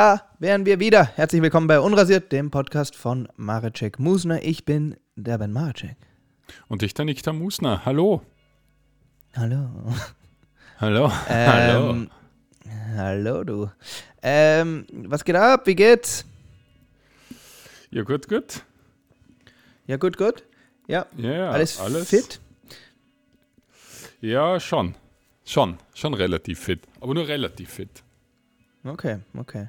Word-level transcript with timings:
Da 0.00 0.22
wären 0.38 0.64
wir 0.64 0.80
wieder. 0.80 1.04
Herzlich 1.04 1.42
willkommen 1.42 1.66
bei 1.66 1.78
Unrasiert, 1.78 2.32
dem 2.32 2.50
Podcast 2.50 2.96
von 2.96 3.28
Mareczek 3.36 3.98
Musner. 3.98 4.42
Ich 4.42 4.64
bin 4.64 4.96
der 5.14 5.36
Ben 5.36 5.52
Mareczek. 5.52 5.98
Und 6.68 6.82
ich, 6.82 6.94
der 6.94 7.04
Nikta 7.04 7.34
Musner. 7.34 7.84
Hallo. 7.84 8.22
Hallo. 9.36 9.68
Hallo. 10.78 11.12
Ähm, 11.28 12.10
hallo, 12.96 13.44
du. 13.44 13.70
Ähm, 14.22 14.86
was 14.90 15.22
geht 15.22 15.36
ab? 15.36 15.66
Wie 15.66 15.74
geht's? 15.74 16.24
Ja, 17.90 18.02
gut, 18.02 18.26
gut. 18.26 18.62
Ja, 19.86 19.98
gut, 19.98 20.16
gut. 20.16 20.44
Ja, 20.86 21.04
Ja, 21.18 21.30
ja, 21.30 21.50
alles, 21.50 21.78
alles 21.78 22.08
fit? 22.08 22.40
Ja, 24.22 24.58
schon. 24.60 24.94
Schon. 25.44 25.76
Schon 25.92 26.14
relativ 26.14 26.58
fit. 26.58 26.80
Aber 27.02 27.12
nur 27.12 27.28
relativ 27.28 27.68
fit. 27.68 28.02
Okay, 28.84 29.18
okay. 29.36 29.68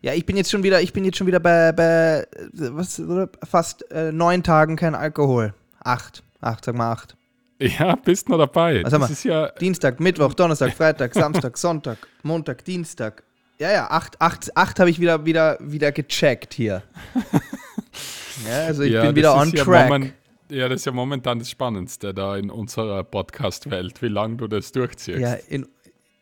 Ja, 0.00 0.14
ich 0.14 0.24
bin 0.24 0.36
jetzt 0.36 0.50
schon 0.50 0.62
wieder, 0.62 0.80
ich 0.80 0.92
bin 0.92 1.04
jetzt 1.04 1.18
schon 1.18 1.26
wieder 1.26 1.40
bei, 1.40 1.72
bei 1.72 2.26
äh, 2.32 2.50
was, 2.52 3.02
fast 3.48 3.90
äh, 3.90 4.12
neun 4.12 4.42
Tagen 4.42 4.76
kein 4.76 4.94
Alkohol. 4.94 5.54
Acht. 5.80 6.22
Acht, 6.40 6.64
sag 6.64 6.76
mal 6.76 6.92
acht. 6.92 7.16
Ja, 7.60 7.96
bist 7.96 8.28
noch 8.28 8.38
dabei. 8.38 8.84
Was 8.84 8.92
haben 8.92 9.00
das 9.00 9.10
ist 9.10 9.24
ja. 9.24 9.48
Dienstag, 9.48 9.98
Mittwoch, 9.98 10.34
Donnerstag, 10.34 10.72
Freitag, 10.74 11.12
Samstag, 11.14 11.58
Sonntag, 11.58 11.98
Montag, 12.22 12.64
Dienstag. 12.64 13.24
Ja, 13.58 13.72
ja, 13.72 13.90
acht, 13.90 14.20
acht, 14.20 14.56
acht 14.56 14.78
habe 14.78 14.88
ich 14.88 15.00
wieder, 15.00 15.24
wieder, 15.24 15.58
wieder 15.60 15.90
gecheckt 15.90 16.54
hier. 16.54 16.84
Ja, 18.46 18.66
also 18.66 18.82
ich 18.82 18.92
ja, 18.92 19.02
bin 19.02 19.16
wieder 19.16 19.34
on 19.34 19.50
ja 19.50 19.64
track. 19.64 19.88
Moment, 19.88 20.14
ja, 20.50 20.68
das 20.68 20.80
ist 20.80 20.84
ja 20.86 20.92
momentan 20.92 21.38
das 21.38 21.50
Spannendste 21.50 22.14
da 22.14 22.36
in 22.36 22.50
unserer 22.50 23.04
Podcast-Welt, 23.04 24.00
wie 24.02 24.08
lange 24.08 24.36
du 24.36 24.46
das 24.46 24.72
durchziehst. 24.72 25.18
Ja, 25.18 25.34
in, 25.34 25.66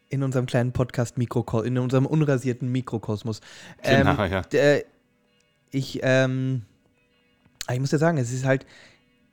in 0.08 0.22
unserem 0.22 0.46
kleinen 0.46 0.72
Podcast 0.72 1.18
Mikrokosmos, 1.18 1.66
in 1.66 1.78
unserem 1.78 2.06
unrasierten 2.06 2.70
Mikrokosmos. 2.70 3.40
Genau, 3.82 4.22
ähm, 4.22 4.32
ja. 4.32 4.42
der, 4.42 4.84
ich, 5.70 6.00
ähm, 6.02 6.62
ah, 7.66 7.74
ich 7.74 7.80
muss 7.80 7.92
ja 7.92 7.98
sagen, 7.98 8.18
es 8.18 8.32
ist 8.32 8.44
halt, 8.44 8.66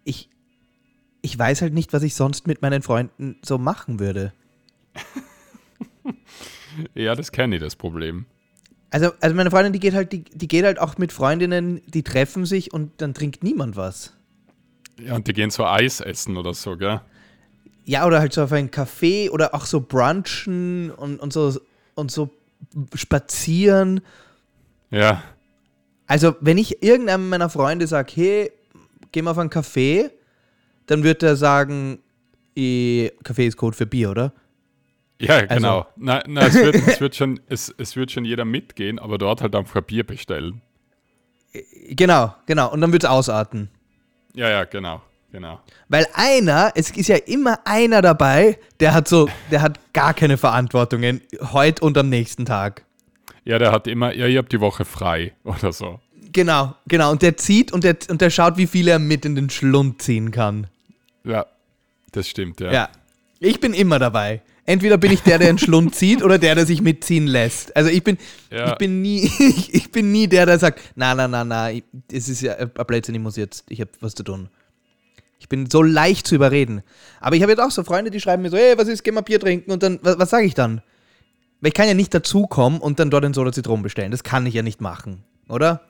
ich, 0.03 0.29
ich 1.21 1.37
weiß 1.37 1.61
halt 1.61 1.73
nicht, 1.73 1.93
was 1.93 2.03
ich 2.03 2.15
sonst 2.15 2.47
mit 2.47 2.61
meinen 2.61 2.81
Freunden 2.81 3.37
so 3.43 3.57
machen 3.57 3.99
würde. 3.99 4.33
Ja, 6.95 7.15
das 7.15 7.31
kenne 7.31 7.55
ich, 7.55 7.61
das 7.61 7.75
Problem. 7.75 8.25
Also, 8.89 9.11
also 9.21 9.35
meine 9.35 9.49
Freundin, 9.49 9.73
die 9.73 9.79
geht 9.79 9.93
halt, 9.93 10.11
die, 10.11 10.23
die 10.23 10.47
geht 10.47 10.65
halt 10.65 10.79
auch 10.79 10.97
mit 10.97 11.11
Freundinnen, 11.11 11.81
die 11.87 12.03
treffen 12.03 12.45
sich 12.45 12.73
und 12.73 13.01
dann 13.01 13.13
trinkt 13.13 13.43
niemand 13.43 13.75
was. 13.75 14.13
Ja, 14.99 15.15
und 15.15 15.27
die 15.27 15.33
gehen 15.33 15.49
so 15.49 15.65
Eis 15.65 15.99
essen 15.99 16.37
oder 16.37 16.53
so, 16.53 16.77
gell? 16.77 17.01
Ja, 17.85 18.05
oder 18.05 18.19
halt 18.19 18.33
so 18.33 18.43
auf 18.43 18.51
einen 18.51 18.69
Café 18.69 19.29
oder 19.29 19.53
auch 19.53 19.65
so 19.65 19.81
brunchen 19.81 20.91
und, 20.91 21.19
und 21.19 21.33
so 21.33 21.59
und 21.95 22.11
so 22.11 22.29
spazieren. 22.93 24.01
Ja. 24.89 25.23
Also, 26.07 26.35
wenn 26.39 26.57
ich 26.57 26.83
irgendeinem 26.83 27.29
meiner 27.29 27.49
Freunde 27.49 27.87
sage, 27.87 28.11
hey, 28.15 28.51
geh 29.11 29.21
mal 29.21 29.31
auf 29.31 29.37
einen 29.37 29.49
Café, 29.49 30.11
dann 30.85 31.03
wird 31.03 31.23
er 31.23 31.35
sagen, 31.35 31.99
eh, 32.55 33.09
Kaffee 33.23 33.47
ist 33.47 33.57
Code 33.57 33.75
für 33.75 33.85
Bier, 33.85 34.11
oder? 34.11 34.33
Ja, 35.19 35.45
genau. 35.45 35.87
Na, 35.95 36.21
na, 36.27 36.47
es, 36.47 36.55
wird, 36.55 36.75
es, 36.75 36.99
wird 36.99 37.15
schon, 37.15 37.39
es, 37.47 37.73
es 37.77 37.95
wird 37.95 38.11
schon 38.11 38.25
jeder 38.25 38.45
mitgehen, 38.45 38.99
aber 38.99 39.17
dort 39.17 39.41
halt 39.41 39.55
einfach 39.55 39.77
ein 39.77 39.83
Bier 39.83 40.05
bestellen. 40.05 40.61
Genau, 41.89 42.35
genau. 42.45 42.71
Und 42.71 42.81
dann 42.81 42.91
wird 42.91 43.03
es 43.03 43.09
ausarten. 43.09 43.69
Ja, 44.33 44.49
ja, 44.49 44.63
genau. 44.65 45.01
Genau. 45.33 45.59
Weil 45.89 46.05
einer, 46.13 46.71
es 46.75 46.91
ist 46.91 47.07
ja 47.09 47.15
immer 47.17 47.57
einer 47.65 48.03
dabei, 48.03 48.59
der 48.79 48.93
hat 48.93 49.07
so, 49.07 49.27
der 49.49 49.63
hat 49.63 49.79
gar 49.91 50.13
keine 50.13 50.37
Verantwortungen 50.37 51.21
heute 51.51 51.83
und 51.83 51.97
am 51.97 52.07
nächsten 52.07 52.45
Tag. 52.45 52.85
Ja, 53.43 53.57
der 53.57 53.71
hat 53.71 53.87
immer, 53.87 54.13
ja, 54.13 54.27
ich 54.27 54.37
hab 54.37 54.47
die 54.49 54.59
Woche 54.59 54.85
frei 54.85 55.33
oder 55.43 55.73
so. 55.73 55.99
Genau, 56.31 56.75
genau. 56.87 57.11
Und 57.11 57.23
der 57.23 57.35
zieht 57.35 57.71
und 57.71 57.83
der, 57.83 57.97
und 58.09 58.21
der 58.21 58.29
schaut, 58.29 58.57
wie 58.57 58.67
viel 58.67 58.87
er 58.87 58.99
mit 58.99 59.25
in 59.25 59.33
den 59.33 59.49
Schlund 59.49 60.03
ziehen 60.03 60.29
kann. 60.29 60.67
Ja, 61.23 61.47
das 62.11 62.27
stimmt, 62.29 62.59
ja. 62.61 62.71
Ja. 62.71 62.89
Ich 63.39 63.59
bin 63.59 63.73
immer 63.73 63.97
dabei. 63.97 64.41
Entweder 64.67 64.97
bin 64.99 65.11
ich 65.11 65.21
der, 65.21 65.39
der 65.39 65.47
den 65.47 65.57
Schlund 65.57 65.95
zieht 65.95 66.21
oder 66.21 66.37
der, 66.37 66.53
der 66.53 66.67
sich 66.67 66.81
mitziehen 66.83 67.25
lässt. 67.25 67.75
Also 67.75 67.89
ich 67.89 68.03
bin, 68.03 68.19
Ja. 68.51 68.71
ich 68.71 68.75
bin 68.77 69.01
nie, 69.01 69.31
ich, 69.39 69.73
ich 69.73 69.91
bin 69.91 70.11
nie 70.11 70.27
der, 70.27 70.45
der 70.45 70.59
sagt, 70.59 70.79
na, 70.95 71.15
na, 71.15 71.27
na, 71.27 71.43
na, 71.43 71.71
es 72.11 72.29
ist 72.29 72.41
ja 72.43 72.55
ein 72.55 72.69
Blödsinn, 72.69 73.15
ich 73.15 73.21
muss 73.21 73.35
jetzt, 73.35 73.65
ich 73.69 73.81
habe 73.81 73.89
was 73.99 74.13
zu 74.13 74.21
tun. 74.21 74.49
Ich 75.43 75.49
bin 75.49 75.69
so 75.69 75.83
leicht 75.83 76.25
zu 76.25 76.35
überreden. 76.35 76.83
Aber 77.19 77.35
ich 77.35 77.41
habe 77.41 77.51
jetzt 77.51 77.59
auch 77.61 77.69
so 77.69 77.83
Freunde, 77.83 78.11
die 78.11 78.21
schreiben 78.21 78.43
mir 78.43 78.49
so, 78.49 78.55
hey, 78.55 78.77
was 78.77 78.87
ist, 78.87 79.03
geh 79.03 79.11
mal 79.11 79.19
Bier 79.21 79.41
trinken 79.41 79.71
und 79.73 79.83
dann, 79.83 79.99
was, 80.01 80.17
was 80.17 80.29
sage 80.29 80.45
ich 80.45 80.53
dann? 80.53 80.81
Weil 81.59 81.67
ich 81.67 81.73
kann 81.73 81.85
ja 81.85 81.93
nicht 81.93 82.13
dazukommen 82.13 82.79
und 82.79 82.97
dann 83.01 83.09
dort 83.09 83.25
ein 83.25 83.33
Soda 83.33 83.51
Zitron 83.51 83.81
bestellen. 83.83 84.11
Das 84.11 84.23
kann 84.23 84.45
ich 84.45 84.53
ja 84.53 84.61
nicht 84.63 84.79
machen, 84.79 85.21
oder? 85.49 85.81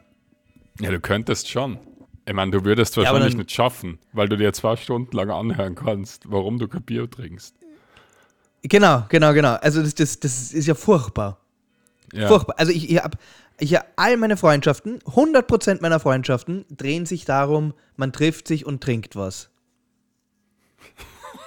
Ja, 0.79 0.89
du 0.89 0.99
könntest 0.99 1.49
schon. 1.51 1.77
Ich 2.25 2.33
meine, 2.33 2.49
du 2.49 2.65
würdest 2.65 2.97
wahrscheinlich 2.97 3.33
dann- 3.33 3.37
nicht 3.37 3.51
schaffen, 3.51 3.99
weil 4.11 4.27
du 4.27 4.37
dir 4.37 4.51
zwei 4.53 4.75
Stunden 4.75 5.15
lang 5.15 5.29
anhören 5.29 5.75
kannst, 5.75 6.23
warum 6.31 6.57
du 6.57 6.67
kein 6.67 6.81
Bier 6.81 7.07
trinkst. 7.07 7.53
Genau, 8.63 9.05
genau, 9.09 9.33
genau. 9.33 9.53
Also 9.61 9.83
das, 9.83 9.93
das, 9.93 10.19
das 10.19 10.51
ist 10.51 10.65
ja 10.65 10.73
furchtbar. 10.73 11.37
Ja. 12.11 12.27
Furchtbar. 12.27 12.55
Also 12.57 12.71
ich, 12.71 12.89
ich 12.89 13.03
habe 13.03 13.17
ich 13.59 13.75
hab 13.75 13.87
all 13.95 14.17
meine 14.17 14.37
Freundschaften, 14.37 14.99
100% 14.99 15.81
meiner 15.81 15.99
Freundschaften 15.99 16.65
drehen 16.69 17.05
sich 17.05 17.25
darum, 17.25 17.73
man 17.95 18.11
trifft 18.11 18.47
sich 18.47 18.65
und 18.65 18.81
trinkt 18.81 19.15
was. 19.15 19.49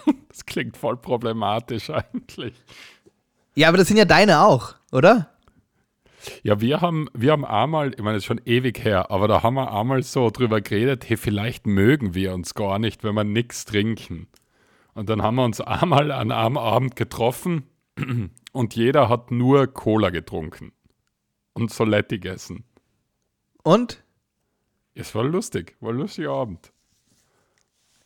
Das 0.28 0.46
klingt 0.46 0.76
voll 0.76 0.96
problematisch 0.96 1.90
eigentlich. 1.90 2.54
Ja, 3.56 3.68
aber 3.68 3.78
das 3.78 3.88
sind 3.88 3.96
ja 3.96 4.04
deine 4.04 4.42
auch, 4.42 4.76
oder? 4.92 5.30
Ja, 6.44 6.60
wir 6.60 6.80
haben, 6.80 7.08
wir 7.12 7.32
haben 7.32 7.44
einmal, 7.44 7.92
ich 7.92 7.98
meine, 7.98 8.12
das 8.12 8.22
ist 8.22 8.26
schon 8.26 8.40
ewig 8.44 8.84
her, 8.84 9.10
aber 9.10 9.26
da 9.26 9.42
haben 9.42 9.54
wir 9.54 9.72
einmal 9.72 10.04
so 10.04 10.30
drüber 10.30 10.60
geredet, 10.60 11.08
hey, 11.08 11.16
vielleicht 11.16 11.66
mögen 11.66 12.14
wir 12.14 12.34
uns 12.34 12.54
gar 12.54 12.78
nicht, 12.78 13.02
wenn 13.02 13.14
wir 13.14 13.24
nichts 13.24 13.64
trinken. 13.64 14.28
Und 14.94 15.08
dann 15.08 15.22
haben 15.22 15.36
wir 15.36 15.44
uns 15.44 15.60
einmal 15.62 16.12
an 16.12 16.30
einem 16.30 16.58
Abend 16.58 16.94
getroffen 16.94 17.64
und 18.52 18.76
jeder 18.76 19.08
hat 19.08 19.32
nur 19.32 19.66
Cola 19.66 20.10
getrunken 20.10 20.72
und 21.56 21.72
Soletti 21.72 22.18
gegessen. 22.18 22.64
Und? 23.62 24.02
Es 24.94 25.14
war 25.14 25.24
lustig, 25.24 25.76
war 25.80 25.90
ein 25.92 25.96
lustiger 25.96 26.30
Abend. 26.30 26.72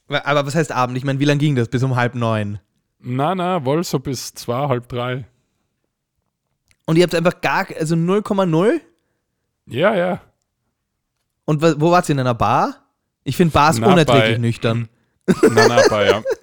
Aber 0.08 0.46
was 0.46 0.54
heißt 0.54 0.72
Abend? 0.72 0.96
Ich 0.96 1.04
meine, 1.04 1.20
wie 1.20 1.24
lange 1.24 1.38
ging 1.38 1.54
das? 1.54 1.68
Bis 1.68 1.82
um 1.82 1.94
halb 1.96 2.14
neun. 2.14 2.58
Na, 2.98 3.34
na, 3.34 3.64
wohl 3.64 3.82
so 3.84 3.98
bis 3.98 4.34
zwei, 4.34 4.68
halb 4.68 4.88
drei. 4.88 5.26
Und 6.86 6.96
ihr 6.96 7.04
habt 7.04 7.14
einfach 7.14 7.40
gar, 7.40 7.66
also 7.78 7.94
0,0? 7.94 8.80
Ja, 9.66 9.94
ja. 9.94 10.20
Und 11.44 11.62
wo 11.62 11.90
wart 11.92 12.08
ihr 12.08 12.14
in 12.14 12.20
einer 12.20 12.34
Bar? 12.34 12.84
Ich 13.22 13.36
finde 13.36 13.52
Bars 13.52 13.78
Na, 13.78 13.92
unerträglich 13.92 14.34
bei- 14.36 14.38
nüchtern. 14.38 14.88
Na, 15.26 15.68
na, 15.68 15.80
bei 15.88 16.22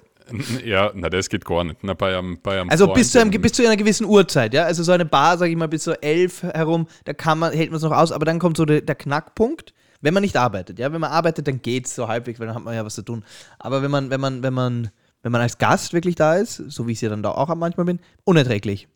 ja, 0.64 0.92
na, 0.94 1.08
das 1.08 1.28
geht 1.28 1.44
gar 1.44 1.64
nicht. 1.64 1.82
Na, 1.82 1.94
bei 1.94 2.16
einem, 2.16 2.38
bei 2.42 2.60
einem 2.60 2.70
Also 2.70 2.84
Freund 2.84 2.96
bis 2.96 3.12
zu, 3.12 3.20
einem, 3.20 3.32
in- 3.32 3.40
bis 3.40 3.52
zu 3.52 3.64
einer 3.64 3.76
gewissen 3.76 4.04
Uhrzeit, 4.06 4.54
ja. 4.54 4.64
Also 4.64 4.82
so 4.82 4.92
eine 4.92 5.04
Bar, 5.04 5.38
sag 5.38 5.48
ich 5.48 5.56
mal, 5.56 5.68
bis 5.68 5.84
so 5.84 5.92
elf 5.92 6.42
herum, 6.42 6.86
da 7.04 7.12
kann 7.14 7.38
man, 7.38 7.52
hält 7.52 7.70
man 7.70 7.76
es 7.78 7.82
noch 7.82 7.92
aus, 7.92 8.12
aber 8.12 8.24
dann 8.24 8.38
kommt 8.38 8.56
so 8.56 8.64
der, 8.64 8.80
der 8.82 8.94
Knackpunkt, 8.94 9.72
wenn 10.00 10.14
man 10.14 10.22
nicht 10.22 10.36
arbeitet, 10.36 10.78
ja. 10.78 10.92
Wenn 10.92 11.00
man 11.00 11.10
arbeitet, 11.10 11.48
dann 11.48 11.62
geht's 11.62 11.94
so 11.94 12.08
halbwegs, 12.08 12.38
weil 12.40 12.46
dann 12.46 12.56
hat 12.56 12.64
man 12.64 12.74
ja 12.74 12.84
was 12.84 12.94
zu 12.94 13.02
tun. 13.02 13.24
Aber 13.58 13.82
wenn 13.82 13.90
man, 13.90 14.10
wenn 14.10 14.20
man, 14.20 14.42
wenn 14.42 14.54
man, 14.54 14.90
wenn 15.22 15.32
man 15.32 15.40
als 15.40 15.58
Gast 15.58 15.92
wirklich 15.92 16.14
da 16.14 16.36
ist, 16.36 16.56
so 16.56 16.86
wie 16.86 16.92
ich 16.92 16.98
es 16.98 17.02
ja 17.02 17.08
dann 17.08 17.22
da 17.22 17.30
auch 17.32 17.52
manchmal 17.54 17.86
bin, 17.86 17.98
unerträglich. 18.24 18.88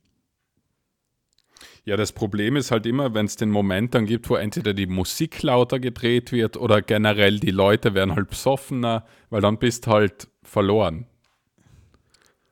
Ja, 1.84 1.96
das 1.96 2.12
Problem 2.12 2.54
ist 2.54 2.70
halt 2.70 2.86
immer, 2.86 3.12
wenn 3.14 3.26
es 3.26 3.34
den 3.34 3.50
Moment 3.50 3.94
dann 3.94 4.06
gibt, 4.06 4.30
wo 4.30 4.36
entweder 4.36 4.72
die 4.72 4.86
Musik 4.86 5.42
lauter 5.42 5.80
gedreht 5.80 6.30
wird 6.30 6.56
oder 6.56 6.80
generell 6.80 7.40
die 7.40 7.50
Leute 7.50 7.94
werden 7.94 8.14
halt 8.14 8.30
besoffener, 8.30 9.04
weil 9.30 9.40
dann 9.40 9.58
bist 9.58 9.88
halt 9.88 10.28
verloren. 10.44 11.06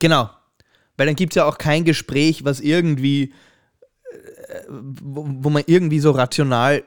Genau. 0.01 0.29
Weil 0.97 1.07
dann 1.07 1.17
gibt 1.17 1.33
es 1.33 1.37
ja 1.37 1.45
auch 1.45 1.57
kein 1.57 1.85
Gespräch, 1.85 2.45
was 2.45 2.61
irgendwie, 2.61 3.33
äh, 4.13 4.61
wo, 4.69 5.25
wo 5.29 5.51
man 5.51 5.63
irgendwie 5.67 6.01
so 6.01 6.11
rational, 6.11 6.83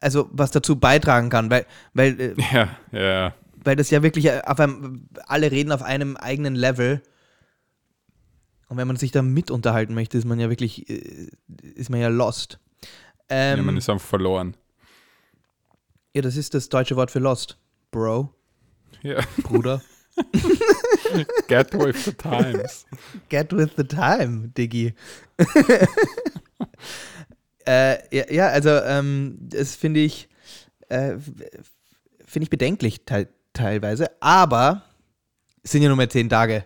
also 0.00 0.28
was 0.32 0.50
dazu 0.50 0.76
beitragen 0.78 1.30
kann, 1.30 1.50
weil, 1.50 1.66
weil 1.94 2.20
äh, 2.20 2.34
Ja, 2.52 2.68
ja. 2.92 3.34
weil 3.64 3.76
das 3.76 3.90
ja 3.90 4.02
wirklich 4.02 4.30
auf 4.46 4.60
einem, 4.60 5.08
alle 5.26 5.50
reden 5.50 5.72
auf 5.72 5.82
einem 5.82 6.16
eigenen 6.16 6.54
Level. 6.54 7.02
Und 8.68 8.76
wenn 8.76 8.86
man 8.86 8.96
sich 8.96 9.10
da 9.10 9.22
mit 9.22 9.50
unterhalten 9.50 9.94
möchte, 9.94 10.16
ist 10.16 10.26
man 10.26 10.38
ja 10.38 10.48
wirklich, 10.48 10.88
äh, 10.88 11.28
ist 11.74 11.90
man 11.90 11.98
ja 12.00 12.06
lost. 12.08 12.60
Ähm, 13.28 13.56
ja 13.58 13.62
man 13.64 13.76
ist 13.76 13.88
einfach 13.90 14.06
verloren. 14.06 14.56
ja, 16.14 16.22
das 16.22 16.36
ist 16.36 16.54
das 16.54 16.68
deutsche 16.68 16.94
Wort 16.96 17.10
für 17.10 17.18
lost. 17.20 17.58
Bro, 17.90 18.32
Ja. 19.02 19.20
Bruder. 19.42 19.82
Get 21.48 21.74
with 21.74 22.04
the 22.04 22.12
times. 22.12 22.86
Get 23.28 23.52
with 23.52 23.70
the 23.76 23.84
time, 23.84 24.52
Diggi. 24.56 24.94
äh, 27.66 28.16
ja, 28.16 28.30
ja, 28.30 28.48
also 28.48 28.70
ähm, 28.70 29.38
das 29.40 29.76
finde 29.76 30.00
ich, 30.00 30.28
äh, 30.88 31.16
finde 32.24 32.44
ich 32.44 32.50
bedenklich 32.50 33.04
te 33.04 33.28
teilweise, 33.52 34.10
aber 34.20 34.84
es 35.62 35.72
sind 35.72 35.82
ja 35.82 35.88
nur 35.88 35.96
mehr 35.96 36.08
zehn 36.08 36.28
Tage. 36.28 36.64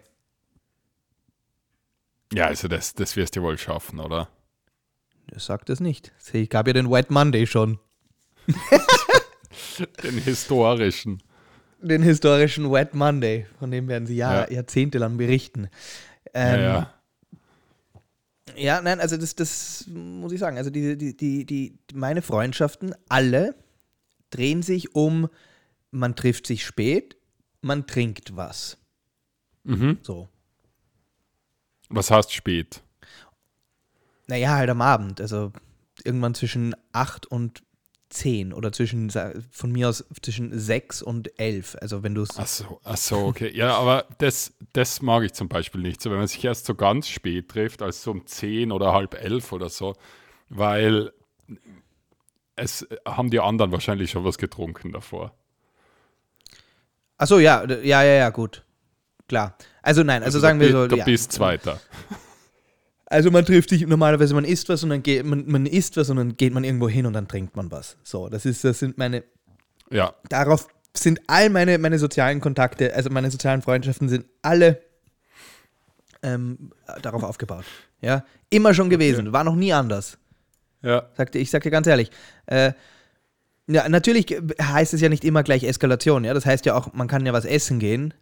Ja, 2.32 2.46
also 2.46 2.68
das, 2.68 2.94
das 2.94 3.16
wirst 3.16 3.36
du 3.36 3.42
wohl 3.42 3.56
schaffen, 3.56 4.00
oder? 4.00 4.28
Das 5.28 5.46
sagt 5.46 5.70
es 5.70 5.80
nicht. 5.80 6.12
Es 6.18 6.48
gab 6.50 6.66
ja 6.66 6.72
den 6.72 6.90
White 6.90 7.12
Monday 7.12 7.46
schon. 7.46 7.78
Den 10.02 10.18
historischen. 10.18 11.22
Den 11.86 12.02
historischen 12.02 12.70
White 12.70 12.96
Monday, 12.96 13.46
von 13.58 13.70
dem 13.70 13.88
werden 13.88 14.06
sie 14.06 14.16
Jahr, 14.16 14.48
Ja. 14.50 14.56
jahrzehntelang 14.56 15.16
berichten. 15.16 15.68
Ähm, 16.32 16.60
ja, 16.60 16.74
ja. 16.74 16.94
Ja, 18.56 18.80
nein, 18.82 19.00
also 19.00 19.16
das, 19.16 19.34
das 19.34 19.86
muss 19.88 20.32
ich 20.32 20.38
sagen. 20.40 20.58
Also 20.58 20.70
die, 20.70 20.96
die, 20.96 21.16
die, 21.16 21.44
die, 21.44 21.78
meine 21.92 22.22
Freundschaften, 22.22 22.94
alle 23.08 23.54
drehen 24.30 24.62
sich 24.62 24.94
um, 24.94 25.28
man 25.90 26.14
trifft 26.16 26.46
sich 26.46 26.64
spät, 26.64 27.16
man 27.60 27.86
trinkt 27.86 28.36
was. 28.36 28.78
Mhm. 29.64 29.98
So. 30.02 30.28
Was 31.88 32.10
heißt 32.10 32.32
spät? 32.32 32.82
Naja, 34.26 34.54
halt 34.56 34.70
am 34.70 34.80
Abend. 34.80 35.20
Also 35.20 35.52
irgendwann 36.04 36.34
zwischen 36.34 36.74
8 36.92 37.26
und 37.26 37.62
10 38.14 38.52
oder 38.52 38.72
zwischen, 38.72 39.10
von 39.50 39.72
mir 39.72 39.88
aus 39.88 40.04
zwischen 40.22 40.56
6 40.58 41.02
und 41.02 41.38
11. 41.38 41.76
Also 41.80 42.02
wenn 42.02 42.14
du 42.14 42.22
es. 42.22 42.38
Ach 42.38 42.46
so, 42.46 42.80
ach 42.84 42.96
so, 42.96 43.18
okay. 43.18 43.50
Ja, 43.54 43.76
aber 43.76 44.06
das, 44.18 44.54
das 44.72 45.02
mag 45.02 45.24
ich 45.24 45.32
zum 45.32 45.48
Beispiel 45.48 45.80
nicht. 45.80 46.00
So, 46.00 46.10
wenn 46.10 46.18
man 46.18 46.26
sich 46.28 46.44
erst 46.44 46.66
so 46.66 46.74
ganz 46.74 47.08
spät 47.08 47.48
trifft, 47.48 47.82
als 47.82 48.02
so 48.02 48.12
um 48.12 48.26
10 48.26 48.72
oder 48.72 48.92
halb 48.92 49.14
elf 49.14 49.52
oder 49.52 49.68
so, 49.68 49.94
weil 50.48 51.12
es 52.56 52.82
äh, 52.82 52.96
haben 53.06 53.30
die 53.30 53.40
anderen 53.40 53.72
wahrscheinlich 53.72 54.10
schon 54.10 54.24
was 54.24 54.38
getrunken 54.38 54.92
davor. 54.92 55.34
Achso, 57.16 57.38
ja, 57.38 57.66
d- 57.66 57.86
ja, 57.86 58.02
ja, 58.02 58.14
ja, 58.14 58.30
gut. 58.30 58.64
Klar. 59.28 59.56
Also 59.82 60.02
nein, 60.02 60.22
also, 60.22 60.38
sagen 60.38 60.58
du, 60.58 60.66
wir 60.66 60.72
so. 60.72 60.86
Du 60.86 60.96
ja. 60.96 61.04
bist 61.04 61.32
Zweiter. 61.32 61.80
Also 63.06 63.30
man 63.30 63.44
trifft 63.44 63.68
sich 63.70 63.86
normalerweise, 63.86 64.34
man 64.34 64.44
isst 64.44 64.68
was 64.68 64.82
und 64.82 64.90
dann 64.90 65.02
geht 65.02 65.24
man, 65.26 65.44
man 65.46 65.66
isst 65.66 65.96
was 65.96 66.08
und 66.10 66.16
dann 66.16 66.36
geht 66.36 66.54
man 66.54 66.64
irgendwo 66.64 66.88
hin 66.88 67.06
und 67.06 67.12
dann 67.12 67.28
trinkt 67.28 67.54
man 67.56 67.70
was. 67.70 67.96
So, 68.02 68.28
das 68.28 68.46
ist, 68.46 68.64
das 68.64 68.78
sind 68.78 68.96
meine, 68.98 69.24
Ja, 69.90 70.14
darauf 70.28 70.68
sind 70.96 71.20
all 71.26 71.50
meine, 71.50 71.76
meine 71.78 71.98
sozialen 71.98 72.40
Kontakte, 72.40 72.94
also 72.94 73.10
meine 73.10 73.30
sozialen 73.30 73.62
Freundschaften 73.62 74.08
sind 74.08 74.26
alle 74.42 74.80
ähm, 76.22 76.70
darauf 77.02 77.22
aufgebaut. 77.22 77.64
Ja, 78.00 78.24
immer 78.50 78.74
schon 78.74 78.90
gewesen, 78.90 79.32
war 79.32 79.44
noch 79.44 79.56
nie 79.56 79.72
anders. 79.72 80.18
ja, 80.82 81.08
Sagte, 81.16 81.38
ich 81.38 81.50
sag 81.50 81.62
dir 81.62 81.70
ganz 81.70 81.86
ehrlich. 81.86 82.10
Äh, 82.46 82.72
ja, 83.66 83.88
natürlich 83.88 84.26
heißt 84.60 84.94
es 84.94 85.00
ja 85.00 85.08
nicht 85.08 85.24
immer 85.24 85.42
gleich 85.42 85.64
Eskalation, 85.64 86.24
ja. 86.24 86.34
Das 86.34 86.44
heißt 86.46 86.66
ja 86.66 86.74
auch, 86.74 86.92
man 86.92 87.08
kann 87.08 87.24
ja 87.24 87.32
was 87.32 87.44
essen 87.44 87.78
gehen, 87.78 88.14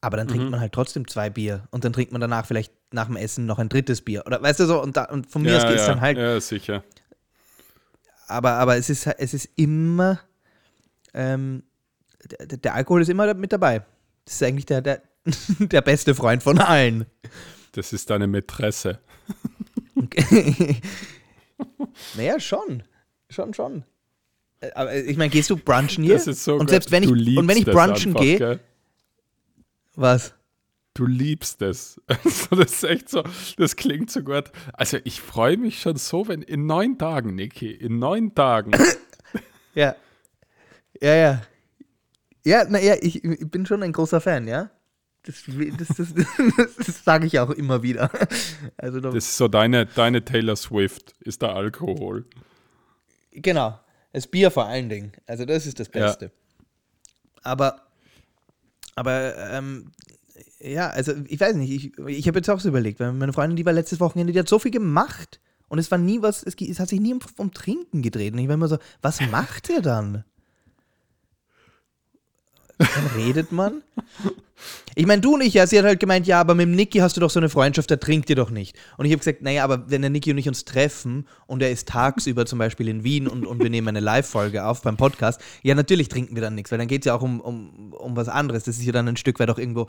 aber 0.00 0.16
dann 0.16 0.28
trinkt 0.28 0.50
man 0.50 0.60
halt 0.60 0.72
trotzdem 0.72 1.08
zwei 1.08 1.28
Bier 1.28 1.66
und 1.70 1.84
dann 1.84 1.92
trinkt 1.92 2.12
man 2.12 2.20
danach 2.20 2.46
vielleicht 2.46 2.72
nach 2.92 3.06
dem 3.06 3.16
Essen 3.16 3.46
noch 3.46 3.58
ein 3.58 3.68
drittes 3.68 4.02
Bier. 4.02 4.22
Oder 4.26 4.40
weißt 4.40 4.60
du 4.60 4.66
so, 4.66 4.80
und, 4.80 4.96
da, 4.96 5.04
und 5.04 5.30
von 5.30 5.42
mir 5.42 5.56
aus 5.56 5.64
ja, 5.64 5.68
geht 5.68 5.78
es 5.78 5.86
ja, 5.86 5.92
dann 5.92 6.00
halt 6.00 6.18
ja, 6.18 6.40
sicher. 6.40 6.84
aber, 8.28 8.52
aber 8.52 8.76
es 8.76 8.90
ist, 8.90 9.06
es 9.06 9.34
ist 9.34 9.48
immer, 9.56 10.20
ähm, 11.14 11.64
der, 12.40 12.58
der 12.58 12.74
Alkohol 12.74 13.02
ist 13.02 13.08
immer 13.08 13.34
mit 13.34 13.52
dabei. 13.52 13.84
Das 14.24 14.34
ist 14.34 14.42
eigentlich 14.42 14.66
der, 14.66 14.82
der, 14.82 15.02
der 15.58 15.82
beste 15.82 16.14
Freund 16.14 16.42
von 16.42 16.58
allen. 16.58 17.06
Das 17.72 17.92
ist 17.92 18.08
deine 18.10 18.26
Mätresse. 18.26 19.00
naja, 22.16 22.38
schon. 22.38 22.84
Schon, 23.30 23.52
schon. 23.52 23.84
Äh, 24.60 24.70
Aber 24.74 24.94
ich 24.94 25.16
meine, 25.16 25.30
gehst 25.30 25.50
du 25.50 25.56
brunchen 25.56 26.04
hier? 26.04 26.14
Das 26.14 26.26
ist 26.26 26.44
so 26.44 26.54
und 26.54 26.70
selbst 26.70 26.90
wenn 26.90 27.02
ich, 27.02 27.10
und 27.10 27.48
wenn 27.48 27.56
ich 27.56 27.66
brunchen 27.66 28.14
gehe? 28.14 28.60
Was? 29.98 30.34
Du 30.94 31.06
liebst 31.06 31.62
es. 31.62 32.00
Also 32.24 32.56
das 32.56 32.72
ist 32.72 32.84
echt 32.84 33.08
so, 33.08 33.22
das 33.56 33.76
klingt 33.76 34.10
so 34.10 34.22
gut. 34.22 34.50
Also 34.72 34.98
ich 35.04 35.20
freue 35.20 35.56
mich 35.56 35.80
schon 35.80 35.96
so, 35.96 36.28
wenn 36.28 36.42
in 36.42 36.66
neun 36.66 36.98
Tagen, 36.98 37.34
Niki, 37.34 37.70
in 37.70 37.98
neun 37.98 38.34
Tagen. 38.34 38.72
Ja. 39.74 39.94
Ja, 41.00 41.14
ja. 41.14 41.42
Ja, 42.44 42.64
naja, 42.64 42.96
ich, 43.00 43.22
ich 43.22 43.48
bin 43.48 43.64
schon 43.64 43.84
ein 43.84 43.92
großer 43.92 44.20
Fan, 44.20 44.48
ja. 44.48 44.70
Das, 45.22 45.44
das, 45.46 45.88
das, 46.56 46.74
das, 46.84 47.04
sage 47.04 47.26
ich 47.26 47.38
auch 47.38 47.50
immer 47.50 47.82
wieder. 47.84 48.10
Also, 48.76 48.98
da, 48.98 49.10
Das 49.10 49.26
ist 49.28 49.36
so 49.36 49.46
deine, 49.46 49.86
deine 49.86 50.24
Taylor 50.24 50.56
Swift, 50.56 51.14
ist 51.20 51.42
der 51.42 51.54
Alkohol. 51.54 52.24
Genau. 53.30 53.78
Das 54.12 54.26
Bier 54.26 54.50
vor 54.50 54.66
allen 54.66 54.88
Dingen. 54.88 55.12
Also 55.26 55.44
das 55.44 55.64
ist 55.66 55.78
das 55.78 55.88
Ja. 55.94 56.06
Beste. 56.06 56.32
Aber, 57.42 57.87
aber, 58.98 59.36
ähm, 59.52 59.92
ja, 60.60 60.90
also 60.90 61.12
ich 61.28 61.38
weiß 61.40 61.54
nicht, 61.54 61.70
ich, 61.70 61.98
ich 62.08 62.26
habe 62.26 62.38
jetzt 62.38 62.50
auch 62.50 62.58
so 62.58 62.68
überlegt, 62.68 62.98
weil 62.98 63.12
meine 63.12 63.32
Freundin, 63.32 63.56
die 63.56 63.64
war 63.64 63.72
letztes 63.72 64.00
Wochenende, 64.00 64.32
die 64.32 64.38
hat 64.38 64.48
so 64.48 64.58
viel 64.58 64.72
gemacht 64.72 65.40
und 65.68 65.78
es 65.78 65.90
war 65.90 65.98
nie 65.98 66.20
was, 66.20 66.42
es, 66.42 66.54
es 66.60 66.80
hat 66.80 66.88
sich 66.88 67.00
nie 67.00 67.12
um, 67.12 67.20
um 67.36 67.52
Trinken 67.52 68.02
gedreht. 68.02 68.32
Und 68.32 68.40
ich 68.40 68.48
war 68.48 68.54
immer 68.54 68.68
so, 68.68 68.78
was 69.02 69.20
macht 69.30 69.68
ihr 69.68 69.82
dann? 69.82 70.24
Dann 72.78 73.06
redet 73.16 73.52
man. 73.52 73.82
Ich 74.94 75.06
meine, 75.06 75.20
du 75.20 75.34
und 75.34 75.42
ich, 75.42 75.54
ja, 75.54 75.66
sie 75.66 75.78
hat 75.78 75.84
halt 75.84 76.00
gemeint, 76.00 76.26
ja, 76.26 76.40
aber 76.40 76.54
mit 76.54 76.64
dem 76.64 76.74
Niki 76.74 76.98
hast 76.98 77.16
du 77.16 77.20
doch 77.20 77.30
so 77.30 77.38
eine 77.38 77.48
Freundschaft, 77.48 77.90
der 77.90 78.00
trinkt 78.00 78.28
ihr 78.30 78.36
doch 78.36 78.50
nicht. 78.50 78.76
Und 78.96 79.04
ich 79.04 79.12
habe 79.12 79.18
gesagt, 79.18 79.42
naja, 79.42 79.62
aber 79.62 79.88
wenn 79.90 80.02
der 80.02 80.10
Niki 80.10 80.32
und 80.32 80.38
ich 80.38 80.48
uns 80.48 80.64
treffen 80.64 81.28
und 81.46 81.62
er 81.62 81.70
ist 81.70 81.88
tagsüber 81.88 82.46
zum 82.46 82.58
Beispiel 82.58 82.88
in 82.88 83.04
Wien 83.04 83.28
und, 83.28 83.46
und 83.46 83.62
wir 83.62 83.70
nehmen 83.70 83.88
eine 83.88 84.00
Live-Folge 84.00 84.64
auf 84.64 84.82
beim 84.82 84.96
Podcast, 84.96 85.40
ja, 85.62 85.74
natürlich 85.76 86.08
trinken 86.08 86.34
wir 86.34 86.42
dann 86.42 86.56
nichts, 86.56 86.72
weil 86.72 86.78
dann 86.78 86.88
geht 86.88 87.02
es 87.02 87.06
ja 87.06 87.14
auch 87.14 87.22
um, 87.22 87.40
um, 87.40 87.92
um 87.92 88.16
was 88.16 88.28
anderes. 88.28 88.64
Das 88.64 88.78
ist 88.78 88.84
ja 88.84 88.92
dann 88.92 89.06
ein 89.06 89.16
Stück 89.16 89.38
weit 89.38 89.50
auch 89.50 89.58
irgendwo, 89.58 89.86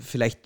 vielleicht 0.00 0.40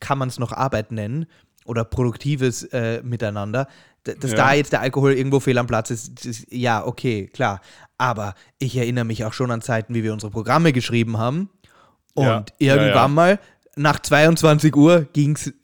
kann 0.00 0.18
man 0.18 0.28
es 0.28 0.38
noch 0.38 0.50
Arbeit 0.50 0.90
nennen 0.90 1.26
oder 1.64 1.84
produktives 1.84 2.64
äh, 2.64 3.02
Miteinander. 3.02 3.68
Dass 4.14 4.30
Ja. 4.30 4.36
da 4.36 4.52
jetzt 4.54 4.72
der 4.72 4.80
Alkohol 4.80 5.12
irgendwo 5.12 5.40
fehl 5.40 5.58
am 5.58 5.66
Platz 5.66 5.90
ist, 5.90 6.24
das, 6.26 6.44
ja, 6.50 6.84
okay, 6.86 7.28
klar. 7.32 7.60
Aber 7.98 8.34
ich 8.58 8.76
erinnere 8.76 9.04
mich 9.04 9.24
auch 9.24 9.32
schon 9.32 9.50
an 9.50 9.62
Zeiten, 9.62 9.94
wie 9.94 10.02
wir 10.02 10.12
unsere 10.12 10.30
Programme 10.30 10.72
geschrieben 10.72 11.18
haben. 11.18 11.50
Und 12.14 12.24
Ja, 12.24 12.44
irgendwann 12.58 12.94
ja. 12.94 13.08
mal 13.08 13.38
nach 13.76 14.00
22 14.00 14.74
Uhr 14.74 15.06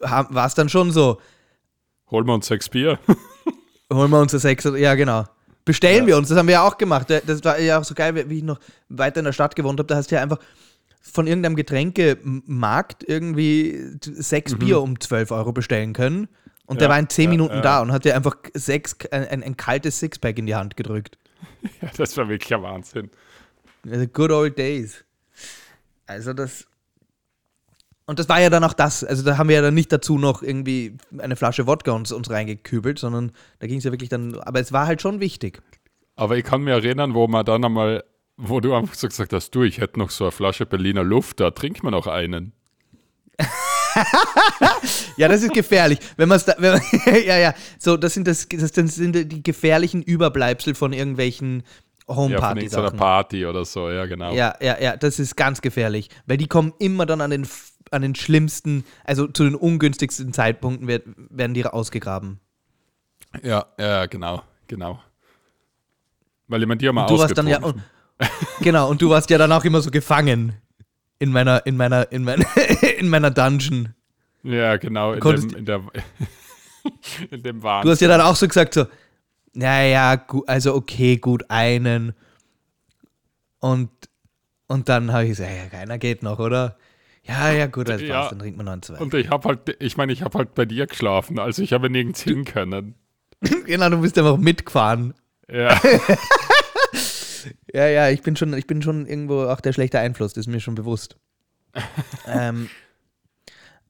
war 0.00 0.46
es 0.46 0.54
dann 0.54 0.68
schon 0.68 0.90
so, 0.92 1.18
Holen 2.10 2.26
wir 2.26 2.34
uns 2.34 2.46
sechs 2.46 2.68
Bier. 2.68 2.98
holen 3.92 4.10
wir 4.10 4.20
uns 4.20 4.32
Sechs, 4.32 4.64
ja 4.64 4.94
genau. 4.94 5.24
Bestellen 5.64 6.06
wir 6.06 6.16
uns, 6.18 6.28
das 6.28 6.36
haben 6.36 6.46
wir 6.48 6.54
ja 6.54 6.66
auch 6.66 6.76
gemacht. 6.76 7.08
Das 7.26 7.44
war 7.44 7.58
ja 7.58 7.78
auch 7.78 7.84
so 7.84 7.94
geil, 7.94 8.28
wie 8.28 8.38
ich 8.38 8.42
noch 8.42 8.58
weiter 8.88 9.20
in 9.20 9.24
der 9.24 9.32
Stadt 9.32 9.54
gewohnt 9.56 9.78
habe. 9.78 9.86
Da 9.86 9.96
hast 9.96 10.10
du 10.10 10.16
ja 10.16 10.22
einfach 10.22 10.38
von 11.00 11.26
irgendeinem 11.26 11.56
Getränkemarkt 11.56 13.04
irgendwie 13.08 13.80
sechs 14.02 14.56
Bier 14.56 14.80
um 14.80 14.98
12 15.00 15.30
Euro 15.30 15.52
bestellen 15.52 15.92
können. 15.92 16.28
Und 16.72 16.80
der. 16.80 16.88
Ja, 16.88 16.92
war 16.92 16.98
in 16.98 17.08
10 17.08 17.24
ja, 17.24 17.30
Minuten 17.30 17.54
ja. 17.56 17.60
da 17.60 17.80
und 17.82 17.92
hat 17.92 18.04
dir 18.04 18.16
einfach 18.16 18.36
sechs, 18.54 18.96
ein, 19.10 19.28
ein, 19.28 19.42
ein 19.42 19.56
kaltes 19.56 19.98
Sixpack 19.98 20.38
in 20.38 20.46
die 20.46 20.54
Hand 20.54 20.76
gedrückt. 20.76 21.18
ja, 21.80 21.90
das 21.96 22.16
war 22.16 22.28
wirklich 22.28 22.52
ein 22.54 22.62
Wahnsinn. 22.62 23.10
Also 23.88 24.06
good 24.06 24.30
old 24.30 24.58
days. 24.58 25.04
Also 26.06 26.32
das. 26.32 26.66
Und 28.04 28.18
das 28.18 28.28
war 28.28 28.40
ja 28.40 28.50
dann 28.50 28.64
auch 28.64 28.72
das. 28.72 29.04
Also 29.04 29.22
da 29.22 29.38
haben 29.38 29.48
wir 29.48 29.56
ja 29.56 29.62
dann 29.62 29.74
nicht 29.74 29.92
dazu 29.92 30.18
noch 30.18 30.42
irgendwie 30.42 30.96
eine 31.18 31.36
Flasche 31.36 31.66
Wodka 31.66 31.92
uns, 31.92 32.12
uns 32.12 32.30
reingekübelt, 32.30 32.98
sondern 32.98 33.32
da 33.60 33.66
ging 33.66 33.78
es 33.78 33.84
ja 33.84 33.92
wirklich 33.92 34.10
dann. 34.10 34.38
Aber 34.40 34.60
es 34.60 34.72
war 34.72 34.86
halt 34.86 35.00
schon 35.00 35.20
wichtig. 35.20 35.62
Aber 36.16 36.36
ich 36.36 36.44
kann 36.44 36.62
mich 36.62 36.72
erinnern, 36.72 37.14
wo 37.14 37.26
man 37.26 37.44
dann 37.44 37.64
einmal, 37.64 38.04
wo 38.36 38.60
du 38.60 38.74
einfach 38.74 38.94
so 38.94 39.08
gesagt 39.08 39.32
hast, 39.32 39.54
du, 39.54 39.62
ich 39.62 39.78
hätte 39.78 39.98
noch 39.98 40.10
so 40.10 40.24
eine 40.24 40.32
Flasche 40.32 40.66
Berliner 40.66 41.04
Luft, 41.04 41.40
da 41.40 41.50
trinkt 41.50 41.82
man 41.82 41.92
noch 41.92 42.06
einen. 42.06 42.52
Ja, 45.16 45.28
das 45.28 45.42
ist 45.42 45.52
gefährlich. 45.52 45.98
Wenn 46.16 46.28
man 46.28 46.36
es 46.36 46.44
da. 46.44 46.54
Man, 46.58 46.80
ja, 47.26 47.38
ja. 47.38 47.54
So, 47.78 47.96
das 47.96 48.14
sind, 48.14 48.26
das, 48.26 48.48
das 48.48 48.94
sind 48.94 49.14
die 49.14 49.42
gefährlichen 49.42 50.02
Überbleibsel 50.02 50.74
von 50.74 50.92
irgendwelchen 50.92 51.62
Ja, 52.08 52.14
von 52.14 52.56
irgendeiner. 52.56 52.90
Party 52.90 53.46
oder 53.46 53.64
so, 53.64 53.90
ja, 53.90 54.06
genau. 54.06 54.32
Ja, 54.32 54.54
ja, 54.60 54.80
ja, 54.80 54.96
das 54.96 55.18
ist 55.18 55.36
ganz 55.36 55.60
gefährlich. 55.60 56.08
Weil 56.26 56.36
die 56.36 56.48
kommen 56.48 56.72
immer 56.78 57.06
dann 57.06 57.20
an 57.20 57.30
den, 57.30 57.46
an 57.90 58.02
den 58.02 58.14
schlimmsten, 58.14 58.84
also 59.04 59.26
zu 59.26 59.44
den 59.44 59.54
ungünstigsten 59.54 60.32
Zeitpunkten 60.32 60.88
werd, 60.88 61.04
werden 61.16 61.54
die 61.54 61.64
ausgegraben. 61.64 62.40
Ja, 63.42 63.66
ja, 63.78 64.06
genau, 64.06 64.42
genau. 64.66 65.00
Weil 66.48 66.66
meine, 66.66 66.78
die 66.78 66.88
haben 66.88 66.96
wir 66.96 67.06
du 67.06 67.18
warst 67.18 67.36
dann 67.38 67.46
ja. 67.46 67.60
Und, 67.62 67.80
genau, 68.60 68.90
und 68.90 69.00
du 69.00 69.08
warst 69.08 69.30
ja 69.30 69.38
dann 69.38 69.52
auch 69.52 69.64
immer 69.64 69.80
so 69.80 69.90
gefangen. 69.90 70.54
In 71.22 71.30
meiner, 71.30 71.64
in 71.66 71.76
meiner, 71.76 72.10
in 72.10 72.24
meiner, 72.24 72.44
in 72.98 73.08
meiner 73.08 73.30
Dungeon. 73.30 73.94
Ja, 74.42 74.76
genau, 74.76 75.12
in 75.12 75.20
dem, 75.20 75.54
in, 75.54 75.64
der, 75.64 75.80
in 77.30 77.44
dem 77.44 77.62
Wahn. 77.62 77.84
Du 77.84 77.90
hast 77.90 78.00
ja 78.00 78.08
dann 78.08 78.20
auch 78.20 78.34
so 78.34 78.48
gesagt, 78.48 78.74
so, 78.74 78.86
naja, 79.52 80.26
also 80.48 80.74
okay, 80.74 81.18
gut, 81.18 81.44
einen. 81.48 82.12
Und, 83.60 83.90
und 84.66 84.88
dann 84.88 85.12
habe 85.12 85.22
ich 85.22 85.30
gesagt, 85.30 85.52
ja, 85.56 85.68
keiner 85.68 85.96
geht 85.98 86.24
noch, 86.24 86.40
oder? 86.40 86.76
Ja, 87.22 87.52
ja, 87.52 87.66
gut, 87.68 87.88
das 87.88 88.02
Ja. 88.02 88.28
dann 88.28 88.40
trinkt 88.40 88.56
man 88.56 88.66
noch 88.66 88.72
einen 88.72 88.82
zwei. 88.82 88.98
Und 88.98 89.14
ich 89.14 89.30
habe 89.30 89.48
halt, 89.48 89.76
ich 89.78 89.96
meine, 89.96 90.12
ich 90.12 90.22
habe 90.22 90.36
halt 90.36 90.56
bei 90.56 90.64
dir 90.64 90.88
geschlafen, 90.88 91.38
also 91.38 91.62
ich 91.62 91.72
habe 91.72 91.88
nirgends 91.88 92.20
hin 92.22 92.44
können. 92.44 92.96
genau, 93.66 93.90
du 93.90 94.00
bist 94.00 94.18
einfach 94.18 94.38
mitgefahren. 94.38 95.14
Ja, 95.48 95.80
Ja, 97.72 97.86
ja, 97.86 98.08
ich 98.10 98.22
bin 98.22 98.36
schon, 98.36 98.52
ich 98.54 98.66
bin 98.66 98.82
schon 98.82 99.06
irgendwo 99.06 99.42
auch 99.44 99.60
der 99.60 99.72
schlechte 99.72 99.98
Einfluss, 99.98 100.32
das 100.32 100.42
ist 100.46 100.52
mir 100.52 100.60
schon 100.60 100.74
bewusst. 100.74 101.16
ähm, 102.26 102.68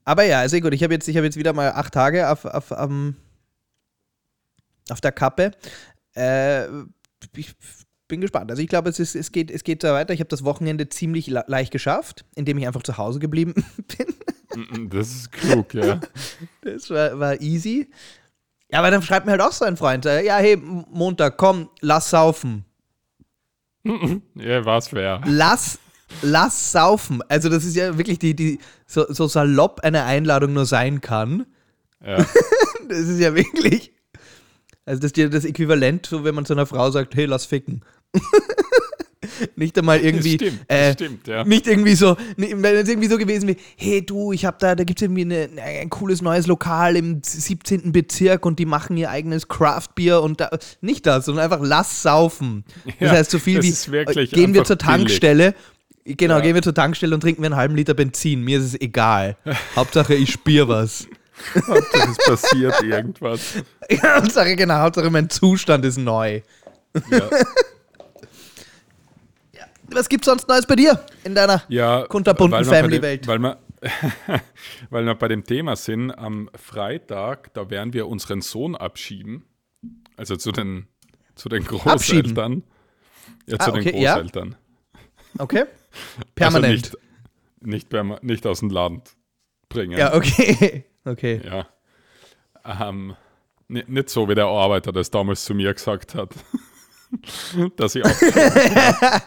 aber 0.04 0.24
ja, 0.24 0.40
also 0.40 0.58
gut, 0.60 0.74
ich 0.74 0.82
habe 0.82 0.94
jetzt, 0.94 1.08
ich 1.08 1.16
hab 1.16 1.24
jetzt 1.24 1.36
wieder 1.36 1.52
mal 1.52 1.72
acht 1.72 1.94
Tage 1.94 2.28
auf, 2.30 2.44
auf, 2.44 2.72
am- 2.72 3.16
auf 4.90 5.00
der 5.00 5.12
Kappe. 5.12 5.52
Äh, 6.16 6.66
ich 7.36 7.54
bin 8.08 8.20
gespannt. 8.20 8.50
Also 8.50 8.62
ich 8.62 8.68
glaube, 8.68 8.90
es, 8.90 8.98
ist, 8.98 9.14
es, 9.14 9.32
geht, 9.32 9.50
es 9.50 9.64
geht 9.64 9.84
da 9.84 9.94
weiter. 9.94 10.12
Ich 10.12 10.20
habe 10.20 10.28
das 10.28 10.44
Wochenende 10.44 10.88
ziemlich 10.88 11.28
leicht 11.28 11.72
geschafft, 11.72 12.24
indem 12.34 12.58
ich 12.58 12.66
einfach 12.66 12.82
zu 12.82 12.98
Hause 12.98 13.20
geblieben 13.20 13.54
bin. 13.96 14.88
Das 14.90 15.08
ist 15.08 15.32
klug, 15.32 15.72
ja. 15.74 16.00
Das 16.62 16.90
war, 16.90 17.18
war 17.18 17.40
easy. 17.40 17.88
Ja, 18.70 18.80
aber 18.80 18.90
dann 18.90 19.02
schreibt 19.02 19.26
mir 19.26 19.32
halt 19.32 19.40
auch 19.42 19.52
so 19.52 19.64
ein 19.64 19.76
Freund, 19.76 20.04
äh, 20.06 20.24
ja, 20.24 20.36
hey, 20.38 20.56
Montag, 20.56 21.36
komm, 21.36 21.70
lass 21.80 22.10
saufen. 22.10 22.64
ja, 24.34 24.64
was 24.64 24.92
wäre. 24.92 25.20
Lass, 25.26 25.78
lass 26.22 26.72
saufen. 26.72 27.22
Also 27.28 27.48
das 27.48 27.64
ist 27.64 27.76
ja 27.76 27.96
wirklich 27.98 28.18
die, 28.18 28.34
die 28.34 28.58
so, 28.86 29.12
so 29.12 29.26
salopp 29.26 29.80
eine 29.80 30.04
Einladung 30.04 30.52
nur 30.52 30.66
sein 30.66 31.00
kann. 31.00 31.46
Ja. 32.04 32.16
das 32.88 32.98
ist 32.98 33.20
ja 33.20 33.34
wirklich, 33.34 33.92
also 34.84 35.00
das 35.00 35.12
ist 35.12 35.16
ja 35.16 35.28
das 35.28 35.44
Äquivalent, 35.44 36.06
so 36.06 36.24
wenn 36.24 36.34
man 36.34 36.44
zu 36.44 36.52
einer 36.52 36.66
Frau 36.66 36.90
sagt, 36.90 37.14
hey, 37.14 37.26
lass 37.26 37.46
ficken. 37.46 37.84
Nicht 39.56 39.78
einmal 39.78 40.00
irgendwie. 40.00 40.36
Das 40.36 40.48
stimmt, 40.48 40.64
äh, 40.68 40.84
das 40.86 40.92
stimmt, 40.94 41.26
ja. 41.28 41.44
Nicht 41.44 41.66
irgendwie 41.66 41.94
so, 41.94 42.16
wenn 42.36 42.64
es 42.64 42.88
irgendwie 42.88 43.08
so 43.08 43.18
gewesen 43.18 43.48
wäre, 43.48 43.58
hey 43.76 44.04
du, 44.04 44.32
ich 44.32 44.44
habe 44.44 44.56
da, 44.60 44.74
da 44.74 44.84
gibt 44.84 45.00
es 45.00 45.02
irgendwie 45.02 45.22
eine, 45.22 45.48
ein 45.62 45.90
cooles 45.90 46.22
neues 46.22 46.46
Lokal 46.46 46.96
im 46.96 47.20
17. 47.24 47.92
Bezirk 47.92 48.44
und 48.46 48.58
die 48.58 48.66
machen 48.66 48.96
ihr 48.96 49.10
eigenes 49.10 49.48
Craftbier 49.48 50.20
und 50.22 50.40
da, 50.40 50.50
nicht 50.80 51.06
das, 51.06 51.26
sondern 51.26 51.44
einfach 51.44 51.60
lass 51.62 52.02
saufen. 52.02 52.64
Das 52.84 52.94
Ja, 53.00 53.10
heißt 53.10 53.30
so 53.30 53.38
viel 53.38 53.56
das 53.60 53.90
wie, 53.90 54.26
gehen 54.26 54.54
wir 54.54 54.64
zur 54.64 54.78
Tankstelle, 54.78 55.54
genau, 56.04 56.36
Ja. 56.36 56.40
gehen 56.40 56.54
wir 56.54 56.62
zur 56.62 56.74
Tankstelle 56.74 57.14
und 57.14 57.20
trinken 57.20 57.42
wir 57.42 57.46
einen 57.46 57.56
halben 57.56 57.76
Liter 57.76 57.94
Benzin. 57.94 58.42
Mir 58.42 58.58
ist 58.58 58.64
es 58.64 58.80
egal. 58.80 59.36
Hauptsache 59.76 60.14
ich 60.14 60.32
spüre 60.32 60.68
was. 60.68 61.06
Hauptsache, 61.66 62.10
es 62.10 62.18
passiert 62.24 62.82
irgendwas. 62.82 63.40
Hauptsache, 64.02 64.54
genau, 64.54 64.74
Hauptsache 64.76 65.10
mein 65.10 65.28
Zustand 65.30 65.84
ist 65.84 65.98
neu. 65.98 66.40
Ja, 67.10 67.28
Was 69.94 70.08
gibt's 70.08 70.26
sonst 70.26 70.48
Neues 70.48 70.66
bei 70.66 70.76
dir 70.76 71.04
in 71.24 71.34
deiner 71.34 71.62
ja 71.68 72.06
kunterbunten 72.06 72.64
Family-Welt? 72.64 73.26
Weil 73.26 73.38
wir, 73.38 73.58
weil 74.90 75.04
wir 75.04 75.14
bei 75.14 75.28
dem 75.28 75.44
Thema 75.44 75.76
sind, 75.76 76.10
am 76.12 76.48
Freitag, 76.54 77.52
da 77.54 77.68
werden 77.70 77.92
wir 77.92 78.06
unseren 78.08 78.40
Sohn 78.40 78.74
abschieben. 78.76 79.44
Also 80.16 80.36
zu 80.36 80.52
den, 80.52 80.86
zu 81.34 81.48
den 81.48 81.62
Abschieben? 81.66 82.34
Großeltern. 82.34 82.62
Ja, 83.46 83.56
Ah, 83.58 83.64
zu 83.64 83.70
den 83.72 83.80
okay, 83.88 84.00
ja. 84.02 84.14
Großeltern. 84.14 84.56
Okay. 85.38 85.64
Permanent. 86.34 86.84
Also 86.84 86.96
nicht, 87.60 87.66
nicht, 87.66 87.88
perma 87.88 88.18
nicht 88.22 88.46
aus 88.46 88.60
dem 88.60 88.70
Land 88.70 89.14
bringen. 89.68 89.98
ja, 89.98 90.14
okay. 90.14 90.84
Okay. 91.04 91.40
Ja. 91.44 91.66
Ähm, 92.88 93.16
ni- 93.66 93.82
nicht 93.88 94.08
so, 94.08 94.28
wie 94.28 94.36
der 94.36 94.46
Arbeiter 94.46 94.92
das 94.92 95.10
damals 95.10 95.44
zu 95.44 95.52
mir 95.52 95.74
gesagt 95.74 96.14
hat. 96.14 96.30
Dass 97.76 97.96
ich 97.96 98.04
auch. 98.04 99.20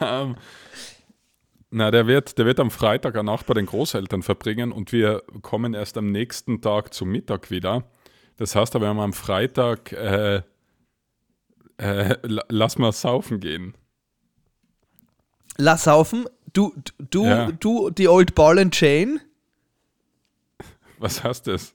Ähm, 0.00 0.36
na, 1.70 1.90
der 1.90 2.06
wird, 2.06 2.38
der 2.38 2.46
wird 2.46 2.60
am 2.60 2.70
Freitag 2.70 3.14
eine 3.14 3.24
Nacht 3.24 3.46
bei 3.46 3.54
den 3.54 3.66
Großeltern 3.66 4.22
verbringen 4.22 4.72
und 4.72 4.92
wir 4.92 5.22
kommen 5.42 5.74
erst 5.74 5.98
am 5.98 6.10
nächsten 6.10 6.60
Tag 6.62 6.94
zum 6.94 7.10
Mittag 7.10 7.50
wieder. 7.50 7.84
Das 8.36 8.54
heißt, 8.56 8.74
da 8.74 8.80
werden 8.80 8.96
wir 8.96 9.02
am 9.02 9.12
Freitag 9.12 9.92
äh, 9.92 10.42
äh, 11.78 12.16
la- 12.22 12.44
lass 12.48 12.78
mal 12.78 12.92
saufen 12.92 13.40
gehen. 13.40 13.74
Lass 15.56 15.84
saufen. 15.84 16.26
Du, 16.52 16.72
du, 17.10 17.26
Ja. 17.26 17.50
du, 17.52 17.90
die 17.90 18.08
Old 18.08 18.34
Ball 18.34 18.58
and 18.58 18.72
Chain. 18.72 19.20
Was 20.98 21.22
heißt 21.22 21.46
das? 21.48 21.74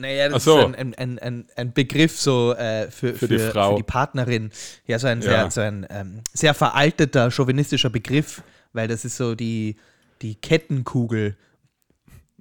Naja, 0.00 0.28
das 0.28 0.44
so. 0.44 0.58
ist 0.58 0.76
ein, 0.76 0.94
ein, 0.94 1.18
ein, 1.18 1.46
ein, 1.56 1.72
Begriff 1.72 2.18
so 2.18 2.54
äh, 2.54 2.90
für, 2.90 3.14
Für 3.14 3.28
die 3.28 3.38
Frau. 3.38 3.72
für 3.72 3.76
die 3.76 3.82
Partnerin. 3.82 4.50
Ja, 4.86 4.98
so 4.98 5.06
ein 5.06 5.22
sehr, 5.22 5.32
Ja. 5.32 5.50
so 5.50 5.60
ein 5.60 5.86
ähm, 5.90 6.20
sehr 6.32 6.54
veralteter, 6.54 7.30
chauvinistischer 7.30 7.90
Begriff, 7.90 8.42
weil 8.72 8.88
das 8.88 9.04
ist 9.04 9.16
so 9.16 9.34
die, 9.34 9.76
die 10.22 10.34
Kettenkugel. 10.36 11.36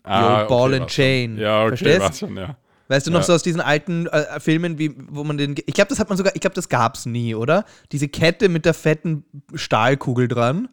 Ah, 0.03 0.39
Old 0.41 0.47
Ball 0.47 0.73
and 0.75 0.85
was 0.85 0.91
Chain. 0.93 1.31
Schon. 1.35 1.41
Ja, 1.41 1.65
okay, 1.65 1.77
Verstehst? 1.77 2.19
schon, 2.19 2.37
ja. 2.37 2.55
Weißt 2.87 3.05
du 3.05 3.11
noch 3.11 3.19
Ja. 3.19 3.23
so 3.25 3.33
aus 3.33 3.43
diesen 3.43 3.61
alten 3.61 4.07
äh, 4.07 4.39
Filmen, 4.39 4.79
wie, 4.79 4.95
wo 5.09 5.23
man 5.23 5.37
den. 5.37 5.55
Ich 5.65 5.73
glaube, 5.75 5.89
das 5.89 5.99
hat 5.99 6.09
man 6.09 6.17
sogar, 6.17 6.33
ich 6.35 6.41
glaube, 6.41 6.55
das 6.55 6.69
gab's 6.69 7.05
nie, 7.05 7.35
oder? 7.35 7.65
Diese 7.91 8.07
Kette 8.07 8.49
mit 8.49 8.65
der 8.65 8.73
fetten 8.73 9.25
Stahlkugel 9.53 10.27
dran, 10.27 10.69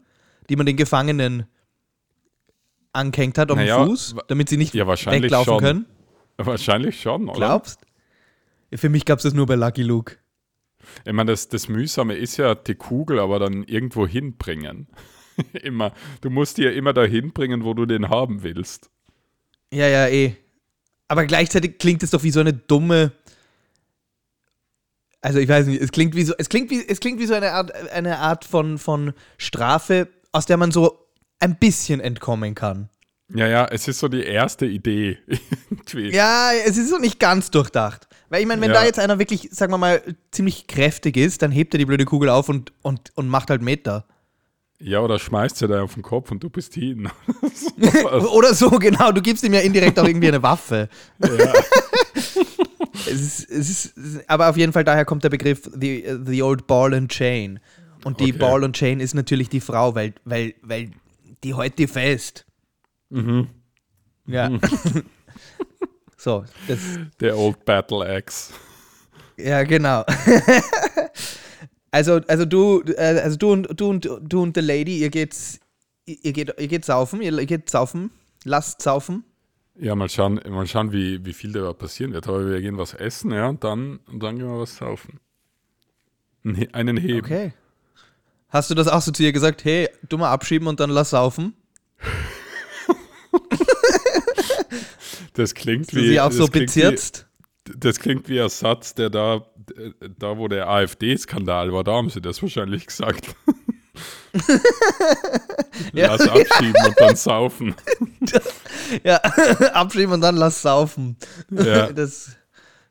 die 0.49 0.57
man 0.57 0.64
den 0.64 0.76
Gefangenen 0.76 1.45
angehängt 2.93 3.37
hat 3.38 3.50
am 3.50 3.59
Naja, 3.59 3.85
Fuß, 3.85 4.16
wa- 4.16 4.25
damit 4.28 4.49
sie 4.49 4.57
nicht 4.57 4.75
Ja, 4.75 4.87
wahrscheinlich 4.87 5.25
weglaufen 5.25 5.52
schon. 5.55 5.61
können. 5.61 5.87
Wahrscheinlich 6.38 7.00
schon, 7.00 7.28
oder? 7.28 7.38
Glaubst? 7.38 7.81
Für 8.75 8.88
mich 8.88 9.05
gab's 9.05 9.23
das 9.23 9.33
nur 9.33 9.47
bei 9.47 9.55
Lucky 9.55 9.83
Luke. 9.83 10.16
Ich 11.05 11.12
meine, 11.12 11.33
das, 11.33 11.49
das 11.49 11.69
Mühsame 11.69 12.14
ist 12.14 12.37
ja 12.37 12.55
die 12.55 12.75
Kugel, 12.75 13.19
aber 13.19 13.38
dann 13.38 13.64
irgendwo 13.64 14.07
hinbringen. 14.07 14.88
immer. 15.62 15.93
Du 16.21 16.31
musst 16.31 16.59
die 16.59 16.62
ja 16.62 16.71
immer 16.71 16.93
dahin 16.93 17.33
bringen, 17.33 17.64
wo 17.64 17.75
du 17.75 17.87
den 17.87 18.09
haben 18.09 18.43
willst. 18.43 18.90
Ja, 19.73 19.87
ja, 19.88 20.09
eh. 20.09 20.37
Aber 21.09 21.25
gleichzeitig 21.26 21.78
klingt 21.78 22.02
es 22.02 22.11
doch 22.11 22.23
wie 22.23 22.31
so 22.31 22.40
eine 22.40 22.52
dumme. 22.52 23.12
Also 25.21 25.38
ich 25.38 25.49
weiß 25.49 25.66
nicht, 25.66 25.81
es 25.81 25.93
klingt 25.93 26.14
wie 26.14 26.25
so, 26.25 26.35
es 26.38 26.49
klingt 26.49 26.71
wie, 26.71 26.87
es 26.87 27.00
klingt 27.00 27.21
wie 27.21 27.26
so 27.26 27.35
eine 27.35 27.52
Art, 27.52 27.73
eine 27.90 28.19
Art 28.19 28.45
von, 28.45 28.78
von 28.78 29.12
Strafe, 29.38 30.09
aus 30.33 30.47
der 30.47 30.57
man 30.57 30.71
so 30.71 31.07
ein 31.40 31.57
bisschen 31.59 32.00
entkommen 32.00 32.55
kann. 32.55 32.88
Ja, 33.35 33.49
ja, 33.49 33.64
es 33.66 33.88
ist 33.88 33.99
so 33.99 34.09
die 34.09 34.23
erste 34.23 34.66
Idee. 34.66 35.18
Ja, 35.95 36.50
es 36.64 36.76
ist 36.76 36.90
so 36.90 36.99
nicht 36.99 37.21
ganz 37.21 37.50
durchdacht. 37.52 38.09
Weil 38.28 38.40
ich 38.40 38.47
meine, 38.49 38.61
wenn 38.61 38.71
Ja. 38.71 38.80
da 38.80 38.85
jetzt 38.85 38.99
einer 38.99 39.18
wirklich, 39.21 39.49
sagen 39.52 39.73
wir 39.73 39.78
mal, 39.78 40.02
ziemlich 40.33 40.66
kräftig 40.66 41.16
ist, 41.16 41.42
dann 41.42 41.52
hebt 41.52 41.75
er 41.75 41.78
die 41.78 41.85
blöde 41.87 42.04
Kugel 42.04 42.28
auf 42.28 42.49
und, 42.49 42.73
und, 42.83 43.12
und 43.14 43.28
macht 43.28 43.50
halt 43.50 43.62
Meter. 43.62 44.04
Ja, 44.80 45.00
oder 45.00 45.18
schmeißt 45.21 45.56
sie 45.59 45.68
da 45.68 45.83
auf 45.83 45.95
den 45.95 46.02
Kopf 46.02 46.30
und 46.33 46.42
du 46.42 46.50
bist 46.50 46.75
hin. 46.75 47.09
Oder 48.33 48.52
so, 48.52 48.68
genau. 48.71 49.11
Du 49.12 49.23
gibst 49.23 49.42
ihm 49.45 49.54
ja 49.54 49.61
indirekt 49.61 49.99
auch 49.99 50.06
irgendwie 50.06 50.28
eine 50.28 50.42
Waffe. 50.42 50.88
ja. 51.23 51.52
Es 53.09 53.21
ist, 53.21 53.50
es 53.50 53.71
ist, 53.71 53.95
aber 54.28 54.49
auf 54.50 54.56
jeden 54.56 54.73
Fall 54.73 54.83
daher 54.83 55.04
kommt 55.04 55.23
der 55.23 55.30
Begriff 55.30 55.71
the, 55.80 56.04
the 56.26 56.42
old 56.42 56.66
ball 56.66 56.92
and 56.92 57.11
chain. 57.11 57.61
Und 58.04 58.18
die 58.21 58.30
Okay. 58.30 58.38
Ball 58.38 58.64
and 58.64 58.75
Chain 58.75 58.99
ist 59.00 59.14
natürlich 59.14 59.49
die 59.49 59.61
Frau, 59.61 59.95
weil, 59.95 60.14
weil, 60.25 60.54
weil 60.62 60.90
die 61.45 61.54
heute 61.54 61.76
die 61.76 61.87
fest. 61.87 62.45
Mhm. 63.11 63.49
Ja. 64.27 64.51
so, 66.17 66.45
das, 66.69 66.79
Der 67.21 67.37
Old 67.39 67.65
Battle 67.65 68.05
Axe. 68.05 68.53
ja, 69.37 69.63
genau. 69.63 70.05
also, 71.91 72.21
also 72.27 72.45
du, 72.45 72.83
äh, 72.97 73.21
also 73.23 73.37
du 73.37 73.53
und 73.53 73.81
du 73.81 73.89
und 73.91 74.09
du 74.21 74.43
und 74.43 74.57
der 74.57 74.63
Lady, 74.63 74.99
ihr 74.99 75.11
geht's, 75.11 75.61
ihr 76.07 76.33
geht, 76.33 76.53
ihr 76.59 76.69
geht 76.69 76.85
saufen, 76.85 77.23
ihr 77.23 77.47
geht 77.47 77.71
saufen, 77.71 78.11
lasst 78.45 78.83
saufen. 78.83 79.25
Ja, 79.79 79.95
mal 79.95 80.09
schauen, 80.09 80.41
mal 80.49 80.67
schauen 80.67 80.91
wie, 80.93 81.25
wie 81.25 81.35
viel 81.35 81.53
da 81.53 81.73
passieren 81.75 82.13
wird. 82.15 82.27
Aber 82.29 82.49
wir 82.49 82.61
gehen 82.63 82.79
was 82.79 82.95
essen, 82.95 83.31
ja, 83.31 83.47
und 83.49 83.63
dann, 83.63 84.01
und 84.11 84.23
dann 84.23 84.39
gehen 84.39 84.49
wir 84.49 84.59
was 84.61 84.77
saufen. 84.77 85.21
Ne- 86.43 86.69
Einen 86.73 86.97
heben. 86.97 87.19
Okay. 87.25 87.53
Hast 88.49 88.71
du 88.71 88.75
das 88.75 88.89
auch 88.89 89.03
so 89.03 89.13
zu 89.13 89.23
ihr 89.23 89.33
gesagt, 89.33 89.65
hey, 89.65 89.89
du 90.09 90.17
mal 90.17 90.31
abschieben 90.33 90.67
und 90.67 90.81
dann 90.81 90.91
lass 90.91 91.11
saufen? 91.11 91.53
Das 95.37 95.55
klingt 95.55 95.95
wie. 95.95 96.09
sie 96.09 96.21
auch 96.21 96.33
so 96.33 96.47
bezirzt? 96.47 97.26
Wie, 97.66 97.75
das 97.78 98.00
klingt 98.00 98.28
wie 98.28 98.40
ein 98.40 98.49
Satz, 98.49 98.95
der 98.95 99.11
da, 99.11 99.47
da 100.19 100.38
wo 100.38 100.49
der 100.49 100.69
AfD-Skandal 100.69 101.73
war, 101.73 101.85
da 101.85 101.93
haben 101.93 102.11
sie 102.11 102.21
das 102.21 102.43
wahrscheinlich 102.43 102.87
gesagt. 102.87 103.35
Ja. 105.93 106.14
Lass 106.14 106.28
abschieben 106.28 106.87
und 106.87 107.00
dann 107.00 107.16
saufen. 107.16 107.75
Ja, 109.02 109.16
abschieben 109.73 110.12
und 110.12 110.21
dann 110.21 110.37
lass 110.37 110.62
saufen. 110.62 111.16
Ja. 111.50 111.93
Das, 111.93 112.37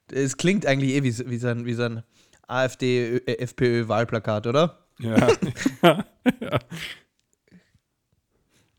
das 0.08 0.36
klingt 0.36 0.66
eigentlich 0.66 0.92
eh 0.92 1.04
wie, 1.04 1.18
wie 1.30 1.48
ein, 1.48 1.66
wie 1.66 1.74
so 1.74 1.84
ein 1.84 2.04
AfD-FPÖ-Wahlplakat, 2.48 4.48
oder? 4.48 4.86
Ja. 5.00 5.28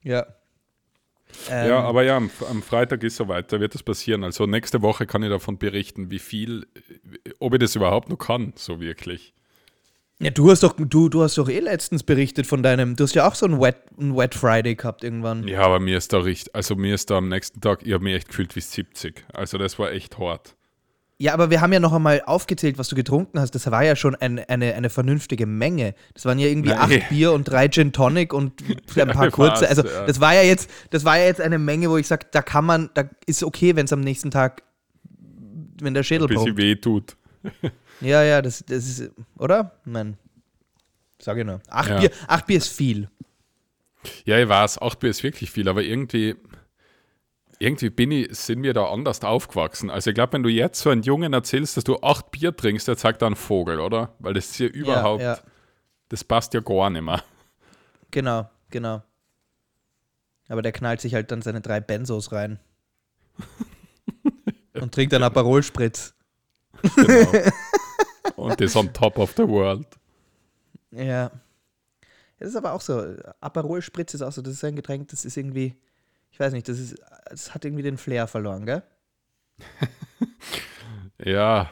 Ja. 0.03 0.27
Ähm, 1.51 1.69
ja, 1.69 1.81
aber 1.81 2.03
ja, 2.03 2.17
am, 2.17 2.31
am 2.51 2.63
Freitag 2.63 3.03
ist 3.03 3.17
soweit, 3.17 3.53
da 3.53 3.61
wird 3.61 3.75
das 3.75 3.83
passieren. 3.83 4.25
Also 4.25 4.47
nächste 4.47 4.83
Woche 4.83 5.07
kann 5.07 5.23
ich 5.23 5.31
davon 5.31 5.59
berichten, 5.59 6.11
wie 6.11 6.19
viel, 6.19 6.67
ob 7.39 7.55
ich 7.55 7.61
das 7.61 7.77
überhaupt 7.77 8.09
noch 8.09 8.19
kann, 8.19 8.53
so 8.57 8.81
wirklich. 8.81 9.33
ja, 10.19 10.31
du 10.31 10.51
hast 10.51 10.63
doch, 10.63 10.75
du, 10.77 11.09
du 11.09 11.23
hast 11.23 11.39
doch 11.39 11.49
eh 11.49 11.61
letztens 11.61 12.03
berichtet 12.03 12.47
von 12.47 12.63
deinem, 12.63 12.97
du 12.97 13.05
hast 13.05 13.15
ja 13.15 13.29
auch 13.29 13.35
so 13.35 13.47
einen 13.47 13.61
Wet, 13.61 13.77
einen 13.99 14.17
Wet 14.17 14.35
Friday 14.35 14.75
gehabt 14.75 15.05
irgendwann. 15.05 15.47
Ja, 15.47 15.61
aber 15.61 15.81
mir 15.81 15.99
ist 15.99 16.13
da 16.13 16.19
richtig, 16.19 16.55
also 16.55 16.75
mir 16.77 16.95
ist 16.95 17.11
da 17.11 17.19
am 17.19 17.29
nächsten 17.29 17.61
Tag, 17.61 17.81
ich 17.85 17.93
habe 17.93 18.05
mich 18.05 18.15
echt 18.15 18.29
gefühlt 18.29 18.57
wie 18.57 18.61
70. 18.61 19.25
Also 19.33 19.59
das 19.59 19.79
war 19.79 19.93
echt 19.93 20.19
hart. 20.19 20.57
Ja, 21.19 21.33
aber 21.33 21.49
wir 21.51 21.63
haben 21.63 21.73
ja 21.73 21.81
noch 21.81 21.95
einmal 21.95 22.23
aufgezählt, 22.27 22.77
was 22.77 22.89
du 22.89 22.95
getrunken 22.95 23.41
hast. 23.41 23.55
Das 23.55 23.71
war 23.71 23.83
ja 23.83 23.97
schon 23.97 24.15
ein, 24.17 24.39
eine, 24.39 24.75
eine 24.75 24.91
vernünftige 24.91 25.47
Menge. 25.47 25.95
Das 26.13 26.27
waren 26.27 26.39
ja 26.39 26.47
irgendwie 26.47 26.69
Nein. 26.71 27.01
acht 27.01 27.09
Bier 27.09 27.33
und 27.33 27.45
drei 27.45 27.69
Gin 27.69 27.93
Tonic 27.93 28.35
und 28.35 28.63
ein 28.97 29.09
paar 29.09 29.31
kurze. 29.31 29.67
Also 29.67 29.83
das 29.83 30.21
war 30.21 30.35
ja 30.35 30.43
jetzt, 30.43 30.69
das 30.91 31.05
war 31.07 31.17
ja 31.19 31.25
jetzt 31.25 31.41
eine 31.41 31.59
Menge, 31.59 31.89
wo 31.89 31.97
ich 31.97 32.07
sage, 32.07 32.27
da 32.33 32.43
kann 32.43 32.67
man, 32.67 32.91
da 32.93 33.09
ist 33.25 33.43
okay, 33.43 33.77
wenn 33.77 33.87
es 33.87 33.93
am 33.95 34.01
nächsten 34.03 34.31
Tag, 34.31 34.63
wenn 35.81 35.95
der 35.95 36.03
Schädel 36.03 36.27
Ein 36.27 36.29
bisschen 36.29 36.45
brummt. 36.47 36.59
weh 36.59 36.77
tut. 36.77 37.17
Ja, 38.03 38.23
ja, 38.23 38.43
das, 38.43 38.63
das 38.67 38.85
ist, 38.87 39.11
oder? 39.39 39.73
Nein. 39.87 40.19
Sag 41.19 41.39
ich 41.39 41.47
nur. 41.47 41.63
Acht, 41.71 41.89
Ja. 41.89 41.99
Bier, 42.01 42.11
acht 42.29 42.45
Bier 42.47 42.59
ist 42.59 42.69
viel. 42.69 43.09
Ja, 44.27 44.39
ich 44.39 44.47
weiß, 44.47 44.83
8 44.83 44.99
Bier 45.01 45.09
ist 45.11 45.23
wirklich 45.23 45.51
viel, 45.51 45.67
aber 45.67 45.83
irgendwie, 45.83 46.37
irgendwie 47.59 47.91
bin 47.91 48.11
ich, 48.11 48.37
sind 48.37 48.63
wir 48.63 48.75
da 48.75 48.91
anders 48.91 49.23
aufgewachsen. 49.23 49.91
Also 49.91 50.11
ich 50.11 50.15
glaube, 50.15 50.35
wenn 50.35 50.43
du 50.43 50.49
jetzt 50.49 50.81
so 50.81 50.91
einen 50.91 51.03
Jungen 51.03 51.33
erzählst, 51.33 51.77
dass 51.77 51.85
du 51.85 51.97
8 52.01 52.31
Bier 52.31 52.55
trinkst, 52.55 52.89
der 52.89 52.97
zeigt 52.97 53.23
da 53.23 53.27
einen 53.27 53.37
Vogel, 53.37 53.81
oder? 53.81 54.15
Weil 54.19 54.35
das 54.35 54.47
ist 54.47 54.59
ja 54.59 54.67
überhaupt, 54.67 55.23
Ja, 55.23 55.35
ja, 55.35 55.41
das 56.09 56.25
passt 56.25 56.55
ja 56.55 56.61
gar 56.61 56.91
nicht 56.91 57.03
mehr. 57.03 57.23
genau, 58.11 58.49
genau. 58.71 59.03
Aber 60.49 60.63
der 60.63 60.73
knallt 60.73 61.01
sich 61.01 61.15
halt 61.15 61.31
dann 61.31 61.43
seine 61.43 61.61
drei 61.61 61.81
Benzos 61.81 62.31
rein. 62.33 62.61
und 64.75 64.95
trinkt 64.95 65.13
dann 65.13 65.23
Aperol-Spritz. 65.23 66.15
Genau. 66.95 67.33
Und 68.37 68.61
das 68.61 68.77
on 68.77 68.93
top 68.93 69.19
of 69.19 69.33
the 69.37 69.49
world. 69.49 69.87
Ja. 70.91 71.31
Das 72.39 72.51
ist 72.51 72.57
aber 72.57 72.73
auch 72.73 72.81
so. 72.81 73.17
Aperol 73.41 73.83
Spritz 73.83 74.15
ist 74.15 74.23
auch 74.23 74.33
so. 74.33 74.43
Das 74.43 74.53
ist 74.53 74.65
ein 74.65 74.77
Getränk, 74.77 75.09
das 75.09 75.25
ist 75.25 75.37
irgendwie. 75.37 75.75
Ich 76.31 76.41
weiß 76.41 76.53
nicht, 76.53 76.69
das 76.69 76.79
ist. 76.79 76.97
Es 77.31 77.55
hat 77.55 77.65
irgendwie 77.65 77.83
den 77.83 77.99
Flair 77.99 78.27
verloren, 78.27 78.67
gell? 78.67 78.83
Ja. 81.25 81.71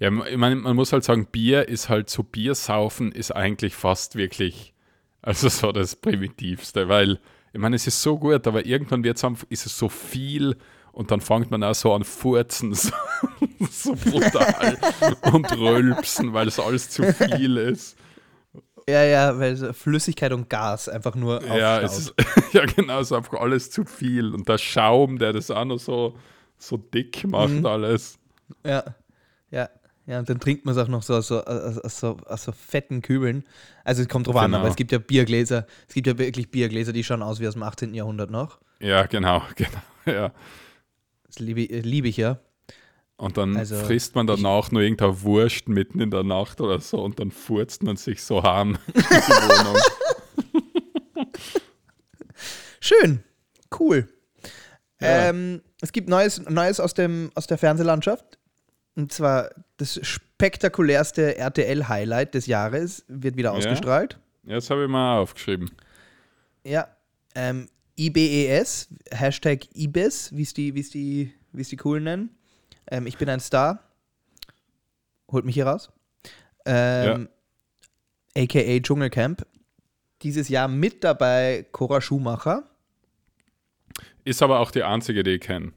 Ja, 0.00 0.26
ich 0.26 0.36
meine, 0.36 0.56
man 0.56 0.76
muss 0.76 0.92
halt 0.92 1.04
sagen, 1.04 1.26
Bier 1.26 1.68
ist 1.68 1.88
halt 1.88 2.10
so, 2.10 2.22
Biersaufen 2.22 3.12
ist 3.12 3.30
eigentlich 3.30 3.74
fast 3.74 4.16
wirklich, 4.16 4.74
also 5.22 5.48
so 5.48 5.72
das 5.72 5.96
Primitivste, 5.96 6.88
weil, 6.88 7.20
ich 7.52 7.60
meine, 7.60 7.76
es 7.76 7.86
ist 7.86 8.02
so 8.02 8.18
gut, 8.18 8.46
aber 8.46 8.66
irgendwann 8.66 9.04
wird's 9.04 9.24
ist 9.48 9.66
es 9.66 9.78
so 9.78 9.88
viel 9.88 10.56
und 10.92 11.10
dann 11.10 11.20
fängt 11.20 11.50
man 11.50 11.62
auch 11.62 11.74
so 11.74 11.94
an 11.94 12.04
furzen, 12.04 12.74
so, 12.74 12.92
so 13.70 13.94
brutal 13.94 14.78
und 15.32 15.50
rülpsen, 15.56 16.32
weil 16.32 16.48
es 16.48 16.58
alles 16.58 16.90
zu 16.90 17.12
viel 17.12 17.56
ist. 17.56 17.96
Ja, 18.88 19.04
ja, 19.04 19.38
weil 19.38 19.74
Flüssigkeit 19.74 20.32
und 20.32 20.48
Gas 20.48 20.88
einfach 20.88 21.14
nur 21.14 21.44
Ja, 21.44 21.78
ist, 21.78 22.14
ja, 22.52 22.64
genau, 22.64 23.00
es 23.00 23.08
ist 23.10 23.12
einfach 23.12 23.38
alles 23.38 23.70
zu 23.70 23.84
viel 23.84 24.32
und 24.34 24.48
der 24.48 24.56
Schaum, 24.56 25.18
der 25.18 25.34
das 25.34 25.50
auch 25.50 25.66
noch 25.66 25.78
so, 25.78 26.16
so 26.56 26.78
dick 26.78 27.26
macht, 27.30 27.50
Mhm. 27.50 27.66
alles. 27.66 28.18
Ja, 28.64 28.82
ja. 29.50 29.68
Ja, 30.06 30.20
und 30.20 30.30
dann 30.30 30.40
trinkt 30.40 30.64
man 30.64 30.74
es 30.74 30.80
auch 30.82 30.88
noch 30.88 31.02
so 31.02 31.16
aus 31.16 31.28
so, 31.28 31.44
aus, 31.44 32.00
so, 32.00 32.16
aus 32.24 32.44
so 32.44 32.52
fetten 32.52 33.02
Kübeln. 33.02 33.44
Also 33.84 34.00
es 34.00 34.08
kommt 34.08 34.26
drauf 34.26 34.36
an, 34.36 34.52
Genau. 34.52 34.60
aber 34.60 34.68
es 34.68 34.76
gibt 34.76 34.90
ja 34.90 34.96
Biergläser, 34.96 35.66
es 35.86 35.92
gibt 35.92 36.06
ja 36.06 36.16
wirklich 36.16 36.50
Biergläser, 36.50 36.94
die 36.94 37.04
schauen 37.04 37.22
aus 37.22 37.40
wie 37.40 37.46
aus 37.46 37.52
dem 37.52 37.62
18. 37.62 37.92
Jahrhundert 37.92 38.30
noch. 38.30 38.58
Ja, 38.80 39.04
genau, 39.04 39.42
genau, 39.56 39.82
ja. 40.06 40.32
Das 41.26 41.38
liebe, 41.40 41.60
äh, 41.68 41.80
liebe 41.80 42.08
ich 42.08 42.16
ja. 42.16 42.38
Und 43.18 43.36
dann 43.36 43.56
Also, 43.56 43.74
frisst 43.76 44.14
man 44.14 44.28
danach 44.28 44.70
nur 44.70 44.80
irgendeine 44.80 45.22
Wurst 45.22 45.68
mitten 45.68 46.00
in 46.00 46.12
der 46.12 46.22
Nacht 46.22 46.60
oder 46.60 46.80
so 46.80 47.02
und 47.02 47.18
dann 47.18 47.32
furzt 47.32 47.82
man 47.82 47.96
sich 47.96 48.22
so 48.22 48.44
harm 48.44 48.78
in 48.94 49.02
die 49.02 49.08
Wohnung. 49.08 49.76
Schön, 52.80 53.24
cool. 53.78 54.08
Ja. 55.00 55.28
Ähm, 55.28 55.62
es 55.80 55.90
gibt 55.90 56.08
Neues, 56.08 56.40
Neues 56.48 56.78
aus, 56.78 56.94
dem, 56.94 57.30
aus 57.34 57.48
der 57.48 57.58
Fernsehlandschaft. 57.58 58.38
Und 58.94 59.12
zwar 59.12 59.50
das 59.76 59.98
spektakulärste 60.02 61.36
RTL-Highlight 61.36 62.34
des 62.34 62.46
Jahres 62.46 63.04
wird 63.08 63.36
wieder 63.36 63.52
ausgestrahlt. 63.52 64.18
Ja, 64.44 64.54
das 64.54 64.70
habe 64.70 64.84
ich 64.84 64.88
mal 64.88 65.18
aufgeschrieben. 65.18 65.70
Ja. 66.64 66.88
Ähm, 67.34 67.68
IBES, 67.98 68.88
Hashtag 69.10 69.66
IBES, 69.74 70.36
wie 70.36 70.42
es 70.42 70.54
die, 70.54 70.74
wie's 70.74 70.90
die, 70.90 71.32
wie's 71.52 71.68
die 71.68 71.76
coolen 71.76 72.04
nennen. 72.04 72.37
Ähm, 72.90 73.06
ich 73.06 73.18
bin 73.18 73.28
ein 73.28 73.40
Star. 73.40 73.80
Holt 75.30 75.44
mich 75.44 75.54
hier 75.54 75.66
raus. 75.66 75.90
Ähm, 76.64 77.28
AKA 78.36 78.80
Dschungelcamp. 78.80 79.46
Dieses 80.22 80.48
Jahr 80.48 80.68
mit 80.68 81.04
dabei 81.04 81.66
Cora 81.70 82.00
Schumacher. 82.00 82.64
Ist 84.24 84.42
aber 84.42 84.60
auch 84.60 84.70
die 84.70 84.82
einzige, 84.82 85.22
die 85.22 85.32
ich 85.32 85.40
kenne. 85.40 85.72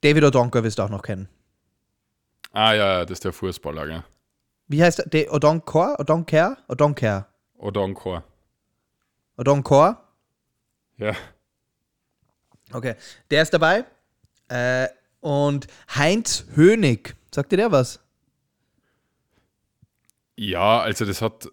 David 0.00 0.24
O'Donker 0.24 0.62
wirst 0.62 0.78
du 0.78 0.82
auch 0.82 0.90
noch 0.90 1.02
kennen. 1.02 1.28
Ah 2.52 2.72
ja, 2.72 3.04
das 3.04 3.16
ist 3.16 3.24
der 3.24 3.32
Fußballer, 3.32 3.86
gell? 3.86 4.04
Wie 4.68 4.82
heißt 4.82 4.98
der? 4.98 5.06
De 5.06 5.28
Odonkor? 5.28 5.98
Odonker? 5.98 6.56
Odonker? 6.68 7.26
Oder 7.58 7.82
Encore. 7.82 8.22
Odonkor? 9.36 10.02
Ja. 10.96 11.14
Okay. 12.72 12.94
Der 13.30 13.42
ist 13.42 13.52
dabei. 13.52 13.84
Äh, 14.48 14.88
und 15.24 15.68
Heinz 15.94 16.44
Hönig. 16.54 17.16
Sagt 17.34 17.50
dir 17.50 17.56
der 17.56 17.72
was? 17.72 17.98
Ja, 20.36 20.80
also 20.80 21.06
das 21.06 21.22
hat, 21.22 21.48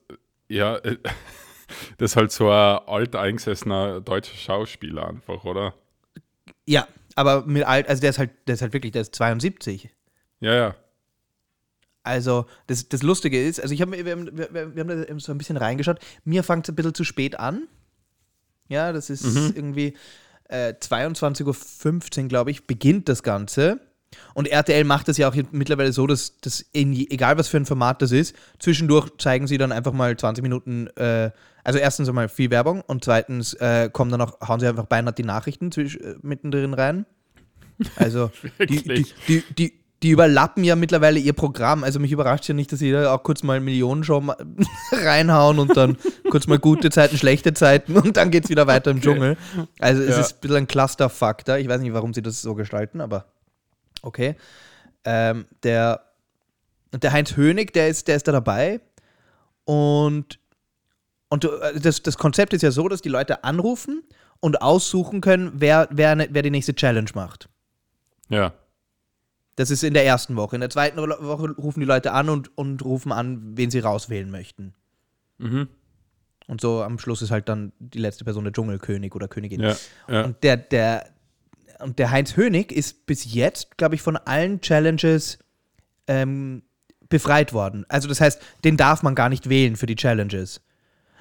ja, 0.49 0.79
das 1.97 2.11
ist 2.11 2.15
halt 2.17 2.33
so 2.33 2.49
ein 2.49 2.79
alteingesessener 2.85 4.01
deutscher 4.01 4.35
Schauspieler 4.35 5.07
einfach, 5.07 5.45
oder? 5.45 5.73
Ja, 6.65 6.85
aber 7.15 7.45
mit 7.45 7.63
alt, 7.63 7.87
also 7.87 8.01
der 8.01 8.09
ist 8.09 8.19
halt, 8.19 8.31
der 8.45 8.55
ist 8.55 8.61
halt 8.61 8.73
wirklich, 8.73 8.91
der 8.91 9.03
ist 9.03 9.15
72. 9.15 9.89
Ja, 10.41 10.53
ja. 10.53 10.75
Also, 12.03 12.47
das, 12.67 12.89
das 12.89 13.03
Lustige 13.03 13.41
ist, 13.41 13.61
also 13.61 13.73
ich 13.73 13.81
habe 13.81 13.93
wir, 13.93 14.05
wir, 14.05 14.75
wir 14.75 14.83
haben 14.83 15.07
da 15.07 15.19
so 15.19 15.31
ein 15.31 15.37
bisschen 15.37 15.55
reingeschaut. 15.55 15.99
Mir 16.25 16.43
fängt 16.43 16.65
es 16.65 16.73
ein 16.73 16.75
bisschen 16.75 16.95
zu 16.95 17.05
spät 17.05 17.39
an. 17.39 17.69
Ja, 18.67 18.91
das 18.91 19.09
ist 19.09 19.23
irgendwie 19.55 19.95
äh, 20.51 20.73
22.15 20.79 22.23
Uhr, 22.23 22.27
glaube 22.27 22.51
ich, 22.51 22.67
beginnt 22.67 23.09
das 23.09 23.23
Ganze. 23.23 23.79
Und 24.33 24.47
RTL 24.47 24.83
macht 24.83 25.07
das 25.07 25.17
ja 25.17 25.29
auch 25.29 25.35
mittlerweile 25.51 25.93
so, 25.93 26.05
dass 26.05 26.37
das, 26.41 26.65
in, 26.73 26.93
egal 26.93 27.37
was 27.37 27.47
für 27.47 27.57
ein 27.57 27.65
Format 27.65 28.01
das 28.01 28.11
ist, 28.11 28.35
zwischendurch 28.59 29.09
zeigen 29.17 29.47
sie 29.47 29.57
dann 29.57 29.71
einfach 29.71 29.93
mal 29.93 30.15
20 30.15 30.41
Minuten, 30.41 30.87
äh, 30.97 31.31
also 31.63 31.79
erstens 31.79 32.09
einmal 32.09 32.27
viel 32.27 32.49
Werbung 32.49 32.81
und 32.81 33.05
zweitens 33.05 33.53
äh, 33.55 33.89
kommen 33.91 34.11
dann 34.11 34.21
auch, 34.21 34.39
hauen 34.45 34.59
sie 34.59 34.67
einfach 34.67 34.85
beinahe 34.85 35.13
die 35.13 35.23
Nachrichten 35.23 35.71
zwisch, 35.71 35.95
äh, 35.95 36.15
mittendrin 36.21 36.73
rein. 36.73 37.05
Also 37.95 38.31
die, 38.59 38.83
die, 38.83 39.05
die, 39.27 39.43
die, 39.57 39.80
die 40.03 40.09
überlappen 40.09 40.63
ja 40.63 40.75
mittlerweile 40.75 41.19
ihr 41.19 41.33
Programm. 41.33 41.83
Also 41.83 41.99
mich 41.99 42.11
überrascht 42.11 42.47
ja 42.47 42.53
nicht, 42.55 42.71
dass 42.71 42.79
sie 42.79 42.91
da 42.91 43.13
auch 43.13 43.21
kurz 43.23 43.43
mal 43.43 43.59
Millionenshow 43.59 44.19
ma- 44.21 44.37
reinhauen 44.91 45.59
und 45.59 45.77
dann 45.77 45.97
kurz 46.29 46.47
mal 46.47 46.57
gute 46.57 46.89
Zeiten, 46.89 47.17
schlechte 47.17 47.53
Zeiten 47.53 47.95
und 47.97 48.17
dann 48.17 48.31
geht 48.31 48.45
es 48.45 48.49
wieder 48.49 48.65
weiter 48.67 48.89
im 48.91 49.01
Dschungel. 49.01 49.37
Also 49.79 50.01
es 50.01 50.09
Ja. 50.15 50.19
ist 50.21 50.33
ein 50.33 50.39
bisschen 50.41 50.57
ein 50.57 50.67
Clusterfuck-da. 50.67 51.57
Ich 51.57 51.67
weiß 51.67 51.81
nicht, 51.81 51.93
warum 51.93 52.13
sie 52.13 52.21
das 52.23 52.41
so 52.41 52.55
gestalten, 52.55 52.99
aber 52.99 53.25
okay. 54.01 54.35
Ähm, 55.05 55.45
der, 55.63 56.01
der 56.93 57.11
Heinz 57.11 57.35
Hönig, 57.35 57.71
der 57.73 57.87
ist, 57.87 58.07
der 58.07 58.15
ist 58.15 58.27
da 58.27 58.31
dabei 58.31 58.79
und, 59.65 60.39
und 61.29 61.45
äh, 61.45 61.79
das, 61.79 62.01
das 62.01 62.17
Konzept 62.17 62.53
ist 62.53 62.61
ja 62.63 62.71
so, 62.71 62.87
dass 62.87 63.01
die 63.01 63.09
Leute 63.09 63.43
anrufen 63.43 64.03
und 64.39 64.61
aussuchen 64.63 65.21
können, 65.21 65.51
wer, 65.55 65.87
wer, 65.91 66.17
wer 66.29 66.41
die 66.41 66.49
nächste 66.51 66.73
Challenge 66.73 67.09
macht. 67.13 67.49
Ja. 68.29 68.53
Das 69.55 69.69
ist 69.69 69.83
in 69.83 69.93
der 69.93 70.05
ersten 70.05 70.35
Woche. 70.35 70.55
In 70.55 70.61
der 70.61 70.69
zweiten 70.69 70.97
Woche 70.97 71.51
rufen 71.51 71.81
die 71.81 71.85
Leute 71.85 72.13
an 72.13 72.29
und, 72.29 72.57
und 72.57 72.83
rufen 72.83 73.11
an, 73.11 73.57
wen 73.57 73.69
sie 73.69 73.79
rauswählen 73.79 74.29
möchten. 74.31 74.73
Mhm. 75.37 75.67
Und 76.47 76.61
so 76.61 76.81
am 76.81 76.99
Schluss 76.99 77.21
ist 77.21 77.31
halt 77.31 77.47
dann 77.49 77.71
die 77.79 77.99
letzte 77.99 78.23
Person 78.23 78.43
der 78.43 78.53
Dschungelkönig 78.53 79.13
oder 79.15 79.27
Königin. 79.27 79.61
Ja. 79.61 79.75
ja. 80.09 80.23
Und 80.23 80.43
der, 80.43 80.57
der, 80.57 81.05
und 81.79 81.99
der 81.99 82.11
Heinz 82.11 82.35
Hönig 82.35 82.71
ist 82.71 83.05
bis 83.05 83.33
jetzt, 83.33 83.77
glaube 83.77 83.95
ich, 83.95 84.01
von 84.01 84.17
allen 84.17 84.61
Challenges 84.61 85.39
ähm, 86.07 86.63
befreit 87.09 87.53
worden. 87.53 87.85
Also 87.89 88.07
das 88.07 88.21
heißt, 88.21 88.41
den 88.63 88.77
darf 88.77 89.03
man 89.03 89.15
gar 89.15 89.29
nicht 89.29 89.49
wählen 89.49 89.75
für 89.75 89.85
die 89.85 89.95
Challenges. 89.95 90.61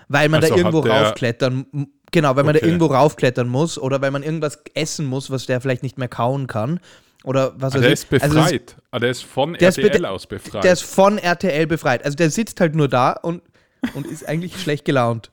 Weil 0.09 0.29
man 0.29 0.43
Also 0.43 0.55
da 0.55 0.59
irgendwo 0.59 0.81
raufklettern, 0.81 1.67
genau, 2.11 2.35
weil 2.35 2.45
man 2.45 2.55
da 2.55 2.59
Okay. 2.59 2.67
irgendwo 2.67 2.87
raufklettern 2.87 3.49
muss 3.49 3.79
oder 3.79 4.01
weil 4.01 4.11
man 4.11 4.23
irgendwas 4.23 4.61
essen 4.75 5.07
muss, 5.07 5.31
was 5.31 5.47
der 5.47 5.61
vielleicht 5.61 5.83
nicht 5.83 5.99
mehr 5.99 6.09
kauen 6.09 6.47
kann. 6.47 6.81
Oder 7.25 7.53
was 7.61 7.75
Ah, 7.75 7.77
weiß 7.77 7.81
der 7.83 7.89
ich. 7.89 7.93
ist 7.95 8.09
befreit. 8.11 8.31
Also 8.31 8.83
ah, 8.93 8.99
der 8.99 9.11
ist 9.11 9.23
von 9.25 9.53
Der 9.55 9.69
ist 9.69 9.79
RTL 9.79 10.01
be- 10.01 10.09
aus 10.11 10.27
befreit. 10.27 10.65
der 10.65 10.73
ist 10.73 10.83
von 10.83 11.19
RTL 11.19 11.67
befreit. 11.67 12.05
Also 12.05 12.17
der 12.17 12.31
sitzt 12.31 12.61
halt 12.61 12.75
nur 12.75 12.89
da 12.89 13.13
und, 13.13 13.43
und 13.95 14.07
ist 14.07 14.27
eigentlich 14.27 14.57
schlecht 14.63 14.85
gelaunt. 14.87 15.31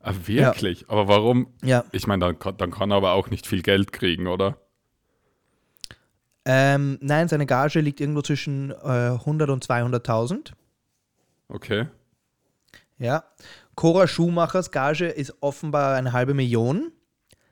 ah, 0.00 0.12
wirklich? 0.26 0.88
Aber 0.88 1.08
warum? 1.08 1.48
Ja. 1.64 1.84
Ich 1.92 2.06
meine, 2.06 2.26
dann, 2.26 2.38
kann- 2.38 2.56
dann 2.56 2.70
kann 2.70 2.90
er 2.92 2.98
aber 2.98 3.12
auch 3.12 3.28
nicht 3.30 3.46
viel 3.46 3.62
Geld 3.62 3.92
kriegen, 3.92 4.26
oder? 4.28 4.56
Ähm, 6.44 6.98
nein, 7.00 7.28
seine 7.28 7.46
Gage 7.46 7.80
liegt 7.80 8.00
irgendwo 8.00 8.20
zwischen 8.22 8.70
äh, 8.70 8.74
100 9.18 9.48
und 9.50 9.64
200.000. 9.66 10.52
Okay. 11.48 11.86
Ja. 12.98 13.24
Cora 13.74 14.06
Schumachers 14.06 14.70
Gage 14.70 15.06
ist 15.08 15.34
offenbar 15.40 15.96
eine 15.96 16.12
halbe 16.12 16.34
Million. 16.34 16.92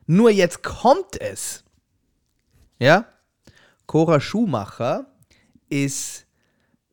Nur 0.05 0.29
jetzt 0.29 0.63
kommt 0.63 1.19
es. 1.19 1.62
Ja. 2.83 3.05
Cora 3.85 4.19
Schumacher 4.19 5.05
ist, 5.69 6.25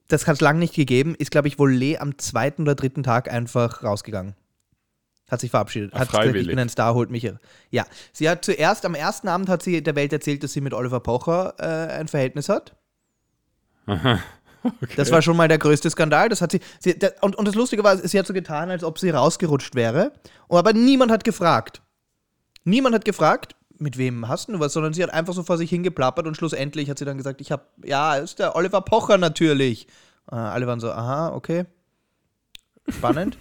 das 0.09 0.27
hat 0.27 0.35
es 0.35 0.41
lange 0.41 0.61
nicht 0.61 0.75
gegeben, 0.75 1.15
ist, 1.17 1.31
glaube 1.31 1.49
ich, 1.49 1.59
wohl 1.59 1.73
Lee 1.73 1.99
am 1.99 2.17
zweiten 2.19 2.63
oder 2.63 2.75
dritten 2.75 3.03
Tag 3.03 3.31
einfach 3.31 3.83
rausgegangen. 3.83 4.35
Hat 5.29 5.41
sich 5.41 5.51
verabschiedet. 5.51 5.93
Hat 5.95 6.09
gesagt, 6.09 6.35
ich 6.35 6.47
bin 6.47 6.59
ein 6.59 6.69
Star, 6.69 6.95
holt 6.95 7.11
mich. 7.11 7.31
Ja, 7.71 7.87
sie 8.13 8.29
hat 8.29 8.45
zuerst, 8.45 8.85
am 8.85 8.95
ersten 8.95 9.29
Abend 9.29 9.49
hat 9.49 9.63
sie 9.63 9.83
der 9.83 9.95
Welt 9.97 10.13
erzählt, 10.13 10.43
dass 10.43 10.53
sie 10.53 10.61
mit 10.61 10.75
Oliver 10.75 11.01
Pocher 11.01 11.55
äh, 11.59 11.99
ein 11.99 12.09
Verhältnis 12.09 12.49
hat. 12.49 12.77
Das 14.95 15.11
war 15.11 15.23
schon 15.23 15.39
mal 15.39 15.49
der 15.49 15.57
größte 15.57 15.89
Skandal. 15.89 16.29
Das 16.29 16.43
hat 16.43 16.53
sie, 16.53 16.61
sie 16.81 16.99
da, 16.99 17.09
und, 17.23 17.35
und 17.35 17.49
das 17.49 17.55
Lustige 17.55 17.83
war, 17.83 17.97
sie 17.97 18.19
hat 18.19 18.27
so 18.27 18.35
getan, 18.35 18.71
als 18.71 18.85
ob 18.85 18.99
sie 18.99 19.09
rausgerutscht 19.09 19.75
wäre. 19.75 20.13
Aber 20.51 20.75
niemand 20.75 21.11
hat 21.11 21.25
gefragt. 21.25 21.81
Niemand 22.65 22.95
hat 22.95 23.07
gefragt, 23.07 23.57
mit 23.81 23.99
wem 23.99 24.29
hast 24.29 24.49
du 24.49 24.61
was, 24.61 24.73
sondern 24.73 24.93
sie 24.93 25.03
hat 25.03 25.13
einfach 25.13 25.35
so 25.35 25.43
vor 25.43 25.59
sich 25.59 25.71
hingeplappert 25.71 26.27
und 26.27 26.37
schlussendlich 26.37 26.91
hat 26.91 26.99
sie 26.99 27.05
dann 27.05 27.17
gesagt, 27.17 27.41
ich 27.41 27.51
habe, 27.53 27.65
ja, 27.85 28.17
ist 28.17 28.39
der 28.39 28.57
Oliver 28.57 28.81
Pocher 28.81 29.19
natürlich. 29.19 29.87
Äh, 30.31 30.37
alle 30.37 30.67
waren 30.67 30.81
so, 30.81 30.91
aha, 30.91 31.33
okay. 31.35 31.65
Spannend. 32.89 33.39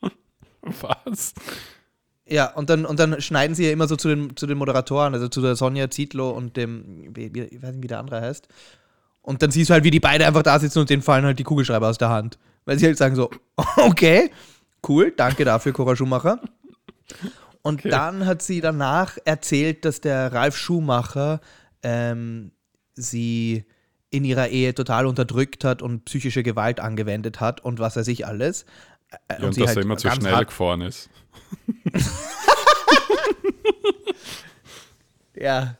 Was? 0.62 1.34
Ja, 2.26 2.52
und 2.54 2.70
dann, 2.70 2.86
und 2.86 2.98
dann 2.98 3.20
schneiden 3.20 3.54
sie 3.54 3.66
ja 3.66 3.72
immer 3.72 3.88
so 3.88 3.96
zu 3.96 4.08
den, 4.08 4.36
zu 4.36 4.46
den 4.46 4.56
Moderatoren, 4.56 5.14
also 5.14 5.28
zu 5.28 5.42
der 5.42 5.56
Sonja 5.56 5.90
Zietlow 5.90 6.30
und 6.30 6.56
dem, 6.56 7.12
ich 7.16 7.62
weiß 7.62 7.72
nicht, 7.72 7.82
wie 7.82 7.88
der 7.88 7.98
andere 7.98 8.20
heißt. 8.20 8.48
Und 9.20 9.42
dann 9.42 9.50
siehst 9.50 9.70
du 9.70 9.74
halt, 9.74 9.84
wie 9.84 9.90
die 9.90 10.00
beide 10.00 10.26
einfach 10.26 10.42
da 10.42 10.58
sitzen 10.58 10.80
und 10.80 10.90
denen 10.90 11.02
fallen 11.02 11.24
halt 11.24 11.38
die 11.38 11.44
Kugelschreiber 11.44 11.88
aus 11.88 11.98
der 11.98 12.08
Hand. 12.08 12.38
Weil 12.64 12.78
sie 12.78 12.86
halt 12.86 12.98
sagen 12.98 13.16
so, 13.16 13.30
okay, 13.76 14.30
cool, 14.88 15.12
danke 15.16 15.44
dafür, 15.44 15.72
Cora 15.72 15.96
Schumacher. 15.96 16.40
Und 17.62 17.80
Okay. 17.80 17.90
dann 17.90 18.26
hat 18.26 18.42
sie 18.42 18.60
danach 18.60 19.18
erzählt, 19.24 19.84
dass 19.84 20.00
der 20.00 20.32
Ralf 20.32 20.56
Schumacher 20.56 21.40
ähm, 21.82 22.50
sie 22.94 23.64
in 24.10 24.24
ihrer 24.24 24.48
Ehe 24.48 24.74
total 24.74 25.06
unterdrückt 25.06 25.64
hat 25.64 25.80
und 25.80 26.04
psychische 26.04 26.42
Gewalt 26.42 26.80
angewendet 26.80 27.40
hat 27.40 27.60
und 27.60 27.78
was 27.78 27.96
weiß 27.96 28.08
ich 28.08 28.26
alles. 28.26 28.64
Äh, 29.28 29.40
Ja, 29.40 29.46
und 29.46 29.58
dass 29.60 29.66
halt 29.68 29.76
er 29.78 29.82
immer 29.84 29.96
zu 29.96 30.10
schnell 30.10 30.44
gefahren 30.44 30.80
ist. 30.82 31.08
Ja. 35.34 35.76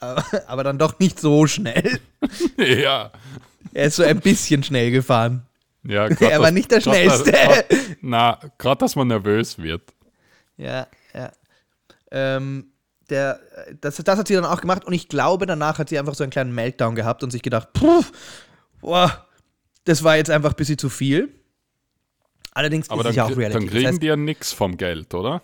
Aber, 0.00 0.24
aber 0.46 0.64
dann 0.64 0.78
doch 0.78 0.98
nicht 0.98 1.18
so 1.20 1.46
schnell. 1.46 2.00
ja. 2.58 3.10
Er 3.72 3.84
ist 3.86 3.96
so 3.96 4.02
ein 4.02 4.20
bisschen 4.20 4.62
schnell 4.62 4.90
gefahren. 4.90 5.46
ja 5.84 6.08
grad 6.08 6.30
Er 6.32 6.40
war 6.40 6.50
nicht 6.50 6.70
der 6.70 6.80
grad 6.80 6.94
Schnellste. 6.94 7.32
grad- 7.32 7.66
Na, 8.02 8.38
gerade, 8.58 8.78
dass 8.80 8.96
man 8.96 9.08
nervös 9.08 9.58
wird. 9.58 9.92
Ja, 10.56 10.86
ja. 11.14 11.32
Ähm, 12.10 12.72
der, 13.10 13.40
das, 13.80 13.96
das 13.96 14.18
hat 14.18 14.28
sie 14.28 14.34
dann 14.34 14.44
auch 14.44 14.60
gemacht 14.60 14.84
und 14.84 14.92
ich 14.92 15.08
glaube, 15.08 15.46
danach 15.46 15.78
hat 15.78 15.88
sie 15.88 15.98
einfach 15.98 16.14
so 16.14 16.24
einen 16.24 16.30
kleinen 16.30 16.54
Meltdown 16.54 16.94
gehabt 16.94 17.22
und 17.22 17.30
sich 17.30 17.42
gedacht, 17.42 17.72
puh, 17.72 18.02
boah, 18.80 19.26
das 19.84 20.02
war 20.02 20.16
jetzt 20.16 20.30
einfach 20.30 20.50
ein 20.50 20.56
bisschen 20.56 20.78
zu 20.78 20.88
viel. 20.88 21.32
Allerdings 22.52 22.90
Aber 22.90 23.02
ist 23.02 23.10
es 23.10 23.16
ja 23.16 23.24
auch 23.24 23.36
Reality. 23.36 23.58
dann 23.58 23.68
kriegen 23.68 23.84
das, 23.84 23.92
heißt, 23.92 24.02
die 24.02 24.06
ja 24.06 24.16
nichts 24.16 24.52
vom 24.52 24.76
Geld, 24.76 25.12
oder? 25.14 25.42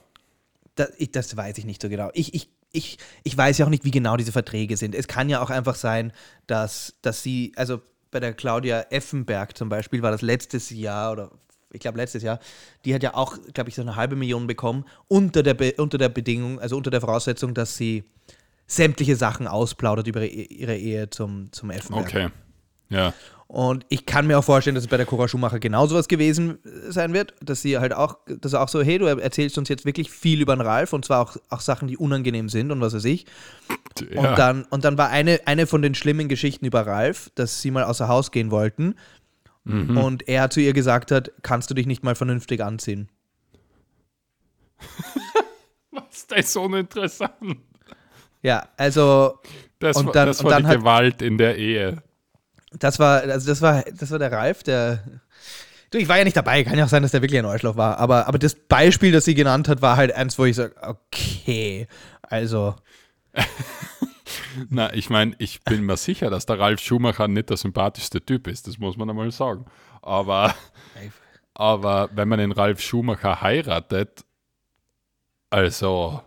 das, 0.74 0.92
ich, 0.98 1.10
das 1.10 1.36
weiß 1.36 1.58
ich 1.58 1.64
nicht 1.64 1.82
so 1.82 1.88
genau. 1.88 2.10
Ich, 2.14 2.34
ich, 2.34 2.48
ich, 2.72 2.98
ich 3.24 3.36
weiß 3.36 3.58
ja 3.58 3.66
auch 3.66 3.70
nicht, 3.70 3.84
wie 3.84 3.90
genau 3.90 4.16
diese 4.16 4.32
Verträge 4.32 4.76
sind. 4.76 4.94
Es 4.94 5.08
kann 5.08 5.28
ja 5.28 5.42
auch 5.42 5.50
einfach 5.50 5.74
sein, 5.74 6.12
dass, 6.46 6.94
dass 7.02 7.22
sie, 7.22 7.52
also 7.56 7.80
bei 8.10 8.20
der 8.20 8.34
Claudia 8.34 8.86
Effenberg 8.90 9.56
zum 9.56 9.68
Beispiel 9.68 10.02
war 10.02 10.10
das 10.10 10.22
letztes 10.22 10.70
Jahr 10.70 11.12
oder 11.12 11.30
ich 11.72 11.80
glaube 11.80 11.98
letztes 11.98 12.22
Jahr, 12.22 12.38
die 12.84 12.94
hat 12.94 13.02
ja 13.02 13.14
auch, 13.14 13.36
glaube 13.54 13.70
ich, 13.70 13.74
so 13.74 13.82
eine 13.82 13.96
halbe 13.96 14.16
Million 14.16 14.46
bekommen 14.46 14.84
unter 15.08 15.42
der, 15.42 15.54
Be 15.54 15.74
unter 15.78 15.98
der 15.98 16.08
Bedingung, 16.08 16.60
also 16.60 16.76
unter 16.76 16.90
der 16.90 17.00
Voraussetzung, 17.00 17.54
dass 17.54 17.76
sie 17.76 18.04
sämtliche 18.66 19.16
Sachen 19.16 19.46
ausplaudert 19.46 20.06
über 20.06 20.24
ihre, 20.24 20.76
Ehe 20.76 21.10
zum, 21.10 21.52
zum 21.52 21.70
Effenberg. 21.70 22.06
Okay. 22.06 22.28
Ja. 22.88 23.12
Und 23.52 23.84
ich 23.90 24.06
kann 24.06 24.26
mir 24.26 24.38
auch 24.38 24.44
vorstellen, 24.44 24.74
dass 24.74 24.84
es 24.84 24.88
bei 24.88 24.96
der 24.96 25.04
Cora 25.04 25.28
Schumacher 25.28 25.58
genauso 25.58 25.94
was 25.94 26.08
gewesen 26.08 26.58
sein 26.88 27.12
wird, 27.12 27.34
dass 27.42 27.60
sie 27.60 27.76
halt 27.76 27.92
auch, 27.92 28.16
dass 28.26 28.54
auch 28.54 28.68
so, 28.68 28.82
hey, 28.82 28.98
du 28.98 29.04
erzählst 29.04 29.58
uns 29.58 29.68
jetzt 29.68 29.84
wirklich 29.84 30.10
viel 30.10 30.40
über 30.40 30.56
den 30.56 30.62
Ralf 30.62 30.94
und 30.94 31.04
zwar 31.04 31.20
auch, 31.20 31.36
auch 31.50 31.60
Sachen, 31.60 31.86
die 31.86 31.98
unangenehm 31.98 32.48
sind 32.48 32.70
und 32.70 32.80
was 32.80 32.94
weiß 32.94 33.04
ich. 33.04 33.26
ja. 34.10 34.20
Und 34.20 34.38
dann, 34.38 34.64
und 34.70 34.86
dann 34.86 34.96
war 34.96 35.10
eine, 35.10 35.40
eine 35.44 35.66
von 35.66 35.82
den 35.82 35.94
schlimmen 35.94 36.28
Geschichten 36.28 36.64
über 36.64 36.86
Ralf, 36.86 37.30
dass 37.34 37.60
sie 37.60 37.70
mal 37.70 37.84
außer 37.84 38.08
Haus 38.08 38.30
gehen 38.30 38.50
wollten 38.50 38.94
Mhm. 39.64 39.96
und 39.96 40.28
er 40.28 40.50
zu 40.50 40.60
ihr 40.60 40.72
gesagt 40.72 41.10
hat, 41.12 41.30
kannst 41.42 41.70
du 41.70 41.74
dich 41.74 41.86
nicht 41.86 42.02
mal 42.02 42.14
vernünftig 42.14 42.62
anziehen? 42.62 43.08
Was, 45.90 46.26
das 46.26 46.38
ist 46.40 46.56
uninteressant. 46.56 47.58
Ja, 48.42 48.68
also 48.76 49.38
Das, 49.78 49.96
Und 49.96 50.06
war, 50.06 50.12
dann- 50.12 50.26
das 50.28 50.40
und 50.40 50.44
war 50.46 50.52
dann 50.52 50.62
die 50.62 50.68
hat- 50.68 50.78
Gewalt 50.78 51.22
in 51.22 51.38
der 51.38 51.56
Ehe. 51.58 52.02
das 52.72 52.98
war, 52.98 53.20
also 53.22 53.46
das 53.48 53.60
war, 53.62 53.82
das 53.82 54.10
war 54.10 54.18
der 54.18 54.32
Ralf, 54.32 54.62
der. 54.62 55.02
Du, 55.90 55.98
ich 55.98 56.08
war 56.08 56.16
ja 56.18 56.24
nicht 56.24 56.36
dabei, 56.36 56.64
kann 56.64 56.78
ja 56.78 56.84
auch 56.86 56.88
sein, 56.88 57.02
dass 57.02 57.10
der 57.12 57.20
wirklich 57.20 57.38
ein 57.38 57.44
Arschloch 57.44 57.76
war. 57.76 57.98
Aber, 57.98 58.26
aber 58.26 58.38
das 58.38 58.54
Beispiel, 58.54 59.12
das 59.12 59.26
sie 59.26 59.34
genannt 59.34 59.68
hat, 59.68 59.82
war 59.82 59.96
halt 59.96 60.12
eins, 60.12 60.38
wo 60.38 60.44
ich 60.46 60.56
sage, 60.56 60.74
okay, 60.80 61.86
also. 62.22 62.74
Na, 64.70 64.92
ich 64.94 65.10
meine, 65.10 65.34
ich 65.38 65.62
bin 65.62 65.84
mir 65.84 65.96
sicher, 65.96 66.30
dass 66.30 66.46
der 66.46 66.58
Ralf 66.58 66.80
Schumacher 66.80 67.28
nicht 67.28 67.50
der 67.50 67.56
sympathischste 67.56 68.24
Typ 68.24 68.46
ist, 68.46 68.66
das 68.66 68.78
muss 68.78 68.96
man 68.96 69.08
einmal 69.10 69.30
sagen. 69.30 69.64
Aber, 70.02 70.54
aber 71.54 72.10
wenn 72.14 72.28
man 72.28 72.38
den 72.38 72.52
Ralf 72.52 72.80
Schumacher 72.80 73.40
heiratet, 73.40 74.24
also, 75.50 76.22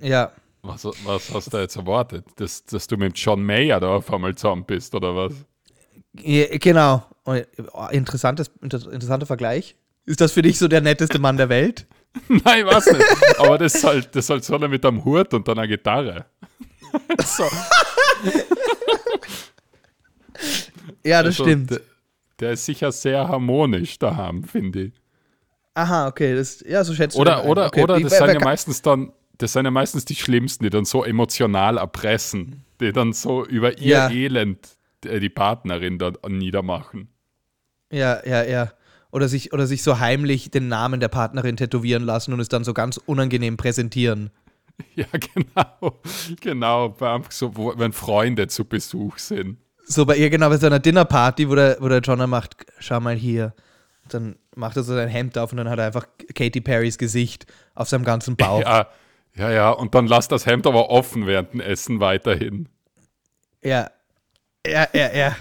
Ja, 0.00 0.32
was, 0.62 0.84
was 1.04 1.32
hast 1.32 1.52
du 1.52 1.58
jetzt 1.58 1.76
erwartet? 1.76 2.24
Dass, 2.36 2.64
dass 2.64 2.86
du 2.86 2.96
mit 2.96 3.16
John 3.18 3.42
Mayer 3.42 3.80
da 3.80 3.96
auf 3.96 4.12
einmal 4.12 4.34
zusammen 4.34 4.64
bist, 4.64 4.94
oder 4.94 5.14
was? 5.16 5.32
Ja, 6.20 6.46
genau. 6.58 7.04
Oh, 7.24 7.36
Interessantes, 7.90 8.50
inter- 8.60 8.90
interessanter 8.92 9.26
Vergleich. 9.26 9.76
Ist 10.06 10.20
das 10.20 10.32
für 10.32 10.42
dich 10.42 10.58
so 10.58 10.66
der 10.68 10.80
netteste 10.80 11.18
Mann 11.18 11.36
der 11.36 11.48
Welt? 11.48 11.86
Nein, 12.28 12.66
weiß 12.66 12.86
nicht. 12.92 13.38
Aber 13.38 13.56
das 13.58 13.74
ist 13.76 13.84
halt, 13.84 14.16
das 14.16 14.24
ist 14.24 14.30
halt 14.30 14.44
so 14.44 14.54
einer 14.56 14.66
mit 14.68 14.84
einem 14.84 15.04
Hut 15.04 15.32
und 15.32 15.48
einer 15.48 15.68
Gitarre. 15.68 16.26
so. 17.24 17.44
Ja, 21.04 21.22
das 21.22 21.38
Also, 21.38 21.44
stimmt. 21.44 21.80
Der, 22.40 22.52
ist 22.52 22.64
sicher 22.64 22.90
sehr 22.92 23.28
harmonisch 23.28 23.98
daheim, 23.98 24.44
finde 24.44 24.84
ich. 24.84 24.92
Aha, 25.74 26.08
okay, 26.08 26.34
das, 26.34 26.64
ja, 26.66 26.82
so 26.84 26.94
schätzt 26.94 27.16
Oder, 27.16 27.44
oder, 27.44 27.66
okay. 27.66 27.82
oder 27.82 28.00
das 28.00 28.16
sind 28.16 28.28
ja 28.28 28.40
meistens 28.40 28.82
dann, 28.82 29.12
das 29.38 29.52
sind 29.52 29.64
ja 29.64 29.70
meistens 29.70 30.04
die 30.04 30.16
Schlimmsten, 30.16 30.64
die 30.64 30.70
dann 30.70 30.84
so 30.84 31.04
emotional 31.04 31.76
erpressen, 31.78 32.64
die 32.80 32.92
dann 32.92 33.12
so 33.12 33.44
über 33.44 33.78
ihr 33.78 33.88
Ja. 33.88 34.10
Elend 34.10 34.58
äh, 35.04 35.20
die 35.20 35.28
Partnerin 35.28 35.98
dann 35.98 36.16
niedermachen. 36.28 37.08
Ja, 37.92 38.24
ja, 38.26 38.42
ja. 38.42 38.72
Oder 39.12 39.28
sich, 39.28 39.52
oder 39.52 39.66
sich 39.66 39.82
so 39.82 39.98
heimlich 39.98 40.50
den 40.50 40.68
Namen 40.68 41.00
der 41.00 41.08
Partnerin 41.08 41.56
tätowieren 41.56 42.04
lassen 42.04 42.32
und 42.32 42.40
es 42.40 42.48
dann 42.48 42.64
so 42.64 42.72
ganz 42.74 42.96
unangenehm 42.96 43.56
präsentieren. 43.56 44.30
Ja, 44.94 45.06
genau. 45.12 46.00
Genau, 46.40 46.96
so, 47.30 47.56
wo, 47.56 47.74
wenn 47.76 47.92
Freunde 47.92 48.48
zu 48.48 48.64
Besuch 48.64 49.18
sind. 49.18 49.58
So 49.84 50.04
bei 50.04 50.16
ihr 50.16 50.30
genau 50.30 50.48
bei 50.48 50.56
so 50.56 50.66
einer 50.66 50.78
Dinnerparty, 50.78 51.48
wo 51.48 51.54
der, 51.54 51.78
wo 51.80 51.88
der 51.88 52.00
John 52.00 52.18
dann 52.18 52.30
macht, 52.30 52.54
schau 52.78 53.00
mal 53.00 53.16
hier. 53.16 53.54
Dann 54.08 54.36
macht 54.54 54.76
er 54.76 54.82
so 54.82 54.94
sein 54.94 55.08
Hemd 55.08 55.38
auf 55.38 55.52
und 55.52 55.58
dann 55.58 55.68
hat 55.68 55.78
er 55.78 55.86
einfach 55.86 56.06
Katy 56.34 56.60
Perrys 56.60 56.98
Gesicht 56.98 57.46
auf 57.74 57.88
seinem 57.88 58.04
ganzen 58.04 58.36
Bauch. 58.36 58.60
Ja, 58.60 58.88
ja, 59.36 59.50
ja, 59.50 59.70
und 59.70 59.94
dann 59.94 60.06
lass 60.06 60.28
das 60.28 60.46
Hemd 60.46 60.66
aber 60.66 60.90
offen 60.90 61.26
während 61.26 61.52
dem 61.52 61.60
Essen 61.60 62.00
weiterhin. 62.00 62.68
Ja. 63.62 63.90
Ja, 64.66 64.88
ja, 64.92 65.12
ja. 65.14 65.36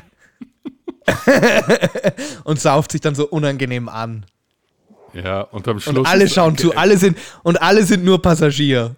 und 2.43 2.59
sauft 2.59 2.91
sich 2.91 3.01
dann 3.01 3.15
so 3.15 3.27
unangenehm 3.27 3.89
an. 3.89 4.25
Ja, 5.13 5.41
und 5.41 5.67
am 5.67 5.79
Schluss. 5.79 5.97
Und 5.97 6.05
alle 6.07 6.29
schauen 6.29 6.57
zu, 6.57 6.75
alle 6.75 6.97
sind, 6.97 7.17
und 7.43 7.61
alle 7.61 7.83
sind 7.83 8.03
nur 8.03 8.21
Passagier. 8.21 8.95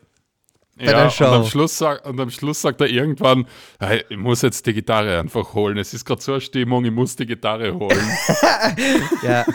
Bei 0.82 0.92
ja, 0.92 1.04
der 1.04 1.10
Show. 1.10 1.26
Und 1.26 1.34
am, 1.34 1.46
Schluss 1.46 1.78
sagt, 1.78 2.06
und 2.06 2.20
am 2.20 2.30
Schluss 2.30 2.62
sagt 2.62 2.82
er 2.82 2.88
irgendwann: 2.88 3.48
hey, 3.80 4.04
Ich 4.10 4.18
muss 4.18 4.42
jetzt 4.42 4.66
die 4.66 4.74
Gitarre 4.74 5.20
einfach 5.20 5.54
holen. 5.54 5.78
Es 5.78 5.94
ist 5.94 6.06
gerade 6.06 6.22
so 6.22 6.34
eine 6.34 6.42
Stimmung, 6.42 6.84
ich 6.86 6.92
muss 6.92 7.16
die 7.16 7.26
Gitarre 7.26 7.74
holen. 7.74 7.98
Ja. 9.24 9.46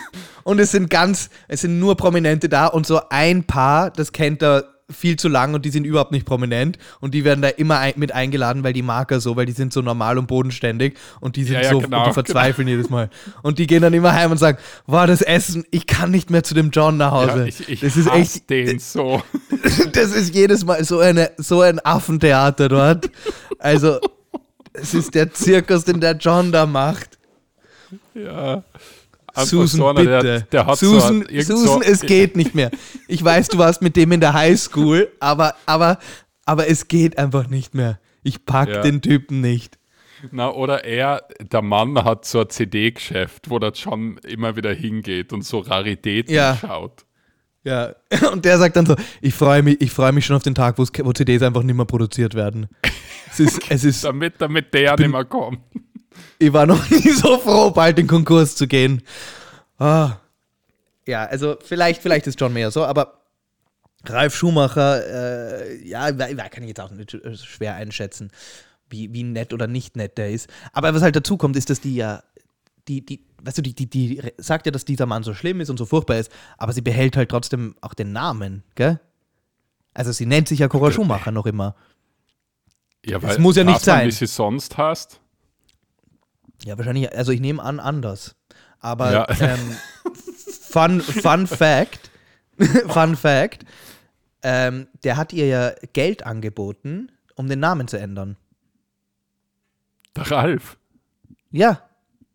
Und 0.45 0.61
es 0.61 0.71
sind 0.71 0.91
ganz, 0.91 1.29
es 1.49 1.63
sind 1.63 1.79
nur 1.81 1.97
Prominente 1.97 2.49
da 2.49 2.67
und 2.67 2.87
so 2.87 3.01
ein 3.11 3.45
Paar, 3.45 3.91
das 3.91 4.13
kennt 4.13 4.43
er 4.43 4.76
viel 4.89 5.17
zu 5.17 5.29
lang 5.29 5.55
und 5.55 5.65
die 5.65 5.71
sind 5.71 5.85
überhaupt 5.85 6.13
nicht 6.13 6.25
prominent 6.25 6.79
und 7.01 7.13
die 7.13 7.25
werden 7.25 7.43
da 7.43 7.49
immer 7.49 7.79
ein, 7.79 7.95
mit 7.97 8.13
eingeladen, 8.13 8.63
weil 8.63 8.73
die 8.73 8.83
Marker 8.83 9.21
so, 9.21 9.35
weil 9.35 9.47
die 9.47 9.53
sind 9.53 9.73
so 9.73 9.83
normal 9.83 10.17
und 10.17 10.29
bodenständig 10.29 10.97
und 11.21 11.37
die 11.37 11.43
sind 11.43 11.57
Ja, 11.57 11.63
ja, 11.63 11.71
so 11.71 11.81
genau, 11.81 12.03
und 12.03 12.09
die 12.09 12.13
verzweifeln 12.13 12.69
jedes 12.69 12.89
Mal. 12.89 13.11
Und 13.43 13.59
die 13.59 13.67
gehen 13.67 13.83
dann 13.83 13.95
immer 13.95 14.13
heim 14.13 14.31
und 14.31 14.39
sagen, 14.39 14.59
war 14.87 15.09
das 15.09 15.23
Essen, 15.23 15.65
ich 15.71 15.87
kann 15.87 16.13
nicht 16.13 16.31
mehr 16.31 16.45
zu 16.45 16.55
dem 16.55 16.71
John 16.71 16.97
nach 16.97 17.11
Hause. 17.11 17.39
ja, 17.41 17.45
ich 17.47 17.69
ich 17.69 17.81
das 17.81 17.97
ist 17.97 18.09
echt, 18.09 18.49
den 18.49 18.79
so. 18.79 19.23
das 19.93 20.15
ist 20.15 20.35
jedes 20.35 20.65
Mal 20.65 20.85
so, 20.85 21.01
eine, 21.01 21.33
so 21.37 21.63
ein 21.63 21.85
Affentheater 21.85 22.69
dort. 22.69 23.11
Also, 23.59 23.99
es 24.73 24.95
ist 24.95 25.15
der 25.15 25.33
Zirkus, 25.33 25.85
den 25.85 26.01
der 26.01 26.17
John 26.17 26.53
da 26.53 26.65
macht. 26.65 27.19
Ja. 28.15 28.63
Susan, 29.45 29.79
so 29.79 29.89
einer, 29.89 30.01
bitte. 30.01 30.23
Der, 30.23 30.41
der 30.41 30.67
hat 30.67 30.79
Susan, 30.79 31.27
so, 31.31 31.41
Susan, 31.57 31.83
so, 31.83 31.83
es 31.83 32.01
geht 32.07 32.37
nicht 32.37 32.55
mehr. 32.55 32.71
Ich 33.09 33.23
weiß, 33.23 33.49
du 33.49 33.59
warst 33.59 33.83
mit 33.83 33.97
dem 33.97 34.13
in 34.13 34.21
der 34.21 34.33
Highschool, 34.33 35.09
aber, 35.21 35.55
aber, 35.67 35.99
aber 36.45 36.69
es 36.69 36.89
geht 36.89 37.19
einfach 37.19 37.49
nicht 37.49 37.75
mehr. 37.75 37.99
Ich 38.23 38.45
pack 38.47 38.69
Ja. 38.69 38.81
den 38.83 39.03
Typen 39.03 39.41
nicht. 39.41 39.79
Na, 40.33 40.51
oder 40.51 40.85
er, 40.85 41.23
der 41.41 41.61
Mann 41.63 42.03
hat 42.03 42.25
so 42.25 42.41
ein 42.41 42.49
CD-Geschäft, 42.49 43.51
wo 43.51 43.59
der 43.59 43.73
John 43.73 44.19
immer 44.27 44.57
wieder 44.57 44.73
hingeht 44.73 45.33
und 45.33 45.43
so 45.45 45.59
Raritäten 45.59 46.35
Ja. 46.35 46.57
schaut. 46.59 47.05
Ja, 47.65 47.95
und 48.33 48.45
der 48.45 48.59
sagt 48.59 48.77
dann 48.77 48.87
so, 48.87 48.95
ich 49.21 49.35
freue 49.35 49.63
mich, 49.63 49.81
ich 49.81 49.91
freue 49.91 50.13
mich 50.13 50.25
schon 50.25 50.37
auf 50.37 50.43
den 50.43 50.55
Tag, 50.55 50.79
wo 50.79 50.85
CDs 51.13 51.43
einfach 51.43 51.63
nicht 51.65 51.75
mehr 51.77 51.85
produziert 51.85 52.35
werden. 52.35 52.69
Es 53.31 53.41
ist, 53.41 53.61
es 53.71 53.85
ist, 53.85 54.05
Damit, 54.05 54.35
damit 54.39 54.73
der 54.73 54.97
nicht 54.97 55.11
mehr 55.11 55.25
kommt. 55.25 55.59
Ich 56.39 56.53
war 56.53 56.67
noch 56.67 56.89
nie 56.91 57.11
so 57.11 57.39
froh, 57.39 57.71
bald 57.71 57.99
in 57.99 58.07
Konkurs 58.07 58.57
zu 58.57 58.67
gehen. 58.67 59.03
Ah. 59.79 60.17
Ja, 61.07 61.25
also 61.25 61.57
vielleicht, 61.63 62.03
vielleicht 62.03 62.27
ist 62.27 62.41
John 62.41 62.53
Mayer 62.53 62.71
so, 62.71 62.85
aber 62.85 63.21
Ralf 64.05 64.35
Schumacher, 64.35 65.05
äh, 65.07 65.87
ja, 65.87 66.11
kann 66.13 66.63
ich 66.63 66.69
jetzt 66.69 66.81
auch 66.81 66.91
nicht 66.91 67.15
äh, 67.15 67.37
schwer 67.37 67.75
einschätzen, 67.75 68.31
wie, 68.89 69.13
wie 69.13 69.23
nett 69.23 69.53
oder 69.53 69.67
nicht 69.67 69.97
nett 69.97 70.19
der 70.19 70.31
ist. 70.31 70.49
Aber 70.73 70.95
was 70.95 71.03
halt 71.03 71.17
dazu 71.17 71.37
kommt, 71.37 71.57
ist, 71.57 71.71
dass 71.71 71.81
die 71.81 71.97
ja, 71.97 72.23
die, 72.89 73.05
die, 73.05 73.25
weißt 73.43 73.59
du, 73.59 73.63
die, 73.63 73.75
die, 73.75 73.89
die 73.89 74.23
sagt 74.39 74.67
ja, 74.67 74.73
dass 74.73 74.85
dieser 74.85 75.07
Mann 75.07 75.23
so 75.23 75.35
schlimm 75.35 75.61
ist 75.61 75.71
und 75.71 75.77
so 75.77 75.87
furchtbar 75.87 76.19
ist, 76.19 76.31
aber 76.59 76.73
sie 76.73 76.83
behält 76.83 77.17
halt 77.17 77.31
trotzdem 77.31 77.75
auch 77.81 77.95
den 77.95 78.13
Namen, 78.13 78.63
gell? 78.75 79.01
Also 79.95 80.13
sie 80.13 80.27
nennt 80.27 80.47
sich 80.47 80.59
ja 80.59 80.69
Cora 80.69 80.93
Schumacher 80.93 81.33
noch 81.33 81.47
immer. 81.47 81.75
Ja, 83.05 83.19
Es 83.23 83.39
muss 83.39 83.57
ja 83.57 83.65
nicht 83.65 83.81
sein. 83.81 84.09
Wie 84.09 84.13
sie 84.13 84.27
sonst 84.27 84.77
hast. 84.77 85.21
Ja, 86.67 86.77
wahrscheinlich, 86.77 87.17
also 87.17 87.31
ich 87.31 87.41
nehme 87.41 87.63
an, 87.63 87.79
anders. 87.79 88.35
Aber 88.81 89.13
Ja. 89.13 89.27
ähm, 89.41 89.77
fun, 90.69 91.01
fun 91.01 91.47
Fact, 91.47 92.11
Fun 92.89 93.17
Fact, 93.17 93.65
ähm, 94.43 94.89
der 95.05 95.17
hat 95.17 95.33
ihr 95.33 95.47
ja 95.47 95.73
Geld 95.93 96.25
angeboten, 96.27 97.13
um 97.37 97.49
den 97.49 97.61
Namen 97.61 97.87
zu 97.87 97.99
ändern. 97.99 98.37
Der 100.17 100.31
Ralf. 100.31 100.77
Ja, 101.51 101.83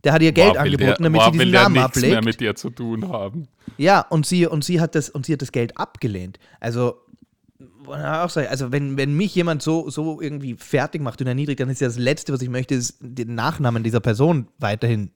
der 0.04 0.14
hat 0.14 0.22
ihr 0.22 0.32
Geld 0.32 0.54
will 0.54 0.60
angeboten, 0.60 0.86
der, 0.86 0.96
damit 0.98 1.20
boah, 1.22 1.26
sie 1.26 1.32
diesen 1.40 1.52
Namen 1.52 1.74
nichts 1.82 2.02
mehr 2.02 2.10
ablegt. 2.18 2.26
mit 2.26 2.40
dir 2.40 2.56
zu 2.56 2.70
tun 2.70 3.10
haben. 3.10 3.48
Ja, 3.78 4.00
und 4.02 4.26
sie, 4.26 4.46
und 4.48 4.64
sie 4.64 4.80
hat 4.80 4.96
das, 4.96 5.10
und 5.10 5.26
sie 5.26 5.34
hat 5.34 5.42
das 5.42 5.52
Geld 5.52 5.78
abgelehnt. 5.78 6.40
Also, 6.60 7.02
auch 7.88 8.30
sagen, 8.30 8.48
also 8.50 8.72
wenn, 8.72 8.98
wenn 8.98 9.16
mich 9.16 9.34
jemand 9.36 9.62
so, 9.62 9.90
so 9.90 10.22
irgendwie 10.22 10.56
fertig 10.56 11.02
macht 11.02 11.22
und 11.22 11.28
erniedrigt, 11.28 11.60
dann 11.60 11.70
ist 11.70 11.82
ja 11.82 11.88
das 11.88 11.98
Letzte, 11.98 12.34
was 12.34 12.42
ich 12.42 12.50
möchte, 12.50 12.76
ist, 12.76 12.98
den 13.00 13.36
Nachnamen 13.36 13.84
dieser 13.84 14.00
Person 14.00 14.48
weiterhin 14.60 15.12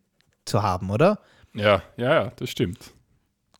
zu 0.46 0.64
haben, 0.64 0.90
oder? 0.90 1.20
Ja, 1.54 1.82
ja, 1.98 2.14
ja, 2.24 2.32
das 2.36 2.50
stimmt. 2.50 2.92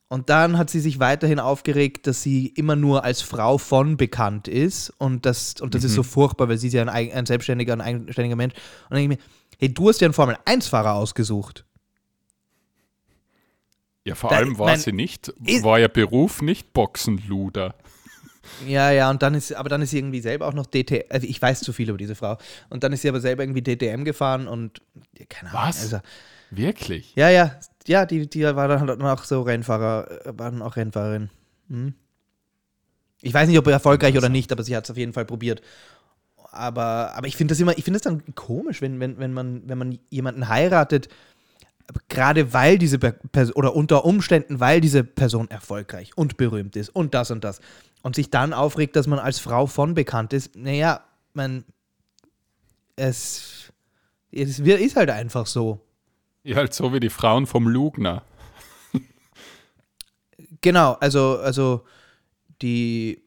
Und 0.08 0.30
dann 0.30 0.58
hat 0.58 0.70
sie 0.70 0.80
sich 0.80 1.00
weiterhin 1.00 1.40
aufgeregt, 1.40 2.06
dass 2.08 2.22
sie 2.22 2.48
immer 2.48 2.76
nur 2.76 3.04
als 3.04 3.22
Frau 3.22 3.58
von 3.58 3.98
bekannt 3.98 4.48
ist. 4.48 4.92
Und 5.00 5.26
das, 5.26 5.56
und 5.60 5.74
das 5.74 5.84
ist 5.84 5.96
so 5.96 6.04
furchtbar, 6.04 6.48
weil 6.48 6.58
sie 6.58 6.68
ist 6.68 6.74
ja 6.74 6.84
ein, 6.84 7.12
ein 7.12 7.26
selbstständiger, 7.26 7.74
ein 7.74 7.82
eigenständiger 7.82 8.36
Mensch. 8.36 8.54
Und 8.54 8.92
dann 8.92 9.00
denke 9.00 9.16
ich 9.16 9.20
mir, 9.20 9.26
hey, 9.58 9.74
du 9.74 9.90
hast 9.90 10.02
ja 10.02 10.06
einen 10.06 10.14
Formel-1-Fahrer 10.14 10.94
ausgesucht. 10.94 11.66
Ja, 14.04 14.14
vor 14.16 14.30
Da- 14.30 14.38
allem 14.38 14.58
war 14.60 14.68
mein- 14.68 14.80
sie 14.80 14.92
nicht, 14.92 15.34
war 15.64 15.80
ihr 15.80 15.88
Beruf 15.88 16.42
nicht 16.42 16.74
Boxenluder. 16.74 17.74
Ja, 18.68 18.92
ja, 18.92 19.10
und 19.10 19.22
dann 19.22 19.34
ist, 19.34 19.54
aber 19.54 19.70
dann 19.70 19.82
ist 19.82 19.92
sie 19.92 19.98
irgendwie 19.98 20.22
selber 20.22 20.48
auch 20.48 20.54
noch 20.54 20.66
DTM, 20.66 21.04
also 21.10 21.28
ich 21.28 21.42
weiß 21.42 21.62
zu 21.62 21.74
viel 21.74 21.90
über 21.90 21.98
diese 21.98 22.16
Frau. 22.16 22.38
Und 22.70 22.84
dann 22.84 22.94
ist 22.94 23.02
sie 23.02 23.10
aber 23.10 23.20
selber 23.20 23.44
irgendwie 23.44 23.62
DTM 23.62 24.04
gefahren 24.04 24.48
und, 24.48 24.82
ja, 25.18 25.26
keine 25.28 25.52
Ahnung. 25.52 25.68
Was? 25.68 25.82
Also, 25.82 26.00
Wirklich? 26.52 27.14
ja, 27.16 27.30
ja, 27.30 27.60
ja, 27.88 28.06
die, 28.06 28.28
die 28.28 28.44
war 28.44 28.68
dann 28.68 28.88
halt 28.88 29.02
auch 29.02 29.24
so 29.24 29.42
Rennfahrer, 29.42 30.26
äh, 30.26 30.34
war 30.38 30.52
dann 30.52 30.62
auch 30.62 30.76
Rennfahrerin. 30.76 31.30
Hm. 31.70 31.94
Ich 33.22 33.34
weiß 33.34 33.48
nicht, 33.48 33.58
ob 33.58 33.68
erfolgreich 33.68 34.18
oder 34.18 34.30
nicht, 34.30 34.52
aber 34.52 34.64
sie 34.64 34.76
hat 34.76 34.86
es 34.86 34.92
auf 34.92 34.98
jeden 34.98 35.14
Fall 35.14 35.26
probiert. 35.26 35.62
Aber, 36.52 37.14
aber 37.16 37.28
ich 37.28 37.36
finde 37.36 37.52
das 37.54 37.60
immer, 37.60 37.78
ich 37.78 37.84
finde 37.84 38.00
das 38.00 38.04
dann 38.04 38.24
komisch, 38.36 38.82
wenn, 38.82 39.00
wenn, 39.00 39.18
wenn, 39.18 39.34
man, 39.34 39.64
wenn 39.68 39.78
man 39.78 40.00
jemanden 40.10 40.48
heiratet, 40.48 41.10
gerade 42.10 42.54
weil 42.54 42.78
diese 42.78 42.98
Person 43.00 43.56
oder 43.56 43.76
unter 43.76 44.06
Umständen, 44.06 44.60
weil 44.60 44.82
diese 44.82 45.04
Person 45.04 45.50
erfolgreich 45.50 46.12
und 46.16 46.38
berühmt 46.38 46.76
ist 46.76 46.90
und 46.90 47.14
das 47.14 47.32
und 47.32 47.44
das 47.44 47.60
und 48.06 48.16
sich 48.16 48.30
dann 48.30 48.54
aufregt, 48.54 48.96
dass 48.96 49.08
man 49.08 49.18
als 49.18 49.40
Frau 49.40 49.66
von 49.66 49.96
bekannt 49.96 50.32
ist. 50.32 50.56
Naja, 50.56 51.04
man, 51.34 51.66
es, 52.96 53.74
es 54.32 54.60
ist 54.60 54.96
halt 54.96 55.10
einfach 55.10 55.48
so. 55.48 55.80
Ja, 56.44 56.58
halt 56.58 56.72
so 56.72 56.94
wie 56.94 57.00
die 57.00 57.10
Frauen 57.10 57.48
vom 57.48 57.68
Lugner. 57.68 58.22
Genau, 60.62 60.94
also, 61.00 61.40
also 61.40 61.84
die, 62.62 63.24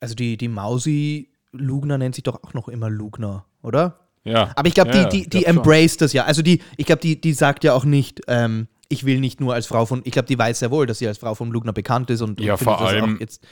also 0.00 0.14
die, 0.16 0.36
die 0.36 0.48
Mausi 0.48 1.30
Lugner 1.52 1.96
nennt 1.98 2.14
sich 2.16 2.24
doch 2.24 2.42
auch 2.42 2.54
noch 2.54 2.68
immer 2.68 2.90
Lugner, 2.90 3.46
oder? 3.62 4.00
Ja. 4.24 4.50
Aber 4.56 4.66
ich 4.66 4.74
glaube, 4.74 4.90
ja, 4.96 5.04
die, 5.04 5.22
die, 5.24 5.30
die 5.30 5.44
glaub 5.44 5.56
embrace 5.58 5.96
das 5.96 6.12
ja. 6.12 6.24
Also 6.24 6.42
die, 6.42 6.60
ich 6.76 6.86
glaube, 6.86 7.02
die, 7.02 7.20
die 7.20 7.32
sagt 7.34 7.62
ja 7.64 7.72
auch 7.74 7.84
nicht, 7.84 8.20
ähm, 8.26 8.66
ich 8.88 9.04
will 9.04 9.20
nicht 9.20 9.40
nur 9.40 9.54
als 9.54 9.66
Frau 9.66 9.86
von, 9.86 10.02
ich 10.04 10.12
glaube, 10.12 10.26
die 10.26 10.38
weiß 10.38 10.58
sehr 10.60 10.70
wohl, 10.72 10.86
dass 10.86 10.98
sie 10.98 11.06
als 11.08 11.18
Frau 11.18 11.34
von 11.36 11.50
Lugner 11.52 11.72
bekannt 11.72 12.10
ist 12.10 12.20
und, 12.20 12.40
Ja, 12.40 12.54
und 12.54 12.58
vor 12.62 12.80
allem- 12.80 13.18
jetzt, 13.20 13.44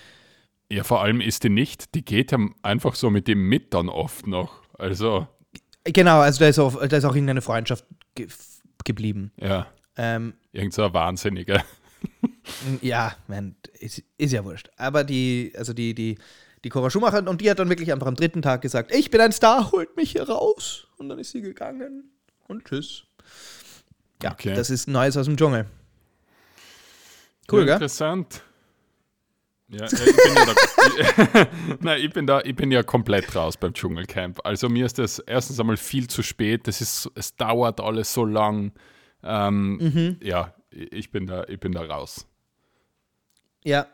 Ja, 0.71 0.85
vor 0.85 1.03
allem 1.03 1.21
ist 1.21 1.43
die 1.43 1.49
nicht, 1.49 1.95
die 1.95 2.05
geht 2.05 2.31
ja 2.33 2.39
einfach 2.63 2.95
so 2.95 3.11
mit 3.11 3.27
dem 3.29 3.49
mit 3.49 3.75
dann 3.75 3.89
oft 3.89 4.27
noch. 4.27 4.63
Also, 4.79 5.27
Genau, 5.85 6.21
also 6.21 6.41
da 6.41 6.49
ist 6.49 6.59
auch, 6.59 6.87
da 6.87 6.97
ist 6.97 7.05
auch 7.05 7.15
irgendeine 7.15 7.43
Freundschaft 7.43 7.85
ge 8.15 8.29
geblieben. 8.85 9.33
ja, 9.37 9.67
Ähm, 9.97 10.35
irgend 10.53 10.73
so 10.75 10.85
ein 10.85 10.95
Wahnsinniger. 10.95 11.63
ja, 12.83 13.15
man, 13.29 13.57
ist, 13.79 14.03
ist 14.17 14.33
ja 14.33 14.45
wurscht. 14.45 14.71
Aber 14.77 15.05
die, 15.05 15.53
also 15.57 15.73
die, 15.73 15.95
die, 15.95 16.19
die 16.65 16.69
Cora 16.69 16.89
Schumacher, 16.91 17.27
und 17.29 17.41
die 17.41 17.51
hat 17.51 17.59
dann 17.59 17.69
wirklich 17.69 17.93
einfach 17.93 18.07
am 18.07 18.15
dritten 18.15 18.41
Tag 18.43 18.63
gesagt, 18.63 18.95
ich 18.95 19.11
bin 19.11 19.21
ein 19.21 19.33
Star, 19.33 19.73
holt 19.73 19.97
mich 19.97 20.13
hier 20.13 20.29
raus. 20.29 20.87
Und 20.99 21.09
dann 21.09 21.19
ist 21.19 21.33
sie 21.33 21.41
gegangen 21.43 22.11
und 22.49 22.65
tschüss. 22.65 23.05
Ja, 24.23 24.33
Okay. 24.33 24.55
das 24.55 24.71
ist 24.71 24.87
Neues 24.89 25.17
aus 25.17 25.27
dem 25.27 25.37
Dschungel. 25.37 25.67
Cool, 27.51 27.61
ja, 27.61 27.65
gell? 27.67 27.75
Interessant. 27.75 28.43
Ja, 29.71 29.85
ich 29.85 29.93
bin 29.93 30.35
ja 30.35 30.47
da, 30.47 31.47
Nein, 31.81 32.01
ich 32.03 32.13
bin 32.13 32.27
da, 32.27 32.41
ich 32.41 32.57
bin 32.57 32.73
ja 32.73 32.83
komplett 32.83 33.35
raus 33.37 33.57
beim 33.57 33.73
Dschungelcamp. 33.73 34.41
Also 34.45 34.69
mir 34.69 34.85
ist 34.85 34.99
das 34.99 35.21
erstens 35.21 35.61
einmal 35.61 35.77
viel 35.77 36.09
zu 36.09 36.23
spät. 36.25 36.67
Das 36.67 36.81
ist, 36.81 37.09
es 37.15 37.37
dauert 37.37 37.81
alles 37.81 38.13
so 38.13 38.25
lang. 38.25 38.73
Ähm, 39.23 39.77
Mhm. 39.77 40.17
Ja, 40.23 40.55
ich 40.71 41.11
bin 41.13 41.27
da, 41.27 41.45
ich 41.45 41.61
bin 41.61 41.73
da 41.73 41.83
raus. 41.83 42.27
Ja. 43.65 43.87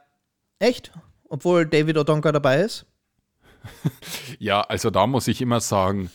Echt? 0.59 0.93
Obwohl 1.29 1.67
David 1.67 1.99
Odonka 1.99 2.33
dabei 2.33 2.61
ist? 2.63 2.87
Ja, 4.39 4.61
also 4.63 4.91
da 4.91 5.07
muss 5.07 5.29
ich 5.29 5.41
immer 5.43 5.61
sagen, 5.61 6.11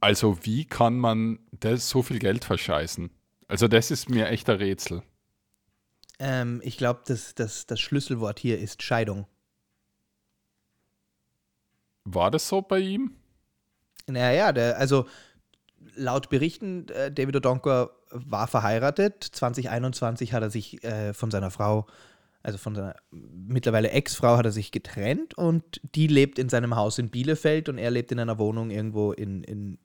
also 0.00 0.38
wie 0.42 0.64
kann 0.64 0.98
man 0.98 1.38
das 1.52 1.88
so 1.88 2.02
viel 2.02 2.18
Geld 2.18 2.44
verscheißen? 2.44 3.10
Also 3.48 3.68
das 3.68 3.90
ist 3.90 4.10
mir 4.10 4.28
echt 4.28 4.50
ein 4.50 4.56
Rätsel. 4.56 5.02
Ähm, 6.18 6.60
ich 6.64 6.76
glaube, 6.76 7.02
das, 7.06 7.34
das, 7.34 7.66
das 7.66 7.80
Schlüsselwort 7.80 8.38
hier 8.38 8.58
ist 8.58 8.82
Scheidung. 8.82 9.26
War 12.04 12.30
das 12.30 12.48
so 12.48 12.62
bei 12.62 12.80
ihm? 12.80 13.12
Naja, 14.06 14.52
der, 14.52 14.78
also 14.78 15.06
laut 15.96 16.28
Berichten, 16.28 16.88
äh, 16.88 17.10
David 17.10 17.36
Odonka 17.36 17.90
war 18.10 18.46
verheiratet. 18.46 19.24
2021 19.24 20.32
hat 20.32 20.42
er 20.42 20.50
sich 20.50 20.84
äh, 20.84 21.14
von 21.14 21.30
seiner 21.30 21.50
Frau, 21.50 21.86
also 22.42 22.58
von 22.58 22.74
seiner 22.74 22.94
mittlerweile 23.10 23.90
Ex-Frau, 23.90 24.36
hat 24.36 24.44
er 24.44 24.52
sich 24.52 24.70
getrennt 24.70 25.34
und 25.34 25.80
die 25.94 26.06
lebt 26.06 26.38
in 26.38 26.48
seinem 26.48 26.76
Haus 26.76 26.98
in 26.98 27.10
Bielefeld 27.10 27.68
und 27.68 27.78
er 27.78 27.90
lebt 27.90 28.12
in 28.12 28.20
einer 28.20 28.38
Wohnung 28.38 28.70
irgendwo 28.70 29.12
in, 29.12 29.42
in, 29.44 29.78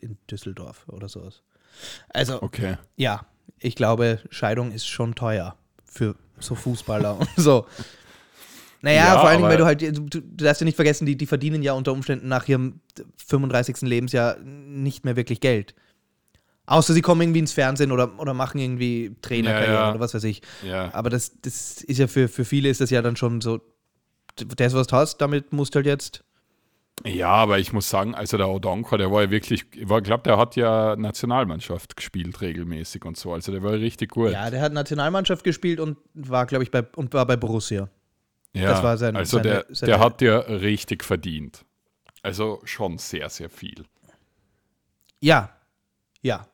in 0.00 0.18
Düsseldorf 0.30 0.88
oder 0.88 1.08
sowas. 1.08 1.42
Also, 2.08 2.42
Okay. 2.42 2.76
ja, 2.96 3.26
ich 3.58 3.74
glaube, 3.76 4.20
Scheidung 4.30 4.72
ist 4.72 4.86
schon 4.86 5.14
teuer 5.14 5.56
für 5.84 6.14
so 6.40 6.54
Fußballer 6.54 7.18
und 7.18 7.28
so. 7.36 7.66
Naja, 8.82 9.14
Ja, 9.14 9.18
vor 9.20 9.28
allen 9.28 9.38
Dingen, 9.38 9.44
aber- 9.44 9.50
weil 9.52 9.56
du 9.58 9.64
halt, 9.64 9.80
du, 10.12 10.20
du 10.20 10.44
darfst 10.44 10.60
ja 10.60 10.64
nicht 10.66 10.76
vergessen, 10.76 11.06
die, 11.06 11.16
die 11.16 11.26
verdienen 11.26 11.62
ja 11.62 11.72
unter 11.72 11.92
Umständen 11.92 12.28
nach 12.28 12.46
ihrem 12.48 12.80
35. 13.26 13.82
Lebensjahr 13.82 14.36
nicht 14.40 15.04
mehr 15.04 15.16
wirklich 15.16 15.40
Geld. 15.40 15.74
Außer 16.66 16.92
sie 16.94 17.02
kommen 17.02 17.20
irgendwie 17.22 17.40
ins 17.40 17.52
Fernsehen 17.52 17.92
oder, 17.92 18.18
oder 18.18 18.32
machen 18.34 18.58
irgendwie 18.58 19.14
Trainerkarriere 19.22 19.72
Ja, 19.74 19.80
ja. 19.84 19.90
oder 19.90 20.00
was 20.00 20.14
weiß 20.14 20.24
ich. 20.24 20.42
Ja. 20.62 20.92
Aber 20.94 21.10
das, 21.10 21.32
das 21.42 21.82
ist 21.82 21.98
ja 21.98 22.06
für, 22.06 22.28
für 22.28 22.44
viele 22.44 22.68
ist 22.70 22.80
das 22.80 22.90
ja 22.90 23.00
dann 23.02 23.16
schon 23.16 23.40
so, 23.40 23.60
das, 24.36 24.74
was 24.74 24.86
du 24.86 24.96
hast, 24.96 25.18
damit 25.18 25.52
musst 25.52 25.74
du 25.74 25.76
halt 25.76 25.86
jetzt. 25.86 26.24
Ja, 27.04 27.28
aber 27.28 27.58
ich 27.58 27.72
muss 27.72 27.90
sagen, 27.90 28.14
also 28.14 28.36
der 28.36 28.48
Odonko, 28.48 28.96
der 28.96 29.10
war 29.10 29.22
ja 29.22 29.30
wirklich, 29.30 29.64
ich 29.72 29.86
glaube, 29.86 30.22
der 30.22 30.38
hat 30.38 30.54
ja 30.56 30.94
Nationalmannschaft 30.96 31.96
gespielt 31.96 32.40
regelmäßig 32.40 33.04
und 33.04 33.16
so. 33.16 33.32
Also 33.32 33.50
der 33.52 33.62
war 33.62 33.72
richtig 33.72 34.12
gut. 34.12 34.30
Ja, 34.30 34.48
der 34.48 34.60
hat 34.62 34.72
Nationalmannschaft 34.72 35.42
gespielt 35.44 35.80
und 35.80 35.98
war, 36.14 36.46
glaube 36.46 36.62
ich, 36.64 36.70
bei, 36.70 36.82
und 36.94 37.12
war 37.12 37.26
bei 37.26 37.36
Borussia. 37.36 37.88
Ja, 38.54 38.70
das 38.70 38.82
war 38.84 38.96
sein- 38.96 39.16
also 39.16 39.38
seine- 39.38 39.48
der, 39.48 39.66
seine- 39.70 39.90
der 39.90 40.00
hat 40.00 40.22
ja 40.22 40.38
richtig 40.38 41.02
verdient. 41.04 41.64
Also 42.22 42.60
schon 42.64 42.96
sehr, 42.98 43.28
sehr 43.28 43.50
viel. 43.50 43.84
Ja, 45.20 45.50
ja. 46.22 46.46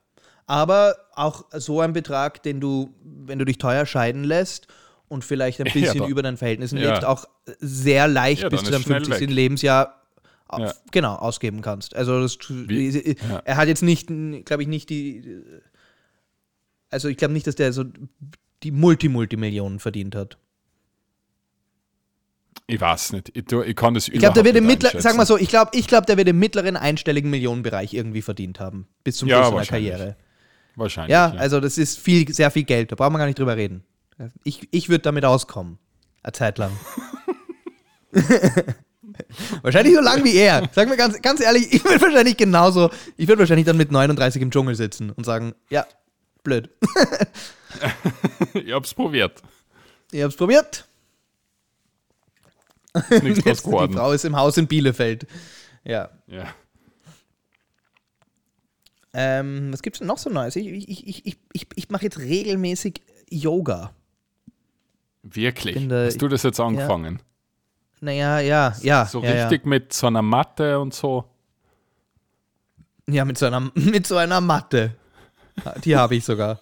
Aber 0.46 0.96
auch 1.14 1.44
so 1.52 1.80
ein 1.80 1.92
Betrag, 1.92 2.42
den 2.42 2.60
du, 2.60 2.92
wenn 3.04 3.38
du 3.38 3.44
dich 3.44 3.58
teuer 3.58 3.86
scheiden 3.86 4.24
lässt 4.24 4.66
und 5.08 5.24
vielleicht 5.24 5.60
ein 5.60 5.66
Ja, 5.66 5.72
bisschen 5.74 5.98
da- 6.00 6.06
über 6.08 6.22
deinen 6.22 6.38
Verhältnissen 6.38 6.78
Ja. 6.78 6.88
lebst, 6.90 7.04
auch 7.04 7.24
sehr 7.58 8.08
leicht 8.08 8.42
Ja, 8.42 8.48
bis 8.48 8.64
zu 8.64 8.70
deinem 8.70 8.80
ist 8.80 8.86
schnell 8.86 9.04
50. 9.04 9.28
weg. 9.28 9.30
Lebensjahr 9.30 9.99
Ja. 10.58 10.72
genau 10.90 11.14
ausgeben 11.14 11.62
kannst. 11.62 11.94
Also 11.94 12.20
das, 12.20 12.38
ja. 12.48 13.42
er 13.44 13.56
hat 13.56 13.68
jetzt 13.68 13.82
nicht, 13.82 14.08
glaube 14.44 14.62
ich, 14.62 14.68
nicht 14.68 14.90
die. 14.90 15.42
Also 16.90 17.08
ich 17.08 17.16
glaube 17.16 17.32
nicht, 17.32 17.46
dass 17.46 17.54
der 17.54 17.72
so 17.72 17.84
die 18.62 18.72
Multi-Multimillionen 18.72 19.78
verdient 19.78 20.14
hat. 20.14 20.38
Ich 22.66 22.80
weiß 22.80 23.12
nicht. 23.12 23.36
Ich, 23.36 23.52
ich 23.52 23.76
kann 23.76 23.94
das 23.94 24.08
Ich 24.08 24.18
glaube, 24.18 24.34
der 24.34 24.44
wird 24.44 24.56
im 24.56 24.66
mittleren, 24.66 24.96
mittleren, 24.96 25.02
sag 25.02 25.16
mal 25.16 25.26
so, 25.26 25.36
ich 25.36 25.48
glaube, 25.48 25.72
ich 25.74 25.86
glaube, 25.86 26.06
der 26.06 26.16
wird 26.16 26.28
im 26.28 26.38
mittleren 26.38 26.76
einstelligen 26.76 27.30
Millionenbereich 27.30 27.94
irgendwie 27.94 28.22
verdient 28.22 28.60
haben. 28.60 28.86
Bis 29.02 29.16
zum 29.16 29.28
Ja, 29.28 29.44
Schluss 29.44 29.66
seiner. 29.66 29.66
Karriere. 29.66 30.16
Wahrscheinlich. 30.76 31.12
Ja, 31.12 31.32
also 31.36 31.58
das 31.60 31.78
ist 31.78 31.98
viel, 31.98 32.32
sehr 32.32 32.50
viel 32.50 32.64
Geld. 32.64 32.92
Da 32.92 32.96
brauchen 32.96 33.12
wir 33.12 33.18
gar 33.18 33.26
nicht 33.26 33.38
drüber 33.38 33.56
reden. 33.56 33.82
Ich, 34.44 34.68
ich 34.70 34.88
würde 34.88 35.02
damit 35.02 35.24
auskommen. 35.24 35.78
Eine 36.22 36.32
Zeit 36.32 36.58
lang. 36.58 36.72
wahrscheinlich 39.62 39.94
so 39.94 40.00
lang 40.00 40.24
wie 40.24 40.34
er. 40.36 40.68
Sag 40.72 40.88
mir 40.88 40.96
ganz, 40.96 41.20
ganz 41.22 41.40
ehrlich, 41.40 41.72
ich 41.72 41.84
würde 41.84 42.00
wahrscheinlich 42.00 42.36
genauso, 42.36 42.90
ich 43.16 43.28
würde 43.28 43.40
wahrscheinlich 43.40 43.66
dann 43.66 43.76
mit 43.76 43.90
39 43.92 44.40
im 44.42 44.50
Dschungel 44.50 44.74
sitzen 44.74 45.10
und 45.10 45.24
sagen, 45.24 45.54
ja, 45.70 45.86
blöd. 46.42 46.70
ich 48.54 48.72
hab's 48.72 48.94
probiert. 48.94 49.42
Ich 50.12 50.22
hab's 50.22 50.36
probiert. 50.36 50.86
Nichts 53.22 53.38
Jetzt, 53.44 53.64
die. 53.66 53.70
Frau 53.70 54.12
ist 54.12 54.24
im 54.24 54.36
Haus 54.36 54.56
in 54.56 54.66
Bielefeld. 54.66 55.26
Ja. 55.84 56.10
Ja. 56.26 56.52
Ähm, 59.12 59.72
was 59.72 59.82
gibt's 59.82 59.98
denn 59.98 60.08
noch 60.08 60.18
so 60.18 60.30
Neues? 60.30 60.56
Ich, 60.56 60.66
ich, 60.66 61.06
ich, 61.08 61.26
ich, 61.26 61.36
ich, 61.52 61.66
ich 61.74 61.88
mache 61.90 62.04
jetzt 62.04 62.18
regelmäßig 62.18 63.00
Yoga. 63.28 63.92
Wirklich. 65.22 65.88
da- 65.88 66.06
Hast 66.06 66.22
du 66.22 66.28
das 66.28 66.42
jetzt 66.42 66.60
angefangen? 66.60 67.20
Naja, 68.00 68.40
ja, 68.40 68.74
ja. 68.80 69.06
so 69.06 69.22
ja, 69.22 69.30
richtig 69.48 69.66
mit 69.66 69.92
so 69.92 70.06
einer 70.06 70.22
Matte 70.22 70.78
und 70.80 70.94
so. 70.94 71.24
Ja, 73.06 73.14
ja 73.16 73.24
mit, 73.24 73.36
so 73.38 73.46
einer, 73.46 73.60
mit 73.74 74.06
so 74.06 74.16
einer 74.16 74.40
Matte. 74.40 74.94
Die 75.84 75.96
habe 75.96 76.16
ich 76.16 76.24
sogar. 76.24 76.60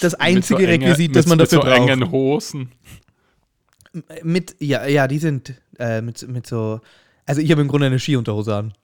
Das 0.00 0.14
einzige 0.14 0.60
mit 0.62 0.68
so 0.68 0.74
enge- 0.74 0.88
Requisit, 0.88 1.16
das 1.16 1.26
mit, 1.26 1.30
man 1.30 1.38
mit 1.38 1.46
dafür 1.52 1.62
so 1.62 1.68
braucht. 1.68 1.90
engen 1.90 2.10
Hosen. 2.10 2.72
Mit, 4.22 4.56
ja, 4.60 4.86
ja, 4.86 5.08
die 5.08 5.18
sind 5.18 5.54
äh, 5.78 6.00
mit, 6.02 6.26
mit 6.28 6.46
so. 6.46 6.80
Also 7.26 7.40
ich 7.40 7.50
habe 7.50 7.62
im 7.62 7.68
Grunde 7.68 7.86
eine 7.88 7.98
Skiunterhose 7.98 8.54
an. 8.54 8.74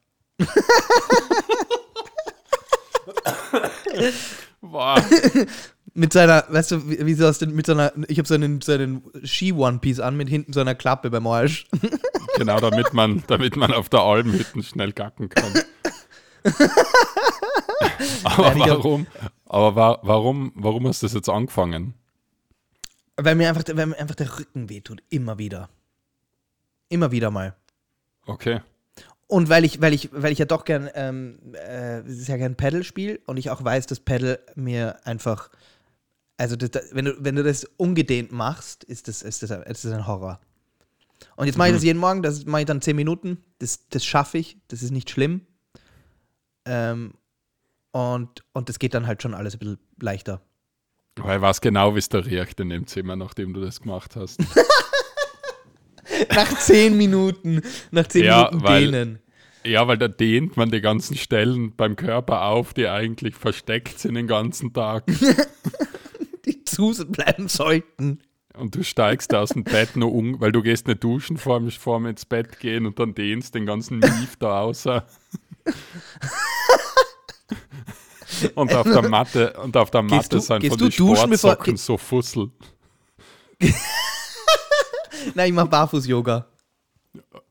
Wow. 4.61 4.99
Mit 5.95 6.13
seiner, 6.13 6.45
weißt 6.49 6.71
du, 6.71 6.89
wie, 6.89 7.05
wie 7.05 7.15
so 7.15 7.27
aus 7.27 7.39
den, 7.39 7.55
mit 7.55 7.67
so 7.67 7.73
einer, 7.73 7.93
ich 8.09 8.19
habe 8.19 8.27
so 8.27 8.35
einen, 8.35 8.61
so 8.63 8.73
einen 8.73 9.03
Ski-One-Piece 9.25 10.01
an 10.01 10.17
mit 10.17 10.29
hinten 10.29 10.53
so 10.53 10.61
einer 10.61 10.75
Klappe 10.75 11.11
beim 11.11 11.27
Arsch. 11.27 11.67
genau, 12.37 12.61
damit 12.61 12.95
man, 12.95 13.23
damit 13.27 13.57
man 13.57 13.73
auf 13.73 13.89
der 13.89 14.01
Alm 14.01 14.33
hinten 14.33 14.63
schnell 14.63 14.93
gacken 14.93 15.29
kann. 15.29 15.53
Aber 18.25 18.55
Nein, 18.55 18.71
warum? 18.71 19.07
Aber 19.47 19.77
wa 19.77 19.99
warum, 20.03 20.53
warum 20.55 20.87
hast 20.89 21.03
du 21.03 21.07
das 21.07 21.15
jetzt 21.15 21.29
angefangen? 21.29 21.95
Weil 23.17 23.35
mir 23.35 23.49
einfach, 23.49 23.65
weil 23.75 23.87
mir 23.87 23.99
einfach 23.99 24.15
der 24.15 24.39
Rücken 24.39 24.69
wehtut. 24.69 25.03
Immer 25.11 25.39
wieder. 25.39 25.69
Immer 26.89 27.13
wieder 27.13 27.31
mal. 27.31 27.55
Okay. 28.27 28.61
Und 29.27 29.49
weil 29.49 29.65
ich, 29.65 29.81
weil 29.81 29.95
ich, 29.95 30.11
weil 30.13 30.33
ich 30.33 30.39
ja 30.39 30.45
doch 30.45 30.65
gern, 30.65 30.91
ähm, 30.95 31.39
äh, 31.55 32.03
sehr 32.07 32.39
gern 32.39 32.55
Paddle 32.55 32.85
spiele 32.85 33.21
und 33.27 33.39
ich 33.39 33.51
auch 33.51 33.65
weiß, 33.65 33.87
dass 33.87 34.01
Paddle 34.01 34.39
mir 34.57 34.97
einfach, 35.05 35.49
also 36.43 36.57
das, 36.57 36.73
das, 36.73 36.93
wenn, 36.93 37.05
du, 37.05 37.15
wenn 37.21 37.37
du 37.37 37.45
das 37.45 37.65
ungedehnt 37.77 38.33
machst, 38.33 38.83
ist 38.83 39.07
das, 39.07 39.23
ist 39.23 39.45
das, 39.45 39.51
ist 39.51 39.85
das 39.85 39.93
ein 39.93 40.07
Horror. 40.09 40.41
Und 41.37 41.47
jetzt 41.47 41.57
mache 41.57 41.69
ich 41.69 41.75
das 41.75 41.85
jeden 41.85 42.01
Morgen, 42.01 42.21
das 42.23 42.45
mache 42.47 42.63
ich 42.63 42.67
dann 42.67 42.83
10 42.83 42.97
Minuten, 42.97 43.39
das, 43.61 43.89
das 43.91 44.05
schaffe 44.05 44.39
ich, 44.39 44.57
das 44.67 44.83
ist 44.83 44.91
nicht 44.91 45.09
schlimm. 45.09 45.43
Ähm, 46.65 47.15
und, 47.93 48.43
und 48.53 48.69
das 48.69 48.81
geht 48.81 48.95
dann 48.95 49.07
halt 49.07 49.23
schon 49.23 49.35
alles 49.35 49.55
ein 49.55 49.61
bisschen 49.61 49.79
leichter. 50.01 50.41
Weil 51.17 51.41
weiß 51.41 51.61
genau, 51.61 51.95
wie 51.95 52.01
es 52.01 52.09
da 52.09 52.19
riecht 52.19 52.59
in 52.59 52.71
dem 52.71 52.89
Zimmer, 52.89 53.15
nachdem 53.15 53.55
du 53.55 53.61
das 53.61 53.81
gemacht 53.81 54.17
hast. 54.17 54.41
Nach 56.35 56.59
10 56.59 56.97
Minuten, 56.97 57.63
nach 57.93 58.09
10 58.09 58.25
Ja, 58.25 58.45
Minuten 58.47 58.65
weil- 58.65 58.91
dehnen. 58.91 59.19
Ja, 59.65 59.87
weil 59.87 59.97
da 59.97 60.09
dehnt 60.09 60.57
man 60.57 60.73
die 60.73 60.81
ganzen 60.81 61.17
Stellen 61.17 61.77
beim 61.77 61.95
Körper 61.95 62.47
auf, 62.47 62.75
die 62.75 62.89
eigentlich 62.89 63.37
versteckt 63.37 64.01
sind 64.01 64.15
den 64.17 64.27
ganzen 64.27 64.73
Tag. 64.73 65.05
Zu 66.73 67.07
bleiben 67.07 67.49
sollten. 67.49 68.21
Und 68.55 68.75
du 68.75 68.83
steigst 68.85 69.35
aus 69.35 69.51
dem 69.51 69.65
Bett 69.65 69.97
nur 69.97 70.13
um, 70.13 70.39
weil 70.41 70.53
du 70.53 70.61
gehst 70.63 70.87
nicht 70.87 71.03
duschen 71.03 71.39
vor 71.39 71.59
dem, 71.59 71.71
vor 71.71 71.99
dem 71.99 72.07
ins 72.07 72.27
Bett 72.27 72.59
gehen 72.61 72.85
und 72.87 72.99
dann 72.99 73.15
dehnst 73.15 73.55
den 73.55 73.65
ganzen 73.65 73.99
Mief 74.01 74.37
da 74.39 74.61
außer. 74.61 75.07
und 78.55 78.75
auf 78.75 78.85
der 78.91 79.09
Matte, 79.09 79.53
und 79.63 79.77
auf 79.77 79.91
der 79.91 80.03
Matte 80.03 80.29
du- 80.29 80.41
sind 80.41 80.61
gehst 80.61 80.73
von 80.73 80.79
du 80.79 80.85
den 80.87 80.93
Sportsocken 80.93 81.77
so 81.77 81.97
Fussel. 81.97 82.51
Nein, 85.35 85.49
ich 85.49 85.55
mache 85.55 85.69
Barfuß-Yoga. 85.69 86.47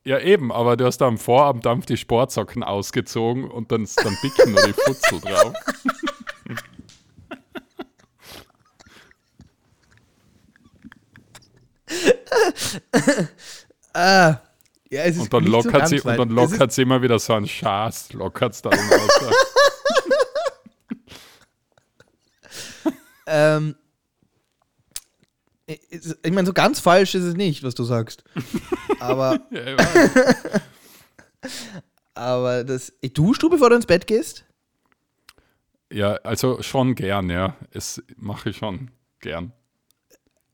Ja, 0.03 0.19
eben, 0.19 0.51
aber 0.51 0.75
du 0.77 0.85
hast 0.85 0.97
da 0.97 1.07
am 1.07 1.17
Vorabend 1.17 1.87
die 1.87 1.97
Sportsocken 1.97 2.63
ausgezogen 2.63 3.49
und 3.49 3.71
dann, 3.71 3.87
dann 4.03 4.17
bicken 4.21 4.51
nur 4.53 4.63
die 4.65 4.73
Futzel 4.73 5.19
drauf. 5.21 5.53
Ah. 13.93 14.37
Ja, 14.89 15.03
es 15.03 15.17
ist 15.17 15.23
Und 15.23 15.33
dann 15.33 15.43
lockert 15.45 15.89
sie, 15.89 15.99
und 15.99 16.17
dann 16.17 16.29
lockert 16.29 16.71
sie 16.71 16.83
immer 16.83 17.01
wieder 17.01 17.19
so 17.19 17.33
einen 17.33 17.45
Schaß, 17.45 18.13
lockert 18.13 18.53
es 18.53 18.61
dann 18.61 18.73
raus. 18.73 19.35
Ähm, 23.27 23.75
ich 25.65 26.31
meine, 26.31 26.45
so 26.45 26.53
ganz 26.53 26.79
falsch 26.79 27.15
ist 27.15 27.23
es 27.23 27.35
nicht, 27.35 27.63
was 27.63 27.75
du 27.75 27.83
sagst. 27.83 28.23
Aber, 28.99 29.39
aber 32.13 32.63
das. 32.63 32.93
Duschst 33.13 33.41
du, 33.41 33.49
bevor 33.49 33.69
du 33.69 33.75
ins 33.77 33.85
Bett 33.85 34.07
gehst? 34.07 34.45
ja, 35.91 36.13
also 36.23 36.61
schon 36.61 36.95
gern, 36.95 37.29
ja. 37.29 37.55
Es 37.71 38.01
mache 38.17 38.49
ich 38.49 38.57
schon 38.57 38.91
gern. 39.19 39.53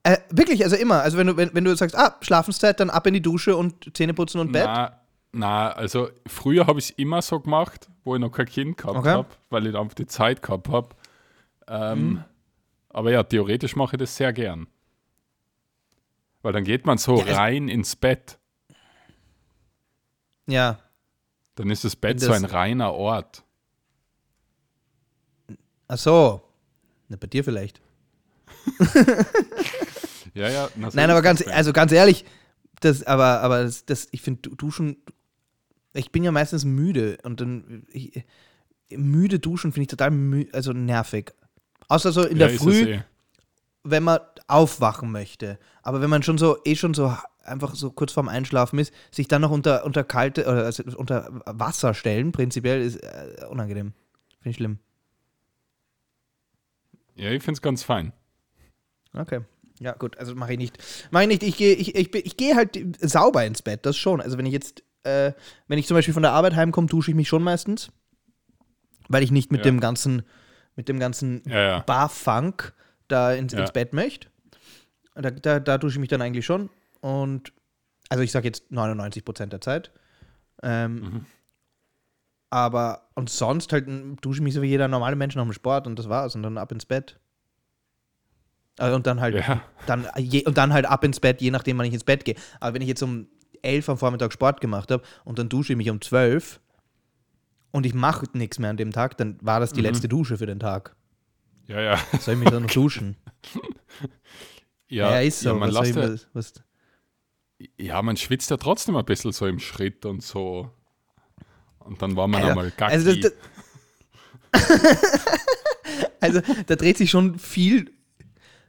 Äh, 0.08 0.18
wirklich, 0.30 0.64
also 0.64 0.76
immer. 0.78 1.02
Also 1.02 1.18
wenn 1.18 1.28
du, 1.28 1.36
wenn, 1.36 1.54
wenn 1.54 1.66
du 1.66 1.76
sagst, 1.76 1.98
ah, 1.98 2.16
Schlafenszeit, 2.22 2.80
dann 2.80 2.90
ab 2.90 3.06
in 3.08 3.14
die 3.16 3.22
Dusche 3.22 3.58
und 3.58 3.96
Zähne 3.96 4.14
putzen 4.14 4.40
und 4.40 4.52
Bett. 4.54 4.64
Na, 4.66 5.02
na, 5.34 5.72
also 5.72 6.10
früher 6.26 6.66
habe 6.66 6.80
ich 6.80 6.86
es 6.86 6.92
immer 6.92 7.22
so 7.22 7.40
gemacht, 7.42 7.90
wo 8.06 8.16
ich 8.16 8.22
noch 8.22 8.32
kein 8.32 8.46
Kind 8.46 8.78
gehabt 8.78 8.98
Okay. 9.00 9.10
habe, 9.10 9.28
weil 9.50 9.68
ich 9.68 9.76
einfach 9.76 9.96
die 9.96 10.06
Zeit 10.08 10.42
gehabt 10.42 10.70
habe. 10.70 10.90
Ähm, 11.68 12.00
Mhm. 12.10 12.24
Aber 12.90 13.12
ja, 13.12 13.22
theoretisch 13.24 13.76
mache 13.76 13.96
ich 13.96 14.00
das 14.00 14.16
sehr 14.16 14.32
gern. 14.34 14.68
Weil 16.42 16.54
dann 16.54 16.64
geht 16.64 16.86
man 16.86 16.98
so 16.98 17.18
Ja, 17.20 17.26
es- 17.26 17.38
rein 17.38 17.68
ins 17.68 17.96
Bett. 17.98 18.40
Ja. 20.48 20.80
Dann 21.56 21.70
ist 21.70 21.84
das 21.84 21.96
Bett 21.98 22.14
Und 22.14 22.20
so 22.22 22.28
das- 22.30 22.38
ein 22.38 22.46
reiner 22.46 22.94
Ort. 22.94 23.44
Ach 25.90 25.98
so. 25.98 26.42
Na, 27.10 27.18
bei 27.20 27.28
dir 27.28 27.44
vielleicht. 27.44 27.82
Ja, 30.38 30.50
ja. 30.50 30.70
na, 30.76 30.92
so 30.92 30.96
Nein, 30.96 31.10
aber 31.10 31.22
ganz, 31.22 31.46
also 31.48 31.74
ganz 31.74 31.92
ehrlich, 31.92 32.26
das, 32.80 33.04
aber, 33.04 33.42
aber 33.42 33.64
das, 33.64 33.86
das 33.86 34.08
ich 34.12 34.22
finde, 34.22 34.50
Duschen, 34.52 34.98
ich 35.94 36.12
bin 36.12 36.24
ja 36.24 36.32
meistens 36.32 36.64
müde 36.64 37.18
und 37.24 37.42
dann, 37.42 37.88
ich, 37.92 38.24
müde 38.90 39.40
duschen 39.40 39.72
finde 39.72 39.84
ich 39.84 39.88
total 39.88 40.12
mü 40.12 40.46
also 40.54 40.74
nervig. 40.74 41.34
Außer 41.88 42.12
so 42.12 42.24
in 42.24 42.38
ja, 42.38 42.48
der 42.48 42.58
Früh, 42.58 42.84
eh. 42.84 43.04
wenn 43.84 44.04
man 44.04 44.20
aufwachen 44.48 45.12
möchte. 45.12 45.58
Aber 45.82 46.02
wenn 46.02 46.10
man 46.10 46.24
schon 46.24 46.38
so, 46.38 46.58
eh 46.66 46.76
schon 46.76 46.94
so 46.94 47.16
einfach 47.44 47.76
so 47.76 47.92
kurz 47.92 48.12
vorm 48.12 48.28
Einschlafen 48.28 48.78
ist, 48.78 48.94
sich 49.12 49.28
dann 49.28 49.42
noch 49.42 49.52
unter, 49.52 49.86
unter 49.86 50.04
kalte 50.04 50.44
oder 50.44 50.66
also 50.66 50.84
unter 50.98 51.30
Wasser 51.46 51.94
stellen, 51.94 52.32
prinzipiell 52.32 52.82
ist 52.82 52.98
äh, 52.98 53.46
unangenehm. 53.50 53.94
Finde 54.40 54.50
ich 54.50 54.56
schlimm. 54.58 54.80
Ja, 57.16 57.32
ich 57.32 57.42
finde 57.42 57.58
es 57.58 57.62
ganz 57.62 57.84
fein. 57.84 58.14
Okay. 59.14 59.42
Ja, 59.80 59.94
gut, 59.94 60.18
also 60.18 60.34
mache 60.36 60.54
ich 60.54 60.58
nicht. 60.58 60.78
Mache 61.12 61.24
ich 61.24 61.30
nicht. 61.30 61.44
Ich 61.44 61.58
gehe 61.58 61.74
ich, 61.76 61.96
ich, 61.96 62.14
ich 62.14 62.38
geh 62.38 62.56
halt 62.56 62.80
sauber 63.00 63.46
ins 63.46 63.62
Bett, 63.62 63.86
das 63.86 63.96
schon. 63.98 64.22
Also 64.22 64.38
wenn 64.38 64.46
ich 64.46 64.54
jetzt, 64.54 64.84
äh, 65.04 65.34
wenn 65.68 65.78
ich 65.78 65.86
zum 65.88 65.96
Beispiel 65.96 66.14
von 66.14 66.24
der 66.24 66.32
Arbeit 66.34 66.56
heimkomme, 66.56 66.88
dusche 66.88 67.12
ich 67.12 67.16
mich 67.16 67.28
schon 67.28 67.44
meistens. 67.44 67.92
Weil 69.10 69.24
ich 69.24 69.32
nicht 69.32 69.52
mit 69.52 69.60
Ja. 69.60 69.66
dem 69.72 69.80
ganzen, 69.80 70.24
mit 70.76 70.90
dem 70.90 71.00
ganzen 71.00 71.44
Ja, 71.48 71.62
ja. 71.62 71.80
Barfunk 71.80 72.74
da 73.08 73.34
ins, 73.34 73.54
ins 73.54 73.72
Bett 73.72 73.94
möchte. 73.94 74.28
Da, 75.16 75.32
da, 75.32 75.60
da 75.60 75.78
dusche 75.78 75.96
ich 75.96 76.00
mich 76.00 76.10
dann 76.10 76.22
eigentlich 76.22 76.46
schon. 76.46 76.70
Und 77.00 77.54
also 78.10 78.24
ich 78.24 78.32
sage 78.32 78.48
jetzt 78.48 78.72
99 78.72 79.24
Prozent 79.24 79.54
der 79.54 79.62
Zeit. 79.62 79.92
Ähm, 80.64 80.96
Mhm. 80.96 81.26
Aber 82.50 83.10
und 83.16 83.30
sonst 83.30 83.74
halt 83.74 83.88
dusche 84.22 84.38
ich 84.40 84.42
mich 84.44 84.54
so 84.54 84.62
wie 84.62 84.68
jeder 84.68 84.88
normale 84.88 85.16
Mensch 85.18 85.36
nach 85.36 85.44
dem 85.44 85.52
Sport 85.54 85.86
und 85.86 86.00
das 86.00 86.08
war's. 86.10 86.34
Und 86.36 86.44
dann 86.44 86.58
ab 86.58 86.72
ins 86.72 86.86
Bett. 86.86 87.20
Also 88.78 88.96
und 88.96 89.08
dann 89.08 89.20
halt 89.22 89.36
Ja. 89.36 89.62
dann, 89.88 90.08
je, 90.18 90.46
und 90.46 90.58
dann 90.58 90.74
halt 90.74 90.86
ab 90.86 91.04
ins 91.04 91.20
Bett, 91.20 91.42
je 91.42 91.52
nachdem, 91.52 91.78
wann 91.78 91.86
ich 91.86 91.94
ins 91.94 92.04
Bett 92.04 92.26
gehe. 92.26 92.36
Aber 92.60 92.74
wenn 92.76 92.82
ich 92.82 92.88
jetzt 92.88 93.02
um 93.04 93.28
elf 93.64 93.90
am 93.90 93.98
Vormittag 93.98 94.32
Sport 94.34 94.62
gemacht 94.62 94.92
habe 94.92 95.04
und 95.26 95.40
dann 95.40 95.50
dusche 95.50 95.74
ich 95.74 95.78
mich 95.78 95.90
um 95.90 96.00
zwölf 96.02 96.60
und 97.72 97.86
ich 97.86 97.94
mache 97.94 98.26
nichts 98.34 98.60
mehr 98.60 98.70
an 98.70 98.78
dem 98.78 98.92
Tag, 98.92 99.18
dann 99.18 99.38
war 99.42 99.60
das 99.60 99.74
die 99.74 99.80
Mhm. 99.82 99.88
letzte 99.88 100.08
Dusche 100.08 100.38
für 100.38 100.46
den 100.46 100.60
Tag. 100.60 100.96
Ja, 101.66 101.82
ja. 101.82 101.98
Soll 102.20 102.36
ich 102.36 102.40
mich 102.40 102.50
dann 102.50 102.64
noch 102.64 102.70
duschen? 102.74 103.18
Ja, 104.88 105.20
ist 105.20 105.42
so. 105.42 105.50
Ja, 105.50 105.56
man, 105.56 105.74
was 105.74 105.90
ja, 105.90 105.96
was, 105.96 106.28
was, 106.34 106.54
ja, 107.78 108.02
man 108.02 108.16
schwitzt 108.16 108.50
ja 108.52 108.58
trotzdem 108.58 108.96
ein 108.96 109.04
bisschen 109.06 109.32
so 109.32 109.48
im 109.48 109.60
Schritt 109.60 110.06
und 110.06 110.22
so. 110.24 110.72
Und 111.80 112.02
dann 112.02 112.16
war 112.16 112.28
man 112.28 112.42
Alter, 112.42 112.50
einmal 112.52 112.72
gacki. 112.72 112.94
also, 112.94 113.12
also 116.22 116.42
da 116.68 116.76
dreht 116.76 116.98
sich 116.98 117.10
schon 117.10 117.40
viel. 117.40 117.92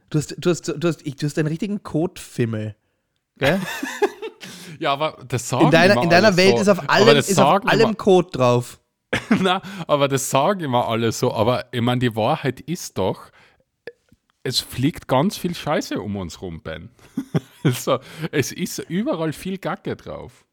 Du 0.09 0.17
hast, 0.17 0.35
du 0.37 0.49
hast, 0.49 0.67
du 0.67 0.87
hast, 0.87 1.05
du 1.05 1.25
hast 1.25 1.37
einen 1.37 1.47
richtigen 1.47 1.83
Kotfimmel. 1.83 2.75
Gell? 3.37 3.61
ja, 4.79 4.91
aber 4.93 5.23
das 5.27 5.47
sagen 5.47 5.65
In 5.65 5.71
deiner, 5.71 5.93
immer 5.93 6.03
in 6.03 6.09
deiner 6.09 6.35
Welt 6.35 6.55
so. 6.55 6.61
ist 6.61 6.67
auf 6.69 6.89
allem, 6.89 7.17
ist 7.17 7.39
auf 7.39 7.65
allem 7.67 7.95
Kot 7.95 8.35
drauf. 8.35 8.79
Na, 9.41 9.61
aber 9.87 10.07
das 10.07 10.29
sagen 10.29 10.61
immer 10.61 10.87
alle 10.87 11.11
so. 11.11 11.33
Aber 11.33 11.65
ich 11.71 11.81
meine, 11.81 11.99
die 11.99 12.15
Wahrheit 12.15 12.59
ist 12.61 12.97
doch, 12.97 13.31
es 14.43 14.59
fliegt 14.59 15.07
ganz 15.07 15.37
viel 15.37 15.55
Scheiße 15.55 16.01
um 16.01 16.15
uns 16.15 16.41
rum, 16.41 16.61
Ben. 16.61 16.89
also, 17.63 17.99
es 18.31 18.51
ist 18.51 18.79
überall 18.79 19.33
viel 19.33 19.57
Gacke 19.57 19.95
drauf. 19.95 20.45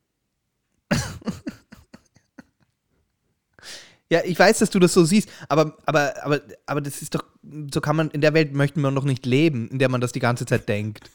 Ja, 4.10 4.20
ich 4.24 4.38
weiß, 4.38 4.60
dass 4.60 4.70
du 4.70 4.78
das 4.78 4.92
so 4.92 5.04
siehst, 5.04 5.28
aber, 5.48 5.76
aber, 5.84 6.14
aber, 6.22 6.40
aber 6.66 6.80
das 6.80 7.02
ist 7.02 7.14
doch, 7.14 7.24
so 7.72 7.80
kann 7.80 7.96
man, 7.96 8.10
in 8.10 8.20
der 8.20 8.34
Welt 8.34 8.54
möchten 8.54 8.80
wir 8.80 8.90
noch 8.90 9.04
nicht 9.04 9.26
leben, 9.26 9.68
in 9.68 9.78
der 9.78 9.88
man 9.88 10.00
das 10.00 10.12
die 10.12 10.20
ganze 10.20 10.46
Zeit 10.46 10.68
denkt. 10.68 11.10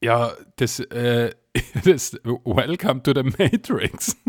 Ja, 0.00 0.32
das, 0.56 0.78
äh, 0.78 1.32
das 1.84 2.12
Welcome 2.24 3.02
to 3.02 3.12
the 3.14 3.22
Matrix. 3.22 4.16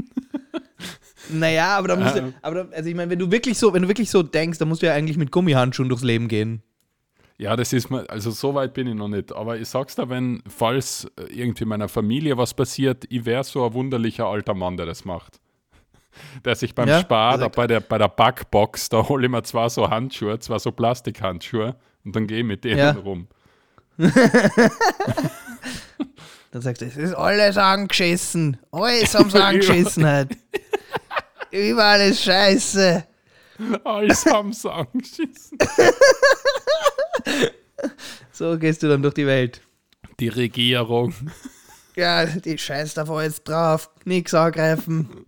Naja, 1.29 1.77
aber 1.77 1.87
da 1.87 1.95
musst 1.95 2.15
du, 2.17 2.33
aber 2.41 2.63
da, 2.63 2.75
also 2.75 2.89
ich 2.89 2.95
meine, 2.95 3.09
wenn 3.09 3.17
du 3.17 3.31
wirklich 3.31 3.57
so, 3.57 3.73
wenn 3.73 3.83
du 3.83 3.87
wirklich 3.87 4.09
so 4.09 4.23
denkst, 4.23 4.59
dann 4.59 4.67
musst 4.67 4.81
du 4.81 4.87
ja 4.87 4.93
eigentlich 4.93 5.15
mit 5.15 5.31
Gummihandschuhen 5.31 5.87
durchs 5.87 6.03
Leben 6.03 6.27
gehen. 6.27 6.61
Ja, 7.37 7.55
das 7.55 7.73
ist 7.73 7.89
mir, 7.89 8.09
also 8.09 8.29
so 8.31 8.53
weit 8.55 8.73
bin 8.73 8.87
ich 8.87 8.95
noch 8.95 9.07
nicht. 9.07 9.31
Aber 9.31 9.57
ich 9.57 9.67
sag's 9.67 9.95
dir, 9.95 10.09
wenn, 10.09 10.43
falls 10.47 11.09
äh, 11.17 11.33
irgendwie 11.33 11.65
meiner 11.65 11.87
Familie 11.87 12.37
was 12.37 12.53
passiert, 12.53 13.05
ich 13.09 13.25
wäre 13.25 13.43
so 13.43 13.65
ein 13.65 13.73
wunderlicher 13.73 14.25
alter 14.27 14.53
Mann, 14.53 14.77
der 14.77 14.85
das 14.85 15.05
macht. 15.05 15.39
Der 16.45 16.55
sich 16.55 16.73
beim 16.75 16.87
Ja, 16.87 16.99
Spar, 17.01 17.37
da 17.37 17.45
also- 17.45 17.55
bei 17.55 17.67
der, 17.67 17.79
bei 17.79 17.97
der 17.97 18.07
Backbox, 18.09 18.89
da 18.89 19.07
hole 19.07 19.25
ich 19.25 19.31
mir 19.31 19.43
zwar 19.43 19.69
so 19.69 19.89
Handschuhe, 19.89 20.39
zwar 20.39 20.59
so 20.59 20.71
Plastikhandschuhe 20.71 21.75
und 22.05 22.15
dann 22.15 22.27
gehe 22.27 22.39
ich 22.39 22.45
mit 22.45 22.63
denen 22.63 22.77
Ja. 22.79 22.91
rum. 22.91 23.27
Dann 26.51 26.61
sagst 26.61 26.81
du, 26.81 26.85
es 26.85 26.97
ist 26.97 27.13
alles 27.15 27.57
angeschissen. 27.57 28.57
Alles 28.71 29.15
haben 29.15 29.29
sie 29.29 29.39
angeschissen 29.43 30.05
hat. 30.05 30.27
Überall 31.51 32.01
ist 32.01 32.23
Scheiße. 32.23 33.03
Alles 33.83 34.25
haben 34.25 34.53
sie 34.53 34.71
angeschissen. 34.71 35.57
So 38.31 38.57
gehst 38.59 38.83
du 38.83 38.87
dann 38.89 39.01
durch 39.01 39.13
die 39.15 39.25
Welt. 39.25 39.61
Die 40.19 40.27
Regierung. 40.27 41.13
Ja, 41.95 42.25
die 42.25 42.57
Scheiß 42.57 42.93
da 42.95 43.21
jetzt 43.23 43.43
drauf. 43.47 43.89
Nix 44.05 44.33
angreifen. 44.33 45.25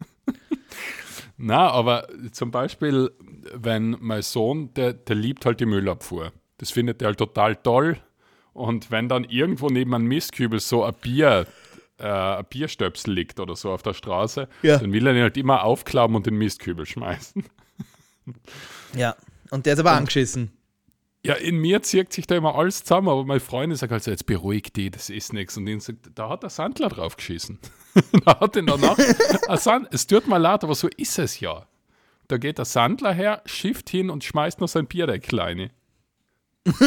Na, 1.37 1.69
aber 1.69 2.07
zum 2.31 2.51
Beispiel, 2.51 3.11
wenn 3.53 3.97
mein 3.99 4.21
Sohn, 4.21 4.73
der, 4.73 4.93
der 4.93 5.15
liebt 5.15 5.45
halt 5.45 5.59
die 5.59 5.65
Müllabfuhr. 5.65 6.31
Das 6.57 6.71
findet 6.71 7.01
er 7.01 7.07
halt 7.09 7.17
total 7.17 7.55
toll. 7.57 7.97
Und 8.53 8.89
wenn 8.89 9.09
dann 9.09 9.25
irgendwo 9.25 9.67
neben 9.67 9.93
einem 9.93 10.05
Mistkübel 10.07 10.61
so 10.61 10.85
ein 10.85 10.93
Bier, 11.01 11.45
äh, 11.97 12.07
ein 12.07 12.45
Bierstöpsel 12.49 13.13
liegt 13.13 13.39
oder 13.41 13.55
so 13.57 13.71
auf 13.71 13.83
der 13.83 13.93
Straße, 13.93 14.47
Ja. 14.61 14.77
dann 14.77 14.93
will 14.93 15.05
er 15.07 15.13
ihn 15.13 15.21
halt 15.23 15.35
immer 15.35 15.63
aufklappen 15.65 16.15
und 16.15 16.25
den 16.25 16.37
Mistkübel 16.37 16.85
schmeißen. 16.85 17.43
Ja. 18.95 19.15
Und 19.51 19.65
der 19.65 19.73
ist 19.73 19.79
aber 19.79 19.91
angeschissen. 19.91 20.51
Ja, 21.25 21.33
in 21.33 21.57
mir 21.57 21.81
zieht 21.81 22.13
sich 22.13 22.27
da 22.27 22.35
immer 22.35 22.55
alles 22.55 22.83
zusammen, 22.83 23.09
aber 23.09 23.25
meine 23.25 23.39
Freundin 23.39 23.77
sagt 23.77 23.91
also, 23.91 24.11
jetzt 24.11 24.25
beruhig 24.25 24.71
die, 24.75 24.91
das 24.91 25.09
ist 25.09 25.33
nichts. 25.33 25.57
Und 25.57 25.81
sagt, 25.81 26.09
da 26.13 26.29
hat 26.29 26.43
der 26.43 26.51
Sandler 26.51 26.89
drauf 26.89 27.17
geschissen. 27.17 27.57
da 28.25 28.39
hat 28.39 28.55
ihn 28.55 28.67
danach, 28.67 28.97
Sand, 29.57 29.87
es 29.91 30.05
tut 30.05 30.27
mir 30.27 30.37
leid, 30.37 30.63
aber 30.63 30.75
so 30.75 30.87
ist 30.97 31.17
es 31.17 31.39
ja. 31.39 31.65
Da 32.27 32.37
geht 32.37 32.57
der 32.57 32.65
Sandler 32.65 33.13
her, 33.13 33.41
schifft 33.45 33.89
hin 33.89 34.09
und 34.09 34.23
schmeißt 34.23 34.61
noch 34.61 34.67
sein 34.67 34.87
Bierdeckel 34.87 35.39
rein. 35.39 35.69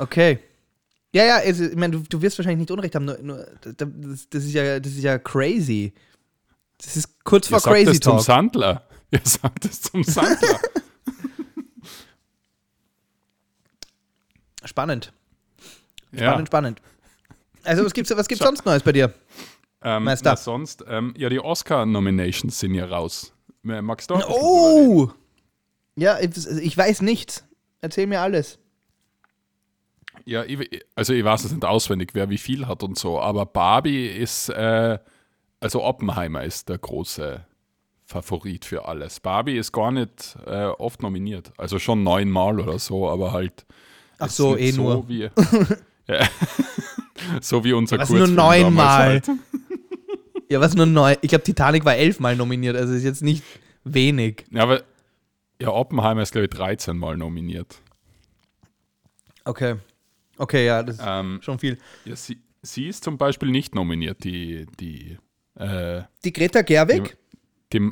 Okay. 0.00 0.38
Ja, 1.12 1.24
ja, 1.24 1.36
also, 1.36 1.64
ich 1.64 1.76
meine, 1.76 1.98
du, 1.98 2.02
du 2.08 2.22
wirst 2.22 2.38
wahrscheinlich 2.38 2.60
nicht 2.60 2.70
Unrecht 2.70 2.94
haben, 2.94 3.04
nur, 3.04 3.18
nur 3.18 3.46
das, 3.60 4.28
das, 4.30 4.44
ist 4.44 4.54
ja, 4.54 4.80
das 4.80 4.92
ist 4.92 5.02
ja 5.02 5.18
crazy. 5.18 5.92
Das 6.78 6.96
ist 6.96 7.22
kurz 7.22 7.48
vor 7.48 7.60
sagt 7.60 7.76
Crazy 7.76 8.00
zum 8.00 8.14
Talk. 8.14 8.24
Sandler. 8.24 8.88
Ihr 9.10 9.20
sagt 9.24 9.66
es 9.66 9.82
zum 9.82 10.02
Sandler. 10.02 10.58
Spannend. 14.70 15.12
ja. 16.12 16.28
Spannend, 16.28 16.46
spannend. 16.46 16.82
Also, 17.64 17.84
was 17.84 17.92
gibt's, 17.92 18.16
was 18.16 18.28
gibt's 18.28 18.44
sonst 18.44 18.64
Neues 18.64 18.84
bei 18.84 18.92
dir? 18.92 19.12
Ähm, 19.82 20.04
Meister. 20.04 20.36
sonst, 20.36 20.84
ähm, 20.86 21.12
ja, 21.16 21.28
die 21.28 21.40
Oscar-Nominations 21.40 22.60
sind 22.60 22.74
ja 22.74 22.84
raus. 22.84 23.32
Äh, 23.66 23.82
Magst 23.82 24.10
du? 24.10 24.14
auch 24.14 24.30
Oh! 24.30 25.10
Ja, 25.96 26.20
ich, 26.20 26.30
ich 26.46 26.76
weiß 26.76 27.02
nichts. 27.02 27.44
Erzähl 27.80 28.06
mir 28.06 28.20
alles. 28.20 28.60
Ja, 30.24 30.44
ich, 30.44 30.84
also 30.94 31.14
ich 31.14 31.24
weiß 31.24 31.44
es 31.44 31.52
nicht 31.52 31.64
auswendig, 31.64 32.10
wer 32.12 32.30
wie 32.30 32.38
viel 32.38 32.68
hat 32.68 32.84
und 32.84 32.96
so, 32.96 33.18
aber 33.18 33.46
Barbie 33.46 34.06
ist, 34.06 34.50
äh, 34.50 34.98
also 35.58 35.82
Oppenheimer 35.82 36.44
ist 36.44 36.68
der 36.68 36.78
große 36.78 37.44
Favorit 38.04 38.64
für 38.64 38.84
alles. 38.84 39.18
Barbie 39.18 39.56
ist 39.56 39.72
gar 39.72 39.90
nicht 39.90 40.36
äh, 40.46 40.66
oft 40.66 41.02
nominiert, 41.02 41.52
also 41.56 41.80
schon 41.80 42.04
neunmal 42.04 42.60
oder 42.60 42.78
so, 42.78 43.08
aber 43.10 43.32
halt. 43.32 43.66
Ach 44.20 44.26
ist 44.28 44.36
so, 44.36 44.56
eh 44.56 44.72
nur. 44.72 45.08
Wie, 45.08 45.20
ja, 45.22 45.30
so 47.40 47.64
wie 47.64 47.72
unser 47.72 47.98
Was, 47.98 48.08
nur 48.10 48.18
Kurzfilm 48.18 48.36
damals 48.36 48.62
neunmal? 48.62 48.98
Halt. 48.98 49.30
Ja, 50.48 50.60
was 50.60 50.74
nur 50.74 50.86
neu. 50.86 51.14
Ich 51.20 51.28
glaube, 51.28 51.44
Titanic 51.44 51.84
war 51.84 51.94
elfmal 51.96 52.34
nominiert, 52.36 52.76
also 52.76 52.92
ist 52.94 53.04
jetzt 53.04 53.22
nicht 53.22 53.44
wenig. 53.84 54.44
Ja, 54.50 54.62
aber 54.64 54.82
ja, 55.60 55.68
Oppenheimer 55.68 56.22
ist, 56.22 56.32
glaube 56.32 56.46
ich, 56.46 56.50
13 56.50 56.96
Mal 56.96 57.16
nominiert. 57.16 57.80
Okay. 59.44 59.76
Okay, 60.38 60.66
ja, 60.66 60.82
das 60.82 60.96
ist 60.96 61.04
Ähm, 61.06 61.38
schon 61.42 61.58
viel. 61.58 61.78
ja, 62.04 62.16
sie, 62.16 62.38
sie 62.62 62.88
ist 62.88 63.04
zum 63.04 63.18
Beispiel 63.18 63.50
nicht 63.50 63.74
nominiert, 63.74 64.24
die, 64.24 64.66
die 64.80 65.18
äh, 65.54 66.02
Die 66.24 66.32
Greta 66.32 66.62
Gerwig? 66.62 67.16
Die, 67.72 67.90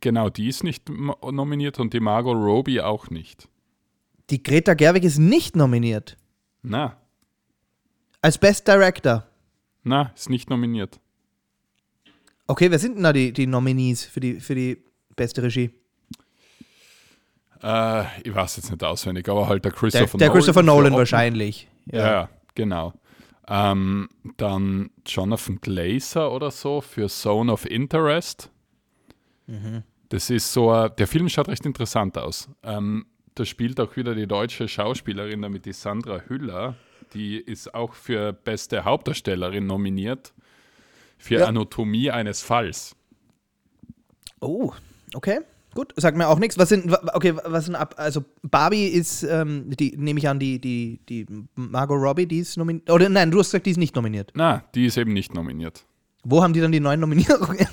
genau, 0.00 0.30
die 0.30 0.48
ist 0.48 0.62
nicht 0.64 0.88
nominiert 0.88 1.78
und 1.80 1.92
die 1.92 2.00
Margot 2.00 2.36
Robbie 2.36 2.80
auch 2.80 3.10
nicht. 3.10 3.48
Die 4.30 4.42
Greta 4.42 4.74
Gerwig 4.74 5.04
ist 5.04 5.18
nicht 5.18 5.56
nominiert. 5.56 6.16
Na, 6.62 6.96
Als 8.20 8.36
Best 8.38 8.66
Director. 8.66 9.26
na, 9.84 10.12
ist 10.14 10.28
nicht 10.28 10.50
nominiert. 10.50 11.00
Okay, 12.46 12.70
wer 12.70 12.78
sind 12.78 12.96
denn 12.96 13.04
da 13.04 13.12
die, 13.12 13.32
die 13.32 13.46
Nominees 13.46 14.04
für 14.04 14.20
die, 14.20 14.40
für 14.40 14.54
die 14.54 14.82
beste 15.16 15.42
Regie? 15.42 15.70
Äh, 17.62 18.04
ich 18.22 18.34
weiß 18.34 18.56
jetzt 18.56 18.70
nicht 18.70 18.82
auswendig, 18.84 19.28
aber 19.28 19.48
halt 19.48 19.64
der 19.64 19.72
Der, 19.72 19.78
Christopher 19.78 20.18
der 20.18 20.28
Nolan. 20.28 20.36
Christopher 20.38 20.60
für 20.60 20.66
Nolan 20.66 20.92
wahrscheinlich. 20.94 21.68
Ja, 21.86 21.98
ja 21.98 22.28
genau. 22.54 22.92
Ähm, 23.48 24.08
dann 24.36 24.90
Jonathan 25.06 25.60
Glazer 25.60 26.30
oder 26.32 26.50
so 26.50 26.80
für 26.80 27.08
Zone 27.08 27.52
of 27.52 27.64
Interest. 27.64 28.50
Mhm. 29.46 29.82
Das 30.10 30.30
ist 30.30 30.52
so, 30.52 30.88
der 30.88 31.06
Film 31.06 31.28
schaut 31.28 31.48
recht 31.48 31.64
interessant 31.66 32.16
aus. 32.18 32.48
Ähm, 32.62 33.06
da 33.38 33.44
spielt 33.44 33.78
auch 33.80 33.96
wieder 33.96 34.14
die 34.14 34.26
deutsche 34.26 34.68
Schauspielerin, 34.68 35.42
damit 35.42 35.64
die 35.66 35.72
Sandra 35.72 36.20
Hüller. 36.28 36.74
Die 37.14 37.36
ist 37.38 37.74
auch 37.74 37.94
für 37.94 38.32
beste 38.32 38.84
Hauptdarstellerin 38.84 39.66
nominiert. 39.66 40.32
Für 41.16 41.40
Ja. 41.40 41.46
Anatomie 41.46 42.10
eines 42.10 42.42
Falls. 42.42 42.94
Oh, 44.40 44.72
okay. 45.14 45.40
Gut, 45.74 45.92
sagt 45.96 46.16
mir 46.16 46.28
auch 46.28 46.38
nichts. 46.38 46.58
Was 46.58 46.70
sind, 46.70 46.92
okay, 47.14 47.34
was 47.44 47.66
sind 47.66 47.74
ab, 47.76 47.94
also 47.98 48.24
Barbie 48.42 48.86
ist, 48.86 49.22
ähm, 49.22 49.70
die, 49.70 49.96
nehme 49.96 50.18
ich 50.18 50.28
an, 50.28 50.38
die, 50.38 50.60
die, 50.60 51.00
die 51.08 51.26
Margot 51.54 52.00
Robbie, 52.00 52.26
die 52.26 52.38
ist 52.38 52.56
nominiert. 52.56 52.90
Oder 52.90 53.08
nein, 53.08 53.30
du 53.30 53.38
hast 53.38 53.48
gesagt, 53.48 53.66
die 53.66 53.70
ist 53.72 53.76
nicht 53.76 53.94
nominiert. 53.94 54.32
Na, 54.34 54.64
die 54.74 54.86
ist 54.86 54.96
eben 54.96 55.12
nicht 55.12 55.34
nominiert. 55.34 55.84
Wo 56.24 56.42
haben 56.42 56.52
die 56.52 56.60
dann 56.60 56.72
die 56.72 56.80
neuen 56.80 57.00
Nominierungen? 57.00 57.66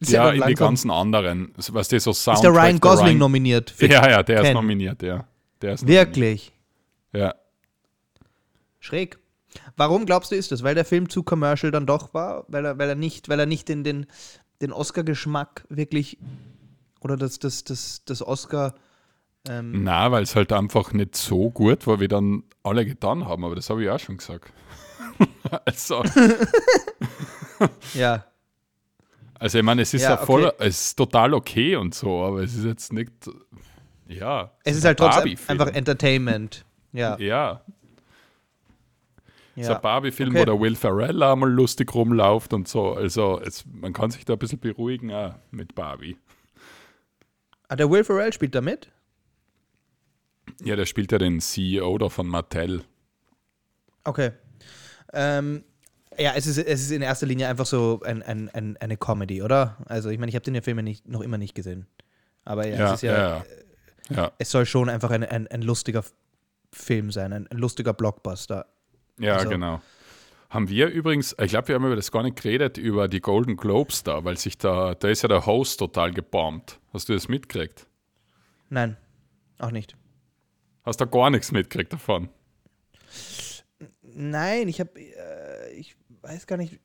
Ist 0.00 0.12
Ja, 0.12 0.30
in 0.30 0.42
die 0.46 0.54
ganzen 0.54 0.90
anderen. 0.90 1.52
Was 1.56 1.88
die 1.88 1.98
so 1.98 2.12
Ist 2.12 2.24
der 2.26 2.34
Soundtrack, 2.36 2.54
Ryan 2.64 2.80
Gosling 2.80 3.06
Ryan- 3.06 3.18
nominiert? 3.18 3.74
Ja, 3.80 4.08
ja, 4.08 4.22
der 4.22 4.40
ist 4.40 4.46
Ken? 4.46 4.54
nominiert, 4.54 5.02
ja. 5.02 5.26
Der 5.60 5.74
ist 5.74 5.86
Wirklich? 5.86 6.52
Nominiert. 7.12 7.34
Ja. 7.34 7.40
Schräg. 8.78 9.18
Warum 9.76 10.06
glaubst 10.06 10.30
du, 10.30 10.36
ist 10.36 10.52
das? 10.52 10.62
Weil 10.62 10.74
der 10.74 10.84
Film 10.84 11.08
zu 11.08 11.22
commercial 11.22 11.72
dann 11.72 11.86
doch 11.86 12.14
war? 12.14 12.44
Weil 12.48 12.64
er, 12.64 12.78
weil 12.78 12.88
er 12.88 12.94
nicht, 12.94 13.28
weil 13.28 13.40
er 13.40 13.46
nicht 13.46 13.68
den, 13.68 13.82
den, 13.82 14.06
den 14.60 14.72
Oscar-Geschmack 14.72 15.64
wirklich 15.68 16.18
oder 17.00 17.16
das, 17.16 17.38
das, 17.38 17.64
das, 17.64 18.02
das 18.04 18.22
Oscar. 18.22 18.74
Ähm, 19.48 19.82
Na, 19.82 20.12
weil 20.12 20.22
es 20.22 20.36
halt 20.36 20.52
einfach 20.52 20.92
nicht 20.92 21.16
so 21.16 21.50
gut 21.50 21.86
war, 21.86 21.98
wie 22.00 22.08
dann 22.08 22.44
alle 22.62 22.84
getan 22.84 23.24
haben, 23.26 23.44
aber 23.44 23.54
das 23.56 23.70
habe 23.70 23.82
ich 23.82 23.90
auch 23.90 23.98
schon 23.98 24.18
gesagt. 24.18 24.52
Also, 25.64 26.04
Ja. 27.94 28.24
Also 29.38 29.58
ich 29.58 29.64
meine, 29.64 29.82
es 29.82 29.94
ist 29.94 30.02
ja, 30.02 30.10
Ja, 30.10 30.16
voll, 30.16 30.46
okay. 30.46 30.56
es 30.66 30.80
ist 30.88 30.96
total 30.96 31.34
okay 31.34 31.76
und 31.76 31.94
so, 31.94 32.22
aber 32.24 32.42
es 32.42 32.54
ist 32.54 32.64
jetzt 32.64 32.92
nicht, 32.92 33.12
ja. 34.06 34.52
Es 34.64 34.76
ist 34.76 34.84
halt 34.84 34.98
trotzdem 34.98 35.36
einfach 35.46 35.68
Entertainment. 35.68 36.64
Ja. 36.92 37.18
Ja, 37.18 37.62
es 39.58 39.64
ist 39.64 39.70
ein 39.70 39.74
ja. 39.74 39.80
Barbie-Film, 39.80 40.30
Okay. 40.30 40.40
wo 40.40 40.44
der 40.44 40.60
Will 40.60 40.76
Ferrell 40.76 41.20
einmal 41.20 41.50
lustig 41.50 41.92
rumläuft 41.92 42.52
und 42.52 42.68
so. 42.68 42.92
Also 42.92 43.40
es, 43.40 43.64
man 43.66 43.92
kann 43.92 44.12
sich 44.12 44.24
da 44.24 44.34
ein 44.34 44.38
bisschen 44.38 44.60
beruhigen 44.60 45.12
auch 45.12 45.34
mit 45.50 45.74
Barbie. 45.74 46.16
Ah, 47.66 47.74
der 47.74 47.90
Will 47.90 48.04
Ferrell 48.04 48.32
spielt 48.32 48.54
da 48.54 48.60
mit? 48.60 48.88
Ja, 50.62 50.76
der 50.76 50.86
spielt 50.86 51.10
ja 51.10 51.18
den 51.18 51.40
CEO 51.40 51.98
da 51.98 52.08
von 52.08 52.28
Mattel. 52.28 52.84
Okay. 54.04 54.30
Ähm, 55.12 55.64
ja, 56.18 56.32
es 56.34 56.46
ist, 56.46 56.58
es 56.58 56.80
ist 56.82 56.90
in 56.90 57.02
erster 57.02 57.26
Linie 57.26 57.48
einfach 57.48 57.66
so 57.66 58.00
ein, 58.04 58.22
ein, 58.22 58.48
ein, 58.50 58.76
eine 58.78 58.96
Comedy, 58.96 59.42
oder? 59.42 59.76
Also 59.86 60.10
ich 60.10 60.18
meine, 60.18 60.30
ich 60.30 60.34
habe 60.34 60.44
den 60.44 60.54
ja 60.54 60.60
Film 60.62 60.78
ja 60.78 60.82
nicht, 60.82 61.06
noch 61.08 61.20
immer 61.20 61.38
nicht 61.38 61.54
gesehen. 61.54 61.86
Aber 62.44 62.66
ja, 62.66 62.88
es 62.88 62.92
ist 62.94 63.02
ja, 63.02 63.12
ja, 63.16 63.28
ja. 63.38 63.44
Ja, 64.10 64.32
es 64.38 64.50
soll 64.50 64.64
schon 64.66 64.88
einfach 64.88 65.10
ein, 65.10 65.22
ein, 65.22 65.46
ein 65.48 65.62
lustiger 65.62 66.02
Film 66.72 67.10
sein, 67.12 67.32
ein, 67.32 67.46
ein 67.48 67.58
lustiger 67.58 67.92
Blockbuster. 67.92 68.66
ja 69.18 69.36
Also- 69.36 69.48
genau. 69.50 69.80
Haben 70.50 70.70
wir 70.70 70.88
übrigens, 70.88 71.36
ich 71.42 71.50
glaube, 71.50 71.68
wir 71.68 71.74
haben 71.74 71.84
über 71.84 71.94
das 71.94 72.10
gar 72.10 72.22
nicht 72.22 72.40
geredet, 72.40 72.78
über 72.78 73.06
die 73.06 73.20
Golden 73.20 73.58
Globes 73.58 74.02
da, 74.02 74.24
weil 74.24 74.38
sich 74.38 74.56
da, 74.56 74.94
da 74.94 75.08
ist 75.08 75.20
ja 75.20 75.28
der 75.28 75.44
Host 75.44 75.78
total 75.78 76.10
gebombt. 76.10 76.80
Hast 76.94 77.10
du 77.10 77.12
das 77.12 77.28
mitgekriegt? 77.28 77.86
Nein, 78.70 78.96
auch 79.58 79.70
nicht. 79.70 79.94
Hast 80.86 81.02
du 81.02 81.06
gar 81.06 81.28
nichts 81.28 81.52
mitgekriegt 81.52 81.92
davon? 81.92 82.30
Nein, 84.02 84.68
ich 84.68 84.80
habe, 84.80 84.98
äh, 84.98 85.47
weiß 86.28 86.46
gar 86.46 86.56
nicht. 86.56 86.78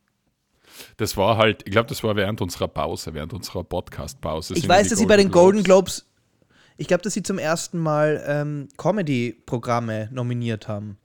Das 0.97 1.17
war 1.17 1.37
halt, 1.37 1.63
ich 1.65 1.71
glaube, 1.71 1.89
das 1.89 2.03
war 2.03 2.15
während 2.15 2.41
unserer 2.41 2.67
Pause, 2.67 3.13
während 3.13 3.33
unserer 3.33 3.63
Podcast-Pause. 3.63 4.55
Ich 4.55 4.67
weiß, 4.67 4.89
dass 4.89 4.99
sie 4.99 5.05
bei 5.05 5.17
den 5.17 5.29
Golden 5.29 5.63
Globes, 5.63 6.05
ich 6.77 6.87
glaube, 6.87 7.03
dass 7.03 7.13
sie 7.13 7.21
zum 7.21 7.37
ersten 7.37 7.77
Mal 7.77 8.23
ähm, 8.25 8.69
Comedy-Programme 8.77 10.09
nominiert 10.11 10.67
haben. 10.67 10.97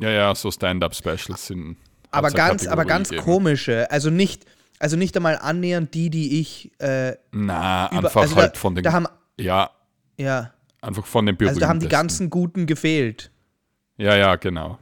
Ja, 0.00 0.10
ja, 0.10 0.34
so 0.34 0.50
Stand-Up-Specials 0.50 1.46
sind. 1.46 1.76
Aber 2.10 2.30
ganz, 2.30 2.66
aber 2.66 2.84
ganz 2.84 3.08
gegeben. 3.08 3.24
komische. 3.24 3.90
Also 3.90 4.10
nicht, 4.10 4.44
also 4.78 4.96
nicht 4.96 5.16
einmal 5.16 5.38
annähernd 5.38 5.94
die, 5.94 6.10
die 6.10 6.40
ich 6.40 6.70
äh, 6.80 7.16
Na, 7.32 7.88
über, 7.88 7.98
einfach 7.98 8.22
also 8.22 8.36
halt 8.36 8.54
da, 8.54 8.58
von 8.58 8.74
den. 8.74 8.84
Da 8.84 8.92
haben, 8.92 9.08
ja, 9.38 9.70
ja, 10.16 10.52
einfach 10.80 11.06
von 11.06 11.26
den 11.26 11.34
also 11.34 11.38
berühmtesten. 11.38 11.60
da 11.60 11.68
haben 11.68 11.80
die 11.80 11.88
ganzen 11.88 12.30
Guten 12.30 12.66
gefehlt. 12.66 13.32
Ja, 13.96 14.14
ja, 14.16 14.36
genau. 14.36 14.78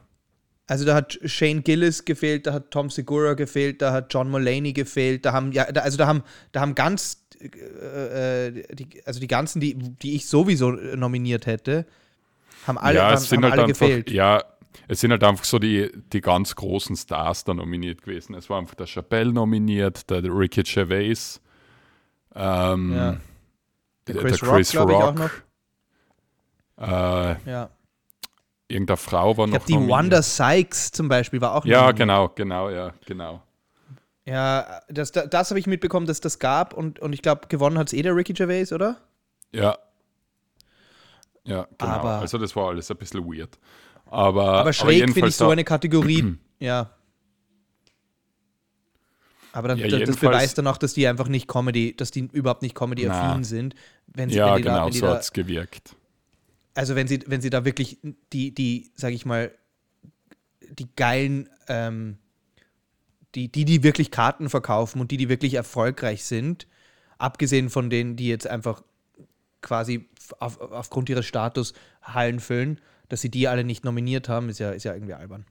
Also 0.67 0.85
da 0.85 0.95
hat 0.95 1.19
Shane 1.25 1.61
Gillis 1.61 2.05
gefehlt, 2.05 2.47
da 2.47 2.53
hat 2.53 2.71
Tom 2.71 2.89
Segura 2.89 3.33
gefehlt, 3.33 3.81
da 3.81 3.91
hat 3.91 4.13
John 4.13 4.29
Mulaney 4.29 4.71
gefehlt, 4.71 5.25
da 5.25 5.33
haben 5.33 5.51
ja, 5.51 5.69
da, 5.71 5.81
also 5.81 5.97
da 5.97 6.07
haben, 6.07 6.23
da 6.53 6.61
haben 6.61 6.73
ganz, 6.73 7.25
äh, 7.41 8.47
äh, 8.47 8.63
die, 8.73 9.05
also 9.05 9.19
die 9.19 9.27
ganzen, 9.27 9.59
die, 9.59 9.75
die 9.75 10.15
ich 10.15 10.25
sowieso 10.27 10.71
nominiert 10.71 11.47
hätte, 11.47 11.85
haben 12.65 12.77
alle, 12.77 12.95
ja, 12.97 13.05
haben, 13.07 13.13
es 13.15 13.27
sind 13.27 13.37
haben 13.37 13.43
halt 13.43 13.53
alle 13.53 13.63
einfach, 13.63 13.79
gefehlt. 13.79 14.09
ja, 14.11 14.41
es 14.87 15.01
sind 15.01 15.11
halt 15.11 15.23
einfach 15.25 15.43
so 15.43 15.59
die, 15.59 15.91
die 16.13 16.21
ganz 16.21 16.55
großen 16.55 16.95
Stars 16.95 17.43
da 17.43 17.53
nominiert 17.53 18.01
gewesen. 18.01 18.33
Es 18.33 18.49
war 18.49 18.57
einfach 18.57 18.75
der 18.75 18.87
Chappelle 18.87 19.33
nominiert, 19.33 20.09
der 20.09 20.23
Ricky 20.23 20.63
Gervais, 20.63 21.41
ähm, 22.35 22.93
Ja. 22.95 23.17
der, 24.07 24.15
Chris 24.15 24.39
der 24.39 24.47
Rock, 24.49 24.55
Chris 24.57 24.69
ich, 24.73 24.79
auch 24.79 24.89
Rock, 24.89 25.43
äh, 26.79 27.49
Ja. 27.49 27.69
Irgendeine 28.73 28.97
Frau 28.97 29.37
war 29.37 29.45
Ich 29.47 29.53
noch 29.53 29.65
glaube, 29.65 29.85
die. 29.85 29.89
Wanda 29.89 30.21
Sykes 30.21 30.91
zum 30.91 31.07
Beispiel 31.07 31.39
war 31.41 31.55
auch 31.55 31.65
Ja, 31.65 31.91
genau, 31.91 32.29
genau, 32.29 32.69
ja, 32.69 32.93
genau. 33.05 33.41
Ja, 34.25 34.81
das, 34.89 35.11
das, 35.11 35.29
das 35.29 35.49
habe 35.51 35.59
ich 35.59 35.67
mitbekommen, 35.67 36.05
dass 36.05 36.21
das 36.21 36.39
gab 36.39 36.73
und, 36.73 36.99
und 36.99 37.13
ich 37.13 37.21
glaube, 37.21 37.47
gewonnen 37.47 37.77
hat 37.77 37.87
es 37.87 37.93
eh 37.93 38.01
der 38.01 38.15
Ricky 38.15 38.33
Gervais, 38.33 38.71
oder? 38.71 38.97
Ja. 39.51 39.77
Ja, 41.45 41.67
genau. 41.77 41.91
Aber- 41.91 42.19
also 42.19 42.37
das 42.37 42.55
war 42.55 42.69
alles 42.69 42.89
ein 42.89 42.97
bisschen 42.97 43.25
weird. 43.25 43.57
Aber, 44.05 44.53
Aber 44.53 44.71
schräg 44.73 45.11
finde 45.11 45.27
ich 45.29 45.35
so 45.35 45.45
da- 45.47 45.51
eine 45.51 45.63
Kategorie, 45.63 46.35
ja. 46.59 46.89
Aber 49.51 49.67
dann, 49.67 49.77
Ja, 49.77 49.87
das, 49.99 50.17
beweist 50.17 50.57
dann 50.57 50.67
auch, 50.67 50.77
dass 50.77 50.93
die 50.93 51.07
einfach 51.07 51.27
nicht 51.27 51.47
Comedy, 51.47 51.95
dass 51.95 52.09
die 52.11 52.21
überhaupt 52.31 52.63
nicht 52.63 52.75
Comedy-affin 52.75 53.43
sind. 53.43 53.75
Wenn 54.07 54.29
sie, 54.29 54.37
Ja, 54.37 54.47
wenn 54.47 54.55
die 54.57 54.61
da, 54.63 54.71
genau, 54.73 54.85
wenn 54.85 54.91
die 54.93 54.97
so 54.99 55.05
da, 55.07 55.11
hat 55.13 55.21
es 55.21 55.31
gewirkt. 55.33 55.95
Also 56.73 56.95
wenn 56.95 57.07
sie, 57.07 57.21
wenn 57.27 57.41
sie 57.41 57.49
da 57.49 57.65
wirklich 57.65 57.99
die, 58.31 58.53
die, 58.53 58.91
sag 58.95 59.13
ich 59.13 59.25
mal, 59.25 59.51
die 60.61 60.87
geilen, 60.95 61.49
ähm, 61.67 62.17
die, 63.35 63.51
die, 63.51 63.65
die 63.65 63.83
wirklich 63.83 64.11
Karten 64.11 64.49
verkaufen 64.49 65.01
und 65.01 65.11
die, 65.11 65.17
die 65.17 65.29
wirklich 65.29 65.55
erfolgreich 65.55 66.23
sind, 66.23 66.67
abgesehen 67.17 67.69
von 67.69 67.89
denen, 67.89 68.15
die 68.15 68.27
jetzt 68.27 68.47
einfach 68.47 68.83
quasi 69.61 70.09
auf, 70.39 70.59
aufgrund 70.59 71.09
ihres 71.09 71.25
Status 71.25 71.73
Hallen 72.01 72.39
füllen, 72.39 72.79
dass 73.09 73.21
sie 73.21 73.29
die 73.29 73.47
alle 73.47 73.63
nicht 73.63 73.83
nominiert 73.83 74.29
haben, 74.29 74.49
ist 74.49 74.59
ja, 74.59 74.71
ist 74.71 74.83
ja 74.83 74.93
irgendwie 74.93 75.13
albern. 75.13 75.45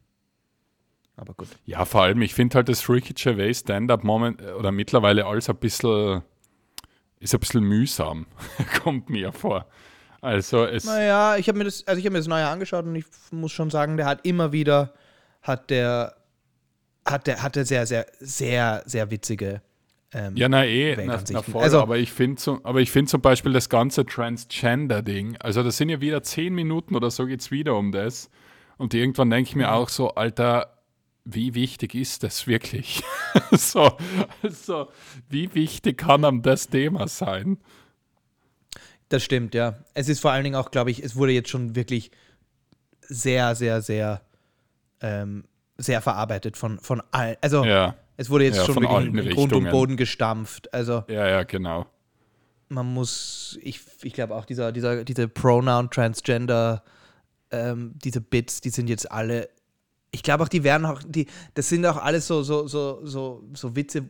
Aber 1.16 1.34
gut. 1.34 1.48
Ja, 1.66 1.84
vor 1.84 2.02
allem, 2.02 2.22
ich 2.22 2.34
finde 2.34 2.56
halt 2.56 2.68
das 2.68 2.88
Ricky 2.88 3.12
Gervais 3.14 3.60
Stand-Up 3.60 4.02
Moment 4.02 4.40
äh, 4.40 4.52
oder 4.52 4.72
mittlerweile 4.72 5.26
alles 5.26 5.48
ein 5.48 5.56
bisschen, 5.56 6.22
ist 7.20 7.34
ein 7.34 7.40
bisschen 7.40 7.64
mühsam, 7.64 8.26
kommt 8.82 9.10
mir 9.10 9.32
vor. 9.32 9.66
Also 10.22 10.64
es, 10.64 10.84
Naja, 10.84 11.36
ich 11.36 11.48
habe 11.48 11.58
mir 11.58 11.64
das, 11.64 11.86
also 11.86 11.98
ich 11.98 12.04
habe 12.06 12.12
mir 12.12 12.20
das 12.20 12.28
Neue 12.28 12.46
angeschaut 12.46 12.84
und 12.86 12.94
ich 12.94 13.04
muss 13.32 13.52
schon 13.52 13.68
sagen, 13.70 13.96
der 13.96 14.06
hat 14.06 14.24
immer 14.24 14.52
wieder, 14.52 14.94
hat 15.42 15.68
der, 15.68 16.14
hat 17.04 17.26
der, 17.26 17.42
hat 17.42 17.56
der 17.56 17.64
sehr, 17.66 17.86
sehr, 17.86 18.06
sehr, 18.20 18.82
sehr 18.86 19.10
witzige. 19.10 19.60
Ähm, 20.14 20.36
ja, 20.36 20.48
na 20.48 20.64
eh, 20.64 20.92
na, 20.92 20.98
Weltansichten. 21.02 21.34
na 21.46 21.52
voll, 21.52 21.62
Also- 21.62 21.80
aber 21.82 21.96
ich 21.98 22.12
finde 22.12 22.40
aber 22.62 22.80
ich 22.80 22.90
finde 22.92 23.10
zum 23.10 23.20
Beispiel 23.20 23.52
das 23.52 23.68
ganze 23.68 24.04
Transgender-Ding, 24.06 25.38
also 25.40 25.62
das 25.62 25.76
sind 25.78 25.88
ja 25.88 26.00
wieder 26.00 26.22
zehn 26.22 26.54
Minuten 26.54 26.94
oder 26.94 27.10
so 27.10 27.26
geht's 27.26 27.50
wieder 27.50 27.76
um 27.76 27.92
das 27.92 28.30
und 28.76 28.94
irgendwann 28.94 29.30
denke 29.30 29.48
ich 29.50 29.56
mir 29.56 29.68
Mhm. 29.68 29.72
auch 29.72 29.88
so, 29.88 30.10
Alter, 30.14 30.78
wie 31.24 31.54
wichtig 31.54 31.94
ist 31.94 32.22
das 32.24 32.46
wirklich? 32.46 33.02
so, 33.52 33.90
also, 34.42 34.88
wie 35.28 35.52
wichtig 35.54 35.96
kann 35.98 36.24
einem 36.24 36.42
das 36.42 36.68
Thema 36.68 37.08
sein? 37.08 37.58
Das 39.12 39.22
stimmt, 39.22 39.54
ja. 39.54 39.74
Es 39.92 40.08
ist 40.08 40.20
vor 40.20 40.30
allen 40.30 40.42
Dingen 40.42 40.56
auch, 40.56 40.70
glaube 40.70 40.90
ich, 40.90 41.04
es 41.04 41.16
wurde 41.16 41.32
jetzt 41.32 41.50
schon 41.50 41.76
wirklich 41.76 42.10
sehr, 43.02 43.54
sehr, 43.54 43.82
sehr, 43.82 44.22
ähm, 45.02 45.44
sehr 45.76 46.00
verarbeitet 46.00 46.56
von, 46.56 46.78
von 46.78 47.02
allen. 47.10 47.36
Also 47.42 47.62
Ja, 47.62 47.94
es 48.16 48.30
wurde 48.30 48.44
jetzt 48.44 48.56
Ja, 48.56 48.64
schon 48.64 48.80
wirklich 48.80 49.26
in 49.26 49.34
Grund 49.34 49.52
und. 49.52 49.70
Boden 49.70 49.98
gestampft. 49.98 50.72
Also 50.72 51.04
ja, 51.08 51.28
ja, 51.28 51.42
genau. 51.42 51.84
man 52.70 52.86
muss, 52.86 53.58
ich, 53.60 53.80
ich 54.02 54.14
glaube 54.14 54.34
auch 54.34 54.46
dieser, 54.46 54.72
dieser, 54.72 55.04
diese 55.04 55.28
Pronoun, 55.28 55.90
Transgender, 55.90 56.82
ähm, 57.50 57.92
diese 58.02 58.22
Bits, 58.22 58.62
die 58.62 58.70
sind 58.70 58.88
jetzt 58.88 59.12
alle, 59.12 59.50
ich 60.10 60.22
glaube 60.22 60.44
auch, 60.44 60.48
die 60.48 60.64
werden 60.64 60.86
auch, 60.86 61.02
die, 61.06 61.26
das 61.52 61.68
sind 61.68 61.84
auch 61.84 61.98
alles 61.98 62.26
so, 62.26 62.42
so, 62.42 62.66
so, 62.66 63.04
so, 63.04 63.44
so 63.52 63.76
Witze, 63.76 64.06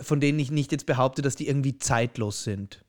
von 0.00 0.18
denen 0.18 0.38
ich 0.38 0.50
nicht 0.50 0.72
jetzt 0.72 0.86
behaupte, 0.86 1.20
dass 1.20 1.36
die 1.36 1.46
irgendwie 1.46 1.76
zeitlos 1.76 2.42
sind. 2.42 2.85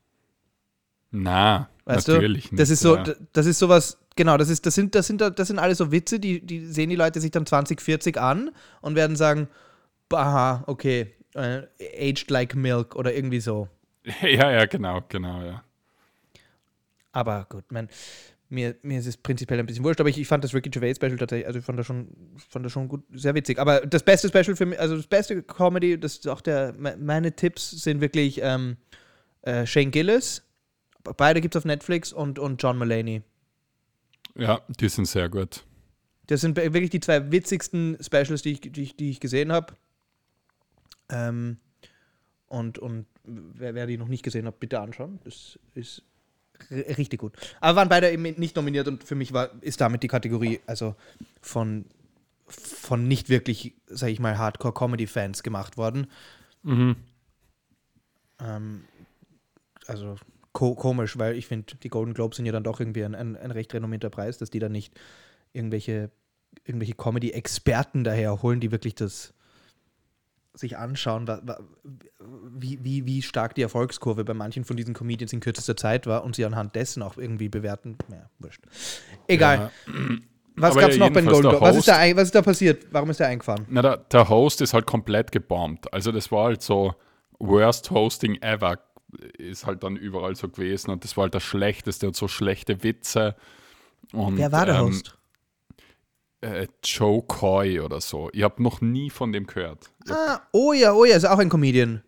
Na, 1.24 1.70
Weißt 1.86 2.08
natürlich 2.08 2.50
du? 2.50 2.56
Das 2.58 2.70
nicht. 2.70 2.74
ist 2.76 2.80
so, 2.82 2.96
ja. 2.98 3.04
das 3.34 3.46
ist 3.46 3.60
sowas, 3.60 3.98
genau, 4.16 4.38
das 4.38 4.50
ist, 4.50 4.66
das 4.66 4.76
sind, 4.76 4.94
das 4.96 5.08
sind, 5.08 5.22
das 5.22 5.48
sind 5.48 5.58
alle 5.60 5.74
so 5.76 5.92
Witze, 5.92 6.20
die, 6.20 6.46
die 6.46 6.66
sehen 6.66 6.90
die 6.90 6.96
Leute 6.96 7.20
sich 7.22 7.32
dann 7.32 7.46
2040 7.46 8.20
an 8.20 8.52
und 8.82 8.96
werden 8.96 9.16
sagen, 9.16 9.48
aha, 10.12 10.64
okay, 10.68 11.14
äh, 11.34 11.62
aged 12.00 12.30
like 12.30 12.56
milk 12.56 12.96
oder 12.96 13.14
irgendwie 13.14 13.40
so. 13.40 13.68
Ja, 14.22 14.52
ja, 14.52 14.66
genau, 14.66 15.02
genau, 15.10 15.44
ja. 15.44 15.64
Aber 17.12 17.46
gut, 17.50 17.72
man, 17.72 17.90
mir, 18.50 18.76
mir 18.82 19.00
ist 19.00 19.08
es 19.08 19.18
prinzipiell 19.18 19.60
ein 19.60 19.66
bisschen 19.66 19.84
wurscht, 19.84 20.00
aber 20.00 20.10
ich, 20.10 20.18
ich 20.18 20.28
fand 20.28 20.44
das 20.44 20.54
Ricky 20.54 20.70
Gervais 20.70 20.96
Special 20.96 21.18
tatsächlich, 21.18 21.48
also 21.48 21.60
ich 21.60 21.66
fand 21.66 21.80
das 21.80 21.86
schon, 21.88 22.08
fand 22.50 22.66
das 22.66 22.72
schon 22.72 22.88
gut, 22.88 23.04
sehr 23.14 23.36
witzig. 23.36 23.60
Aber 23.60 23.82
das 23.82 24.04
beste 24.04 24.28
Special 24.30 24.56
für 24.56 24.66
mich, 24.66 24.80
also 24.80 24.96
das 24.96 25.08
beste 25.08 25.42
Comedy, 25.44 26.00
das 26.00 26.14
ist 26.14 26.28
auch 26.28 26.42
der, 26.42 26.74
me- 26.74 26.96
meine 26.98 27.36
Tipps 27.36 27.72
sind 27.72 28.00
wirklich 28.02 28.40
ähm, 28.44 28.78
äh, 29.42 29.66
Shane 29.66 29.92
Gillis, 29.92 30.44
beide 31.16 31.42
gibt 31.42 31.56
es 31.56 31.60
auf 31.60 31.66
Netflix 31.66 32.12
und, 32.14 32.40
und 32.40 32.62
John 32.62 32.78
Mulaney. 32.78 33.22
Ja, 34.36 34.62
die 34.80 34.90
sind 34.90 35.06
sehr 35.06 35.30
gut. 35.30 35.64
Das 36.28 36.42
sind 36.42 36.58
wirklich 36.58 36.90
die 36.90 37.00
zwei 37.00 37.32
witzigsten 37.32 37.98
Specials, 38.02 38.42
die 38.42 38.54
ich, 38.54 38.62
die 38.62 38.84
ich, 38.84 38.96
die 38.96 39.10
ich 39.10 39.20
gesehen 39.20 39.52
habe. 39.52 39.74
Ähm, 41.10 41.58
und 42.48 42.80
und 42.80 43.06
wer, 43.24 43.76
wer 43.76 43.88
die 43.88 43.98
noch 43.98 44.08
nicht 44.08 44.24
gesehen 44.24 44.46
hat, 44.46 44.60
bitte 44.60 44.80
anschauen. 44.80 45.20
Das 45.24 45.58
ist 45.74 46.04
richtig 46.72 47.20
gut. 47.20 47.34
Aber 47.62 47.78
waren 47.78 47.90
beide 47.90 48.12
eben 48.12 48.24
nicht 48.24 48.56
nominiert 48.56 48.88
und 48.88 49.04
für 49.04 49.16
mich 49.16 49.34
war, 49.34 49.52
ist 49.62 49.82
damit 49.82 50.04
die 50.04 50.08
Kategorie 50.08 50.60
also 50.66 50.96
von, 51.42 51.86
von 52.48 53.08
nicht 53.08 53.30
wirklich, 53.30 53.76
sag 53.88 54.10
ich 54.10 54.20
mal, 54.20 54.38
Hardcore-Comedy-Fans 54.38 55.44
gemacht 55.44 55.78
worden. 55.78 56.08
Mhm. 56.64 56.96
Ähm, 58.40 58.86
also 59.86 60.16
ko 60.58 60.74
komisch, 60.74 61.20
weil 61.20 61.36
ich 61.36 61.46
finde, 61.46 61.76
die 61.76 61.90
Golden 61.90 62.16
Globes 62.16 62.38
sind 62.38 62.48
ja 62.48 62.52
dann 62.52 62.64
doch 62.64 62.80
irgendwie 62.80 63.06
ein, 63.06 63.14
ein, 63.14 63.38
ein 63.38 63.52
recht 63.52 63.72
renommierter 63.76 64.10
Preis, 64.10 64.40
dass 64.40 64.50
die 64.50 64.58
dann 64.58 64.72
nicht 64.72 65.00
irgendwelche 65.54 66.10
irgendwelche 66.66 66.96
Comedy-Experten 66.96 68.04
daher 68.04 68.42
holen, 68.42 68.60
die 68.60 68.72
wirklich 68.72 68.96
das 68.96 69.36
sich 70.56 70.76
anschauen, 70.76 71.28
wie, 72.56 72.84
wie, 72.84 73.06
wie 73.06 73.22
stark 73.22 73.54
die 73.54 73.62
Erfolgskurve 73.62 74.26
bei 74.26 74.34
manchen 74.34 74.64
von 74.64 74.76
diesen 74.76 74.96
Comedians 74.96 75.32
in 75.32 75.42
kürzester 75.42 75.78
Zeit 75.78 76.08
war 76.08 76.24
und 76.24 76.36
sie 76.36 76.44
anhand 76.44 76.76
dessen 76.76 77.04
auch 77.04 77.18
irgendwie 77.18 77.50
bewerten. 77.50 77.96
Ja, 78.10 78.28
wurscht. 78.40 78.64
Egal. 79.28 79.72
Ja. 79.88 79.96
Was 80.56 80.74
gab 80.74 80.90
es 80.90 80.98
ja, 80.98 81.06
noch 81.06 81.14
beim 81.14 81.26
jedenfalls 81.26 81.44
Golden 81.44 81.50
der 81.52 81.60
Globe? 81.60 81.66
Was 81.66 81.78
ist, 81.78 81.88
da, 81.88 82.16
was 82.16 82.24
ist 82.24 82.36
da 82.36 82.42
passiert? 82.42 82.88
Warum 82.90 83.12
ist 83.12 83.20
der 83.20 83.28
eingefahren? 83.28 83.68
Na, 83.70 83.84
der, 83.84 83.98
der 83.98 84.28
Host 84.28 84.62
ist 84.62 84.74
halt 84.74 84.88
komplett 84.88 85.32
gebombt. 85.32 85.94
Also 85.94 86.12
das 86.12 86.32
war 86.32 86.46
halt 86.46 86.64
so 86.64 86.96
worst 87.38 87.92
hosting 87.92 88.42
ever 88.42 88.80
ist 89.38 89.66
halt 89.66 89.84
dann 89.84 89.96
überall 89.96 90.36
so 90.36 90.50
gewesen 90.50 90.92
und 90.92 91.04
das 91.04 91.18
war 91.18 91.24
halt 91.24 91.36
das 91.36 91.44
Schlechteste 91.44 92.08
und 92.08 92.16
so 92.16 92.28
schlechte 92.28 92.84
Witze. 92.84 93.36
Und, 94.14 94.38
Wer 94.38 94.52
war 94.52 94.66
der 94.66 94.76
ähm, 94.76 94.88
Host? 94.88 95.18
Äh, 96.42 96.68
Joe 96.84 97.24
Coy 97.24 97.80
oder 97.80 98.00
so. 98.00 98.30
Ich 98.34 98.44
habe 98.44 98.62
noch 98.62 98.82
nie 98.82 99.10
von 99.10 99.32
dem 99.32 99.48
gehört. 99.48 99.92
Ah, 100.10 100.40
oh 100.52 100.74
ja, 100.74 100.94
oh 100.94 101.06
ja, 101.06 101.16
ist 101.16 101.26
auch 101.26 101.40
ein 101.40 101.50
Comedian. 101.50 102.04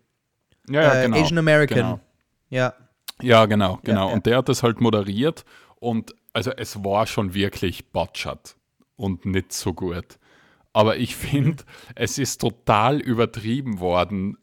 Ja, 0.68 0.82
ja, 0.82 0.94
äh, 0.94 1.04
genau. 1.06 1.20
Asian 1.20 1.38
American. 1.38 1.78
Genau. 1.78 2.00
Ja. 2.48 2.74
Ja, 3.22 3.46
genau, 3.46 3.78
genau. 3.82 4.08
ja. 4.08 4.14
Und 4.14 4.26
der 4.26 4.38
hat 4.38 4.48
das 4.48 4.62
halt 4.62 4.80
moderiert 4.80 5.44
und 5.78 6.14
also 6.32 6.52
es 6.52 6.82
war 6.84 7.06
schon 7.06 7.34
wirklich 7.34 7.90
botschert 7.92 8.56
und 8.96 9.26
nicht 9.26 9.52
so 9.52 9.74
gut. 9.74 10.18
Aber 10.72 10.96
ich 10.96 11.16
finde, 11.16 11.64
es 11.94 12.18
ist 12.18 12.40
total 12.40 13.00
übertrieben 13.00 13.80
worden, 13.80 14.38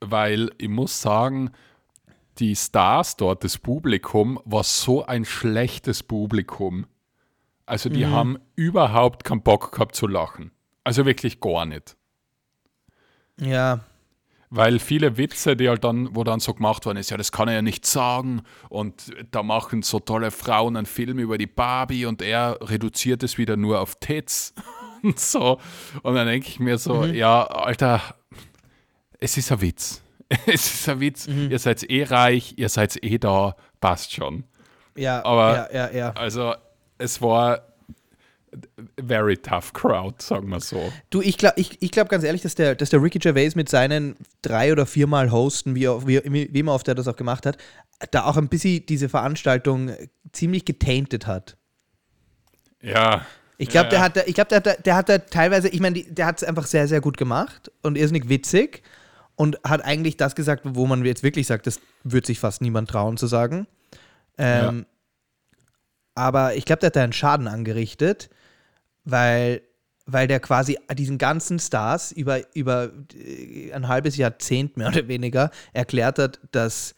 weil 0.00 0.50
ich 0.58 0.68
muss 0.68 1.00
sagen, 1.00 1.50
die 2.38 2.56
Stars 2.56 3.16
dort, 3.16 3.44
das 3.44 3.58
Publikum, 3.58 4.40
war 4.44 4.64
so 4.64 5.04
ein 5.06 5.24
schlechtes 5.24 6.02
Publikum. 6.02 6.86
Also 7.66 7.88
die 7.88 8.06
haben 8.06 8.38
überhaupt 8.56 9.24
keinen 9.24 9.42
Bock 9.42 9.72
gehabt 9.72 9.94
zu 9.94 10.06
lachen. 10.06 10.50
Also 10.84 11.06
wirklich 11.06 11.40
gar 11.40 11.64
nicht. 11.64 11.96
Ja. 13.40 13.80
Weil 14.50 14.78
viele 14.78 15.16
Witze, 15.16 15.56
die 15.56 15.68
halt 15.68 15.82
dann, 15.82 16.14
wo 16.14 16.22
dann 16.22 16.40
so 16.40 16.54
gemacht 16.54 16.86
worden 16.86 16.98
ist, 16.98 17.10
ja, 17.10 17.16
das 17.16 17.32
kann 17.32 17.48
er 17.48 17.54
ja 17.54 17.62
nicht 17.62 17.86
sagen. 17.86 18.42
Und 18.68 19.12
da 19.30 19.42
machen 19.42 19.82
so 19.82 19.98
tolle 19.98 20.30
Frauen 20.30 20.76
einen 20.76 20.86
Film 20.86 21.18
über 21.18 21.38
die 21.38 21.46
Barbie 21.46 22.06
und 22.06 22.22
er 22.22 22.58
reduziert 22.60 23.22
es 23.22 23.38
wieder 23.38 23.56
nur 23.56 23.80
auf 23.80 23.96
Tits 23.96 24.54
und 25.02 25.18
so. 25.18 25.58
Und 26.02 26.14
dann 26.14 26.26
denke 26.26 26.48
ich 26.48 26.60
mir 26.60 26.78
so, 26.78 27.04
ja, 27.06 27.44
Alter, 27.44 28.00
es 29.18 29.36
ist 29.38 29.50
ein 29.50 29.60
Witz. 29.62 30.03
Es 30.46 30.74
ist 30.74 30.88
ein 30.88 31.00
Witz. 31.00 31.26
Ihr 31.26 31.58
seid 31.58 31.88
eh 31.90 32.04
reich, 32.04 32.54
ihr 32.56 32.68
seid 32.68 33.02
eh 33.02 33.18
da, 33.18 33.56
passt 33.80 34.12
schon. 34.12 34.44
Ja, 34.96 35.24
Aber- 35.24 35.72
ja, 35.72 35.88
ja, 35.88 35.96
ja. 35.96 36.12
Also, 36.12 36.54
es 36.98 37.20
war 37.20 37.62
very 39.04 39.36
tough 39.36 39.72
crowd, 39.72 40.22
sagen 40.22 40.48
wir 40.48 40.60
so. 40.60 40.92
Du, 41.10 41.20
ich 41.20 41.36
glaube 41.38 41.54
ich, 41.58 41.82
ich 41.82 41.90
glaub 41.90 42.08
ganz 42.08 42.22
ehrlich, 42.22 42.42
dass 42.42 42.54
der, 42.54 42.76
dass 42.76 42.90
der 42.90 43.02
Ricky 43.02 43.18
Gervais 43.18 43.56
mit 43.56 43.68
seinen 43.68 44.14
drei 44.42 44.70
oder 44.70 44.86
viermal 44.86 45.32
Hosten, 45.32 45.74
wie, 45.74 45.88
wie, 46.06 46.20
wie 46.52 46.60
immer 46.60 46.72
oft 46.74 46.86
er 46.86 46.94
das 46.94 47.08
auch 47.08 47.16
gemacht 47.16 47.46
hat, 47.46 47.58
da 48.12 48.24
auch 48.24 48.36
ein 48.36 48.48
bisschen 48.48 48.86
diese 48.86 49.08
Veranstaltung 49.08 49.90
ziemlich 50.32 50.64
getainted 50.64 51.26
hat. 51.26 51.56
Ja. 52.80 53.26
Ich 53.58 53.68
glaube, 53.70 53.86
Ja, 53.86 53.90
der 53.90 53.98
ja. 53.98 54.04
hat, 54.04 54.28
ich 54.28 54.34
glaube, 54.34 54.48
der, 54.48 54.58
hat 54.72 54.86
der 54.86 54.96
hat 54.96 55.08
da 55.08 55.18
teilweise, 55.18 55.68
ich 55.68 55.80
meine, 55.80 56.02
der 56.04 56.26
hat 56.26 56.36
es 56.40 56.44
einfach 56.44 56.66
sehr, 56.66 56.86
sehr 56.88 57.00
gut 57.00 57.16
gemacht 57.16 57.70
und 57.82 57.96
irrsinnig 57.96 58.28
witzig 58.28 58.82
und 59.36 59.58
hat 59.64 59.84
eigentlich 59.84 60.16
das 60.16 60.34
gesagt, 60.34 60.62
wo 60.64 60.86
man 60.86 61.04
jetzt 61.04 61.22
wirklich 61.22 61.46
sagt, 61.46 61.66
das 61.66 61.80
wird 62.02 62.26
sich 62.26 62.38
fast 62.38 62.60
niemand 62.62 62.88
trauen 62.90 63.16
zu 63.16 63.26
sagen. 63.26 63.66
Ähm, 64.38 64.86
Aber 66.14 66.54
ich 66.54 66.64
glaube, 66.64 66.80
der 66.80 66.86
hat 66.88 66.96
da 66.96 67.02
einen 67.02 67.12
Schaden 67.12 67.48
angerichtet, 67.48 68.30
weil, 69.04 69.62
weil 70.06 70.28
der 70.28 70.40
quasi 70.40 70.78
diesen 70.92 71.18
ganzen 71.18 71.58
Stars 71.58 72.12
über, 72.12 72.40
über 72.54 72.90
äh, 73.14 73.72
ein 73.72 73.88
halbes 73.88 74.16
Jahrzehnt 74.16 74.76
mehr 74.76 74.88
oder 74.88 75.08
weniger 75.08 75.50
erklärt 75.72 76.18
hat, 76.18 76.40
dass, 76.52 76.94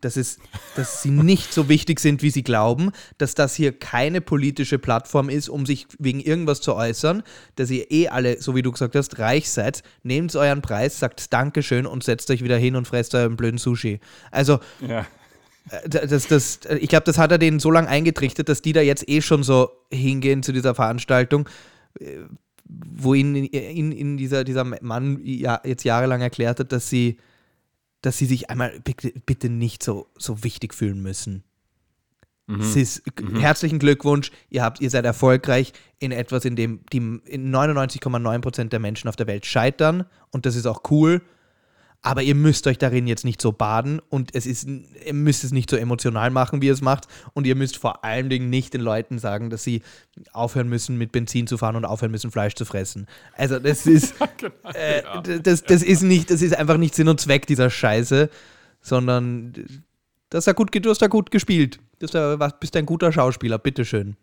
dass, 0.00 0.16
es, 0.16 0.38
dass 0.76 1.02
sie 1.02 1.10
nicht 1.10 1.52
so 1.52 1.68
wichtig 1.68 2.00
sind, 2.00 2.22
wie 2.22 2.30
sie 2.30 2.42
glauben, 2.42 2.92
dass 3.18 3.34
das 3.34 3.54
hier 3.54 3.72
keine 3.72 4.20
politische 4.20 4.78
Plattform 4.78 5.28
ist, 5.28 5.48
um 5.48 5.66
sich 5.66 5.86
wegen 5.98 6.20
irgendwas 6.20 6.60
zu 6.60 6.74
äußern, 6.74 7.22
dass 7.56 7.70
ihr 7.70 7.90
eh 7.90 8.08
alle, 8.08 8.40
so 8.40 8.54
wie 8.54 8.62
du 8.62 8.72
gesagt 8.72 8.94
hast, 8.94 9.18
reich 9.18 9.50
seid, 9.50 9.82
nehmt 10.02 10.34
euren 10.36 10.62
Preis, 10.62 10.98
sagt 10.98 11.32
Dankeschön 11.32 11.86
und 11.86 12.02
setzt 12.04 12.30
euch 12.30 12.42
wieder 12.42 12.56
hin 12.56 12.76
und 12.76 12.86
fresst 12.86 13.14
euren 13.14 13.36
blöden 13.36 13.58
Sushi. 13.58 14.00
Also, 14.30 14.60
Ja. 14.86 15.06
äh, 15.70 15.88
das, 15.88 16.26
das, 16.26 16.60
ich 16.80 16.88
glaube, 16.88 17.04
das 17.04 17.18
hat 17.18 17.30
er 17.32 17.38
denen 17.38 17.60
so 17.60 17.70
lange 17.70 17.88
eingetrichtert, 17.88 18.48
dass 18.48 18.62
die 18.62 18.72
da 18.72 18.80
jetzt 18.80 19.08
eh 19.08 19.20
schon 19.22 19.42
so 19.42 19.70
hingehen 19.92 20.42
zu 20.42 20.52
dieser 20.52 20.74
Veranstaltung, 20.74 21.48
äh, 21.98 22.18
wo 22.72 23.14
ihnen 23.14 23.34
in, 23.34 23.90
in 23.90 24.16
dieser, 24.16 24.44
dieser 24.44 24.64
Mann 24.64 25.20
ja, 25.24 25.60
jetzt 25.64 25.82
jahrelang 25.84 26.20
erklärt 26.20 26.60
hat, 26.60 26.70
dass 26.70 26.88
sie, 26.88 27.16
dass 28.02 28.18
sie 28.18 28.26
sich 28.26 28.50
einmal 28.50 28.80
bitte, 28.80 29.12
bitte 29.26 29.48
nicht 29.48 29.82
so, 29.82 30.08
so 30.18 30.42
wichtig 30.42 30.74
fühlen 30.74 31.02
müssen. 31.02 31.44
Es 32.58 32.74
ist, 32.74 33.02
Herzlichen 33.38 33.78
Glückwunsch, 33.78 34.32
ihr, 34.48 34.64
habt, 34.64 34.80
ihr 34.80 34.90
seid 34.90 35.04
erfolgreich 35.04 35.72
in 36.00 36.10
etwas, 36.10 36.44
in 36.44 36.56
dem 36.56 36.80
die 36.92 36.98
in 36.98 37.54
99,9% 37.54 38.70
der 38.70 38.80
Menschen 38.80 39.08
auf 39.08 39.14
der 39.14 39.28
Welt 39.28 39.46
scheitern 39.46 40.04
und 40.30 40.46
das 40.46 40.56
ist 40.56 40.66
auch 40.66 40.82
cool. 40.90 41.22
Aber 42.02 42.22
ihr 42.22 42.34
müsst 42.34 42.66
euch 42.66 42.78
darin 42.78 43.06
jetzt 43.06 43.26
nicht 43.26 43.42
so 43.42 43.52
baden 43.52 44.00
und 44.08 44.34
es 44.34 44.46
ist, 44.46 44.66
ihr 44.66 45.12
müsst 45.12 45.44
es 45.44 45.52
nicht 45.52 45.68
so 45.68 45.76
emotional 45.76 46.30
machen, 46.30 46.62
wie 46.62 46.68
ihr 46.68 46.72
es 46.72 46.80
macht. 46.80 47.06
Und 47.34 47.46
ihr 47.46 47.54
müsst 47.56 47.76
vor 47.76 48.04
allen 48.06 48.30
Dingen 48.30 48.48
nicht 48.48 48.72
den 48.72 48.80
Leuten 48.80 49.18
sagen, 49.18 49.50
dass 49.50 49.62
sie 49.62 49.82
aufhören 50.32 50.70
müssen, 50.70 50.96
mit 50.96 51.12
Benzin 51.12 51.46
zu 51.46 51.58
fahren 51.58 51.76
und 51.76 51.84
aufhören 51.84 52.10
müssen, 52.10 52.30
Fleisch 52.30 52.54
zu 52.54 52.64
fressen. 52.64 53.06
Also 53.36 53.58
das 53.58 53.86
ist, 53.86 54.14
äh, 54.72 55.02
d- 55.26 55.40
das, 55.40 55.62
das 55.62 55.82
ist 55.82 56.00
nicht, 56.02 56.30
das 56.30 56.40
ist 56.40 56.56
einfach 56.56 56.78
nicht 56.78 56.94
Sinn 56.94 57.06
und 57.08 57.20
Zweck 57.20 57.46
dieser 57.46 57.68
Scheiße, 57.68 58.30
sondern 58.80 59.52
das 60.30 60.46
ist 60.46 60.56
gut, 60.56 60.74
du 60.74 60.88
hast 60.88 61.02
da 61.02 61.06
gut 61.06 61.30
gespielt. 61.30 61.80
Du 61.98 62.06
bist 62.60 62.76
ein 62.76 62.86
guter 62.86 63.12
Schauspieler, 63.12 63.58
bitteschön. 63.58 64.16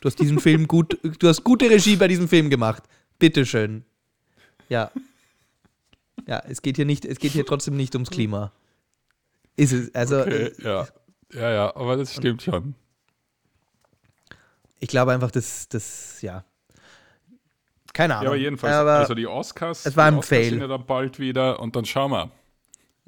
Du 0.00 0.06
hast 0.06 0.18
diesen 0.20 0.38
Film 0.40 0.66
gut, 0.66 0.98
du 1.18 1.28
hast 1.28 1.44
gute 1.44 1.68
Regie 1.68 1.96
bei 1.96 2.08
diesem 2.08 2.28
Film 2.28 2.48
gemacht. 2.48 2.82
Bitteschön. 3.18 3.84
Ja. 4.70 4.90
Ja, 6.28 6.42
es 6.46 6.60
geht 6.60 6.76
hier 6.76 6.84
nicht, 6.84 7.06
es 7.06 7.18
geht 7.18 7.32
hier 7.32 7.46
trotzdem 7.46 7.74
nicht 7.76 7.94
ums 7.94 8.10
Klima. 8.10 8.52
Ist 9.56 9.72
es, 9.72 9.94
also 9.94 10.20
Okay, 10.20 10.52
ja. 10.62 10.86
Ja, 11.32 11.50
ja, 11.50 11.76
aber 11.76 11.96
das 11.96 12.14
stimmt 12.14 12.42
schon. 12.42 12.74
ich 14.78 14.88
glaube 14.88 15.12
einfach, 15.12 15.30
dass 15.30 15.68
das, 15.68 16.20
ja. 16.22 16.44
Keine 17.94 18.14
Ahnung. 18.14 18.24
Ja, 18.24 18.30
aber 18.30 18.36
jedenfalls, 18.36 18.74
Aber 18.74 18.92
also 18.98 19.14
die 19.14 19.26
Oscars, 19.26 19.84
es 19.86 19.96
war 19.96 20.06
ein 20.06 20.14
Oscars 20.18 20.28
Fail. 20.28 20.50
sind 20.50 20.60
ja 20.60 20.66
dann 20.68 20.86
bald 20.86 21.18
wieder 21.18 21.58
und 21.60 21.74
dann 21.74 21.84
schauen 21.84 22.12
wir, 22.12 22.30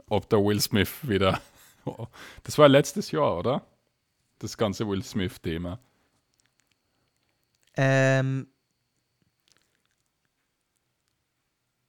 ob 0.08 0.28
der 0.30 0.38
Will 0.42 0.60
Smith 0.60 0.90
wieder. 1.02 1.40
Das 2.44 2.58
war 2.58 2.68
letztes 2.68 3.10
Jahr, 3.10 3.38
oder? 3.38 3.66
Das 4.38 4.56
ganze 4.58 4.86
Will 4.86 5.02
Smith-Thema. 5.02 5.78
ähm, 7.76 8.46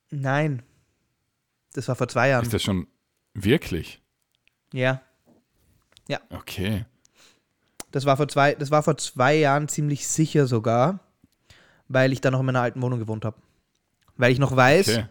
nein. 0.09 0.63
Das 1.73 1.87
war 1.87 1.95
vor 1.95 2.07
zwei 2.07 2.29
Jahren. 2.29 2.43
Ist 2.43 2.53
das 2.53 2.63
schon 2.63 2.87
wirklich? 3.33 4.01
Ja. 4.73 5.01
Okay. 6.29 6.85
Das 7.91 8.05
war 8.05 8.17
vor 8.17 8.27
zwei, 8.27 8.53
das 8.55 8.69
war 8.71 8.83
vor 8.83 8.97
zwei 8.97 9.35
Jahren 9.35 9.67
ziemlich 9.69 10.07
sicher 10.07 10.45
sogar, 10.47 10.99
weil 11.87 12.11
ich 12.11 12.19
da 12.21 12.31
noch 12.31 12.41
in 12.41 12.45
meiner 12.45 12.61
alten 12.61 12.81
Wohnung 12.81 12.99
gewohnt 12.99 13.23
habe. 13.23 13.37
Weil 14.17 14.31
ich 14.31 14.39
noch 14.39 14.55
weiß, 14.55 14.89
Okay. 14.89 15.05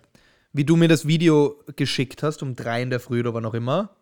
wie 0.52 0.64
du 0.64 0.76
mir 0.76 0.88
das 0.88 1.06
Video 1.06 1.62
geschickt 1.76 2.22
hast, 2.22 2.42
um 2.42 2.54
drei 2.56 2.82
in 2.82 2.90
der 2.90 3.00
Früh 3.00 3.20
oder 3.20 3.32
wann 3.32 3.46
auch 3.46 3.54
immer. 3.54 3.96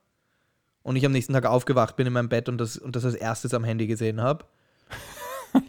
Und 0.82 0.96
ich 0.96 1.06
am 1.06 1.12
nächsten 1.12 1.32
Tag 1.34 1.46
aufgewacht 1.46 1.94
bin 1.96 2.06
in 2.06 2.12
meinem 2.12 2.28
Bett 2.28 2.48
und 2.48 2.58
das, 2.58 2.76
und 2.76 2.96
das 2.96 3.04
als 3.04 3.14
erstes 3.14 3.54
am 3.54 3.62
Handy 3.64 3.86
gesehen 3.86 4.20
habe. 4.20 4.44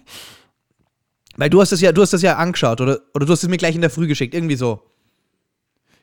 Weil 1.36 1.50
du 1.50 1.62
hast 1.62 1.72
das 1.72 1.82
ja, 1.82 1.92
du 1.92 2.02
hast 2.02 2.14
das 2.14 2.22
ja 2.22 2.38
angeschaut, 2.38 2.82
oder, 2.82 3.00
oder 3.14 3.26
du 3.26 3.32
hast 3.32 3.44
es 3.44 3.50
mir 3.50 3.58
gleich 3.58 3.76
in 3.76 3.82
der 3.82 3.90
Früh 3.90 4.08
geschickt, 4.08 4.34
irgendwie 4.34 4.56
so. 4.56 4.89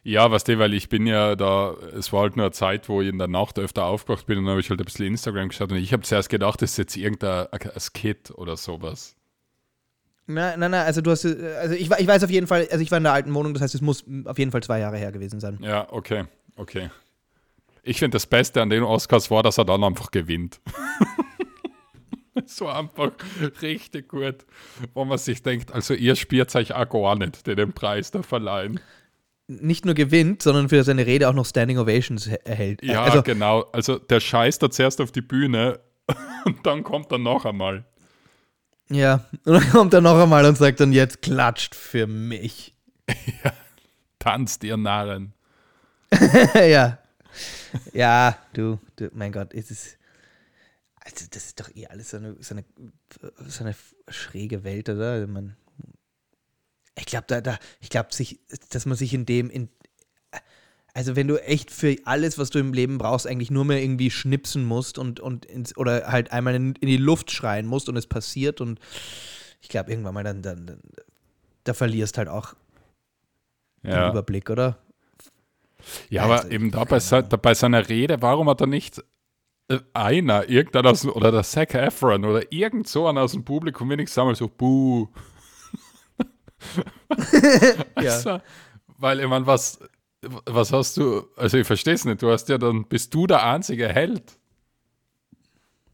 Ja, 0.06 0.30
weißt 0.30 0.46
du, 0.46 0.56
weil 0.60 0.72
ich 0.72 0.88
bin 0.88 1.04
ja 1.04 1.34
da, 1.34 1.74
es 1.98 2.12
war 2.12 2.20
halt 2.20 2.36
nur 2.36 2.44
eine 2.44 2.52
Zeit, 2.52 2.88
wo 2.88 3.02
ich 3.02 3.08
in 3.08 3.18
der 3.18 3.26
Nacht 3.26 3.58
öfter 3.58 3.86
aufgewacht 3.86 4.24
bin 4.26 4.38
und 4.38 4.44
dann 4.44 4.52
habe 4.52 4.60
ich 4.60 4.70
halt 4.70 4.80
ein 4.80 4.84
bisschen 4.84 5.06
Instagram 5.06 5.48
geschaut 5.48 5.72
und 5.72 5.78
ich 5.78 5.92
habe 5.92 6.04
zuerst 6.04 6.28
gedacht, 6.28 6.62
das 6.62 6.70
ist 6.70 6.76
jetzt 6.76 6.96
irgendein 6.96 7.48
ein 7.50 7.80
Skit 7.80 8.30
oder 8.30 8.56
sowas. 8.56 9.16
Nein, 10.28 10.60
nein, 10.60 10.70
nein, 10.70 10.86
also 10.86 11.00
du 11.00 11.10
hast, 11.10 11.24
äh, 11.24 11.56
also 11.60 11.74
ich, 11.74 11.90
ich 11.90 12.06
weiß 12.06 12.22
auf 12.22 12.30
jeden 12.30 12.46
Fall, 12.46 12.68
also 12.70 12.84
ich 12.84 12.92
war 12.92 12.98
in 12.98 13.02
der 13.02 13.14
alten 13.14 13.34
Wohnung, 13.34 13.52
das 13.52 13.64
heißt, 13.64 13.74
es 13.74 13.80
muss 13.80 14.04
auf 14.26 14.38
jeden 14.38 14.52
Fall 14.52 14.62
zwei 14.62 14.78
Jahre 14.78 14.96
her 14.96 15.10
gewesen 15.10 15.40
sein. 15.40 15.58
Ja, 15.60 15.88
okay, 15.90 16.26
okay. 16.54 16.90
Ich 17.82 17.98
finde, 17.98 18.14
das 18.14 18.26
Beste 18.26 18.62
an 18.62 18.70
den 18.70 18.84
Oscars 18.84 19.28
war, 19.32 19.42
dass 19.42 19.58
er 19.58 19.64
dann 19.64 19.82
einfach 19.82 20.12
gewinnt. 20.12 20.60
War 22.60 22.78
einfach 22.78 23.10
richtig 23.60 24.08
gut, 24.08 24.46
wo 24.94 25.04
man 25.04 25.18
sich 25.18 25.42
denkt, 25.42 25.72
also 25.72 25.94
ihr 25.94 26.14
spielt 26.14 26.54
euch 26.54 26.74
auch 26.74 26.88
gar 26.88 27.16
nicht, 27.16 27.44
den 27.46 27.72
Preis 27.72 28.12
da 28.12 28.22
verleihen. 28.22 28.78
Nicht 29.48 29.84
nur 29.84 29.94
gewinnt, 29.94 30.42
sondern 30.42 30.68
für 30.68 30.82
seine 30.82 31.06
Rede 31.06 31.28
auch 31.28 31.32
noch 31.32 31.46
Standing 31.46 31.78
Ovations 31.78 32.26
erhält. 32.26 32.82
Ja, 32.82 33.02
also, 33.02 33.22
genau. 33.22 33.62
Also 33.72 33.98
der 33.98 34.18
scheißt 34.18 34.62
da 34.62 34.70
zuerst 34.70 35.00
auf 35.00 35.12
die 35.12 35.20
Bühne 35.20 35.78
und 36.44 36.66
dann 36.66 36.82
kommt 36.82 37.12
er 37.12 37.18
noch 37.18 37.44
einmal. 37.44 37.84
Ja, 38.88 39.24
und 39.44 39.54
dann 39.54 39.70
kommt 39.70 39.94
er 39.94 40.00
noch 40.00 40.20
einmal 40.20 40.44
und 40.44 40.56
sagt 40.56 40.80
dann, 40.80 40.92
jetzt 40.92 41.22
klatscht 41.22 41.74
für 41.74 42.06
mich. 42.06 42.74
Tanzt 44.18 44.64
ihr 44.64 44.76
Narren. 44.76 45.32
ja. 46.54 46.98
Ja, 47.92 48.38
du, 48.52 48.78
du, 48.96 49.10
mein 49.12 49.32
Gott, 49.32 49.52
es 49.54 49.70
ist. 49.70 49.98
Also, 51.04 51.26
das 51.30 51.46
ist 51.46 51.60
doch 51.60 51.68
eh 51.74 51.86
alles 51.86 52.10
so 52.10 52.16
eine, 52.16 52.36
so 52.40 52.54
eine, 52.54 52.64
so 53.46 53.64
eine 53.64 53.76
schräge 54.08 54.64
Welt, 54.64 54.88
oder? 54.88 55.12
Also 55.12 55.26
man, 55.28 55.56
ich 56.98 57.06
glaube, 57.06 57.26
da, 57.28 57.40
da, 57.40 57.58
ich 57.80 57.90
glaube, 57.90 58.14
sich, 58.14 58.40
dass 58.70 58.86
man 58.86 58.96
sich 58.96 59.12
in 59.14 59.26
dem, 59.26 59.50
in, 59.50 59.68
also 60.94 61.14
wenn 61.14 61.28
du 61.28 61.36
echt 61.42 61.70
für 61.70 61.96
alles, 62.04 62.38
was 62.38 62.50
du 62.50 62.58
im 62.58 62.72
Leben 62.72 62.98
brauchst, 62.98 63.26
eigentlich 63.26 63.50
nur 63.50 63.64
mehr 63.66 63.82
irgendwie 63.82 64.10
schnipsen 64.10 64.64
musst 64.64 64.98
und, 64.98 65.20
und 65.20 65.44
ins, 65.44 65.76
oder 65.76 66.06
halt 66.10 66.32
einmal 66.32 66.54
in, 66.54 66.74
in 66.76 66.88
die 66.88 66.96
Luft 66.96 67.30
schreien 67.30 67.66
musst 67.66 67.88
und 67.88 67.96
es 67.96 68.06
passiert 68.06 68.60
und 68.60 68.80
ich 69.60 69.68
glaube, 69.68 69.90
irgendwann 69.90 70.14
mal 70.14 70.24
dann, 70.24 70.42
dann, 70.42 70.66
dann 70.66 70.80
da 71.64 71.74
verlierst 71.74 72.16
halt 72.18 72.28
auch 72.28 72.54
Ja. 73.82 73.90
den 73.92 74.10
Überblick, 74.12 74.48
oder? 74.48 74.78
Ja, 76.08 76.22
Also, 76.22 76.48
aber 76.48 76.50
eben 76.50 76.70
da 76.70 76.84
bei, 76.84 76.98
bei 76.98 77.54
seiner 77.54 77.88
Rede, 77.88 78.22
warum 78.22 78.48
hat 78.48 78.60
er 78.60 78.66
nicht 78.66 79.04
äh, 79.68 79.80
einer, 79.94 80.48
irgendeiner 80.48 80.90
aus 80.90 81.02
dem, 81.02 81.10
oder 81.12 81.30
der 81.32 81.42
Zac 81.42 81.74
Efron 81.74 82.24
oder 82.24 82.50
irgend 82.52 82.88
so 82.88 83.06
einer 83.06 83.22
aus 83.22 83.32
dem 83.32 83.44
Publikum 83.44 83.90
wenigstens 83.90 84.18
einmal 84.18 84.34
so, 84.34 84.48
buh. 84.48 85.08
Also, 87.94 88.40
weil, 88.98 89.20
ich 89.20 89.26
meine, 89.26 89.46
was, 89.46 89.78
was 90.22 90.72
hast 90.72 90.96
du, 90.96 91.26
also 91.36 91.58
ich 91.58 91.66
verstehe 91.66 91.94
es 91.94 92.04
nicht, 92.04 92.22
du 92.22 92.30
hast 92.30 92.48
ja 92.48 92.58
dann, 92.58 92.86
bist 92.88 93.12
du 93.14 93.26
der 93.26 93.44
einzige 93.44 93.88
Held. 93.88 94.38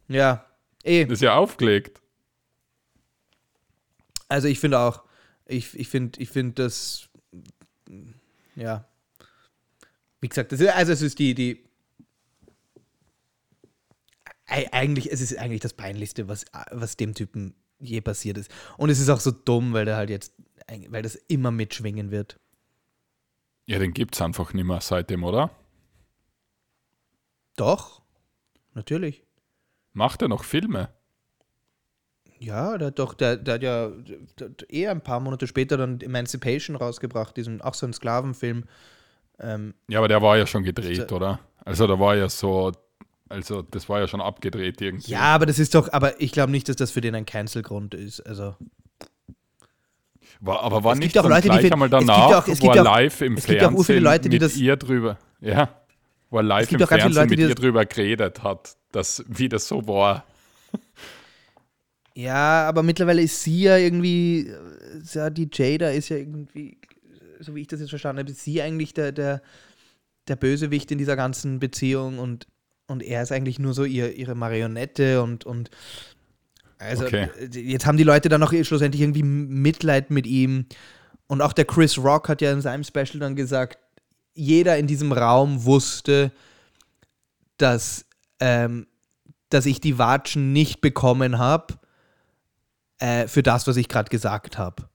Ja, 0.08 0.46
eh. 0.84 1.04
Das 1.04 1.14
ist 1.14 1.22
ja 1.22 1.34
aufgelegt. 1.36 2.00
Also 4.28 4.48
ich 4.48 4.60
finde 4.60 4.78
auch, 4.78 5.02
ich, 5.46 5.78
ich 5.78 5.88
finde, 5.88 6.20
ich 6.20 6.30
finde 6.30 6.62
das, 6.64 7.08
ja, 8.56 8.86
wie 10.20 10.28
gesagt, 10.28 10.52
das 10.52 10.60
ist, 10.60 10.68
also 10.70 10.92
es 10.92 11.02
ist 11.02 11.18
die, 11.18 11.34
die, 11.34 11.64
Ei- 14.46 14.72
eigentlich, 14.72 15.10
es 15.10 15.20
ist 15.20 15.36
eigentlich 15.38 15.60
das 15.60 15.72
Peinlichste, 15.74 16.28
was, 16.28 16.44
was 16.70 16.96
dem 16.96 17.14
Typen 17.14 17.54
je 17.78 18.00
passiert 18.00 18.38
ist. 18.38 18.50
Und 18.76 18.90
es 18.90 19.00
ist 19.00 19.08
auch 19.08 19.20
so 19.20 19.30
dumm, 19.30 19.72
weil 19.72 19.84
der 19.86 19.96
halt 19.96 20.10
jetzt, 20.10 20.34
weil 20.88 21.02
das 21.02 21.14
immer 21.14 21.50
mitschwingen 21.50 22.10
wird. 22.10 22.38
Ja, 23.66 23.78
den 23.78 23.92
gibt 23.92 24.14
es 24.14 24.22
einfach 24.22 24.52
nicht 24.54 24.64
mehr 24.64 24.80
seitdem, 24.80 25.24
oder? 25.24 25.50
Doch, 27.56 28.02
natürlich. 28.74 29.22
Macht 29.92 30.22
er 30.22 30.28
noch 30.28 30.44
Filme? 30.44 30.88
Ja, 32.38 32.76
der 32.76 32.88
hat 32.88 32.98
doch, 32.98 33.14
der, 33.14 33.36
der 33.36 33.54
hat 33.54 33.62
ja 33.62 33.90
der, 34.38 34.50
eher 34.68 34.90
ein 34.90 35.02
paar 35.02 35.20
Monate 35.20 35.46
später 35.46 35.76
dann 35.76 36.00
Emancipation 36.00 36.74
rausgebracht, 36.74 37.36
diesen, 37.36 37.60
auch 37.60 37.74
so 37.74 37.86
einen 37.86 37.92
Sklavenfilm. 37.92 38.64
Ähm, 39.38 39.74
Ja, 39.88 39.98
aber 40.00 40.08
der 40.08 40.22
war 40.22 40.36
ja 40.36 40.46
schon 40.46 40.64
gedreht, 40.64 41.08
So- 41.08 41.16
oder? 41.16 41.38
Also 41.64 41.86
da 41.86 41.98
war 42.00 42.16
ja 42.16 42.28
so, 42.28 42.72
also 43.28 43.62
das 43.62 43.88
war 43.88 44.00
ja 44.00 44.08
schon 44.08 44.20
abgedreht 44.20 44.80
irgendwie. 44.80 45.12
ja, 45.12 45.20
aber 45.20 45.46
das 45.46 45.60
ist 45.60 45.74
doch, 45.76 45.92
aber 45.92 46.20
ich 46.20 46.32
glaube 46.32 46.50
nicht, 46.50 46.68
dass 46.68 46.76
das 46.76 46.90
für 46.90 47.00
den 47.00 47.14
ein 47.14 47.26
Cancel-Grund 47.26 47.94
ist. 47.94 48.20
Also. 48.20 48.56
War, 50.44 50.60
aber 50.62 50.82
war 50.82 50.92
Es 50.94 50.98
gibt 51.00 51.14
nicht 51.14 51.18
auch 51.18 51.22
dann 51.22 51.30
Leute, 51.32 51.42
die 51.42 51.48
gleich 51.50 51.60
finden- 51.60 51.72
einmal 51.74 51.88
es 51.88 51.98
gibt 51.98 52.08
danach, 52.10 52.26
auch- 52.42 52.48
es 52.48 52.58
gibt 52.60 52.78
auch- 52.78 52.84
live 52.84 53.20
im 53.22 53.34
es 53.36 53.46
gibt 53.46 53.58
auch 53.58 53.62
Fernsehen 53.62 53.78
ur 53.78 53.84
viele 53.84 54.00
Leute, 54.00 54.28
die 54.28 54.34
mit 54.36 54.42
das- 54.42 54.56
ihr 54.56 54.76
drüber, 54.76 55.18
ja, 55.40 55.68
wo 56.30 56.38
er 56.38 56.42
live 56.42 56.68
gibt 56.68 56.80
im 56.80 56.84
auch 56.84 56.88
Fernsehen 56.88 57.12
Leute, 57.14 57.36
die 57.36 57.42
mit 57.42 57.48
ihr 57.50 57.54
drüber 57.54 57.84
geredet 57.86 58.42
hat, 58.42 58.76
dass, 58.90 59.24
wie 59.28 59.48
das 59.48 59.68
so 59.68 59.86
war. 59.86 60.24
Ja, 62.14 62.68
aber 62.68 62.82
mittlerweile 62.82 63.22
ist 63.22 63.42
sie 63.42 63.62
ja 63.62 63.76
irgendwie, 63.78 64.48
äh, 64.48 65.00
ja, 65.14 65.30
die 65.30 65.48
Jada 65.50 65.88
ist 65.90 66.10
ja 66.10 66.16
irgendwie, 66.18 66.76
so 67.40 67.54
wie 67.54 67.62
ich 67.62 67.68
das 67.68 67.80
jetzt 67.80 67.88
verstanden 67.90 68.20
habe, 68.20 68.30
ist 68.30 68.42
sie 68.44 68.60
eigentlich 68.60 68.92
der, 68.92 69.12
der, 69.12 69.40
der 70.28 70.36
Bösewicht 70.36 70.90
in 70.90 70.98
dieser 70.98 71.16
ganzen 71.16 71.58
Beziehung 71.58 72.18
und, 72.18 72.46
und 72.86 73.02
er 73.02 73.22
ist 73.22 73.32
eigentlich 73.32 73.58
nur 73.58 73.72
so 73.72 73.84
ihr, 73.84 74.14
ihre 74.14 74.34
Marionette 74.34 75.22
und, 75.22 75.46
und 75.46 75.70
also 76.82 77.04
Okay. 77.06 77.28
äh, 77.38 77.58
jetzt 77.58 77.86
haben 77.86 77.96
die 77.96 78.04
Leute 78.04 78.28
dann 78.28 78.40
noch 78.40 78.52
schlussendlich 78.62 79.02
irgendwie 79.02 79.22
Mitleid 79.22 80.10
mit 80.10 80.26
ihm 80.26 80.66
und 81.26 81.40
auch 81.40 81.52
der 81.52 81.64
Chris 81.64 81.98
Rock 81.98 82.28
hat 82.28 82.40
ja 82.42 82.52
in 82.52 82.60
seinem 82.60 82.84
Special 82.84 83.18
dann 83.18 83.36
gesagt, 83.36 83.78
jeder 84.34 84.76
in 84.78 84.86
diesem 84.86 85.12
Raum 85.12 85.64
wusste, 85.64 86.32
dass, 87.58 88.04
ähm, 88.40 88.86
dass 89.50 89.66
ich 89.66 89.80
die 89.80 89.98
Watschen 89.98 90.52
nicht 90.52 90.80
bekommen 90.80 91.38
habe 91.38 91.74
äh, 92.98 93.28
für 93.28 93.42
das, 93.42 93.66
was 93.66 93.76
ich 93.76 93.88
gerade 93.88 94.10
gesagt 94.10 94.58
habe. 94.58 94.88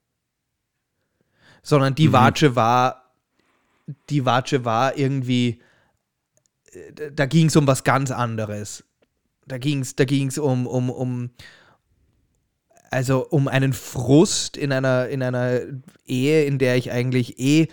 Sondern 1.62 1.96
die 1.96 2.10
Mhm. 2.10 2.14
Watsche 2.14 2.56
war, 2.56 3.12
die 4.10 4.26
Watsche 4.26 4.66
war 4.66 4.98
irgendwie, 4.98 5.62
äh, 6.72 7.12
da 7.12 7.26
ging 7.26 7.48
es 7.48 7.56
um 7.56 7.68
was 7.68 7.84
ganz 7.84 8.12
anderes. 8.12 8.84
Da 9.46 9.58
ging 9.58 9.82
es 9.82 9.96
da 9.96 10.06
ging's 10.06 10.38
um, 10.38 10.68
um, 10.68 10.90
um, 10.90 11.30
also 12.92 13.28
um 13.30 13.48
einen 13.48 13.74
Frust 13.74 14.58
in 14.58 14.72
einer, 14.72 15.08
in 15.08 15.22
einer 15.24 15.60
Ehe, 16.06 16.46
in 16.46 16.58
der 16.58 16.78
ich 16.78 16.92
eigentlich 16.92 17.40
eh 17.40 17.68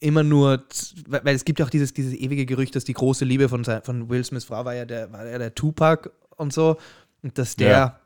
immer 0.00 0.22
nur, 0.22 0.64
weil 1.06 1.34
es 1.34 1.44
gibt 1.44 1.58
ja 1.58 1.66
auch 1.66 1.70
dieses, 1.70 1.92
dieses 1.92 2.14
ewige 2.14 2.46
Gerücht, 2.46 2.74
dass 2.74 2.84
die 2.84 2.94
große 2.94 3.24
Liebe 3.24 3.48
von, 3.48 3.64
von 3.64 4.08
Will 4.08 4.24
Smiths 4.24 4.46
Frau 4.46 4.64
war 4.64 4.74
ja 4.74 4.86
der, 4.86 5.12
war 5.12 5.26
ja 5.26 5.38
der 5.38 5.54
Tupac 5.54 6.10
und 6.36 6.52
so. 6.52 6.78
Und 7.22 7.36
dass 7.36 7.56
der 7.56 7.68
Ja. 7.68 8.00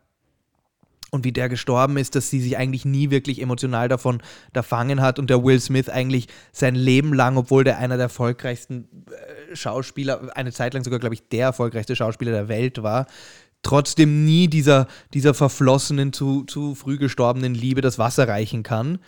und 1.12 1.22
wie 1.22 1.30
der 1.30 1.49
gestorben 1.49 1.97
ist, 1.97 2.16
dass 2.16 2.30
sie 2.30 2.41
sich 2.41 2.57
eigentlich 2.57 2.85
nie 2.85 3.11
wirklich 3.11 3.41
emotional 3.41 3.87
davon 3.87 4.20
erfangen 4.53 5.01
hat 5.01 5.20
und 5.20 5.30
der 5.30 5.45
Will 5.45 5.61
Smith 5.61 5.89
eigentlich 5.89 6.26
sein 6.51 6.74
Leben 6.74 7.14
lang, 7.14 7.37
obwohl 7.37 7.62
der 7.62 7.78
einer 7.78 7.97
der 7.97 8.07
erfolgreichsten 8.07 8.89
äh, 9.07 9.55
Schauspieler, 9.55 10.37
eine 10.37 10.51
Zeit 10.51 10.74
lang 10.74 10.82
sogar, 10.82 10.99
glaube 10.99 11.14
ich, 11.14 11.28
der 11.28 11.47
erfolgreichste 11.47 11.95
Schauspieler 11.95 12.32
der 12.32 12.49
Welt 12.49 12.82
war, 12.82 13.07
trotzdem 13.64 14.24
nie 14.24 14.48
dieser, 14.48 14.86
dieser 15.12 15.34
verflossenen, 15.34 16.12
zu, 16.12 16.44
zu 16.44 16.74
früh 16.74 16.98
gestorbenen 16.98 17.54
Liebe 17.54 17.80
das 17.80 17.98
Wasser 17.98 18.28
reichen 18.28 18.62
kann. 18.62 18.98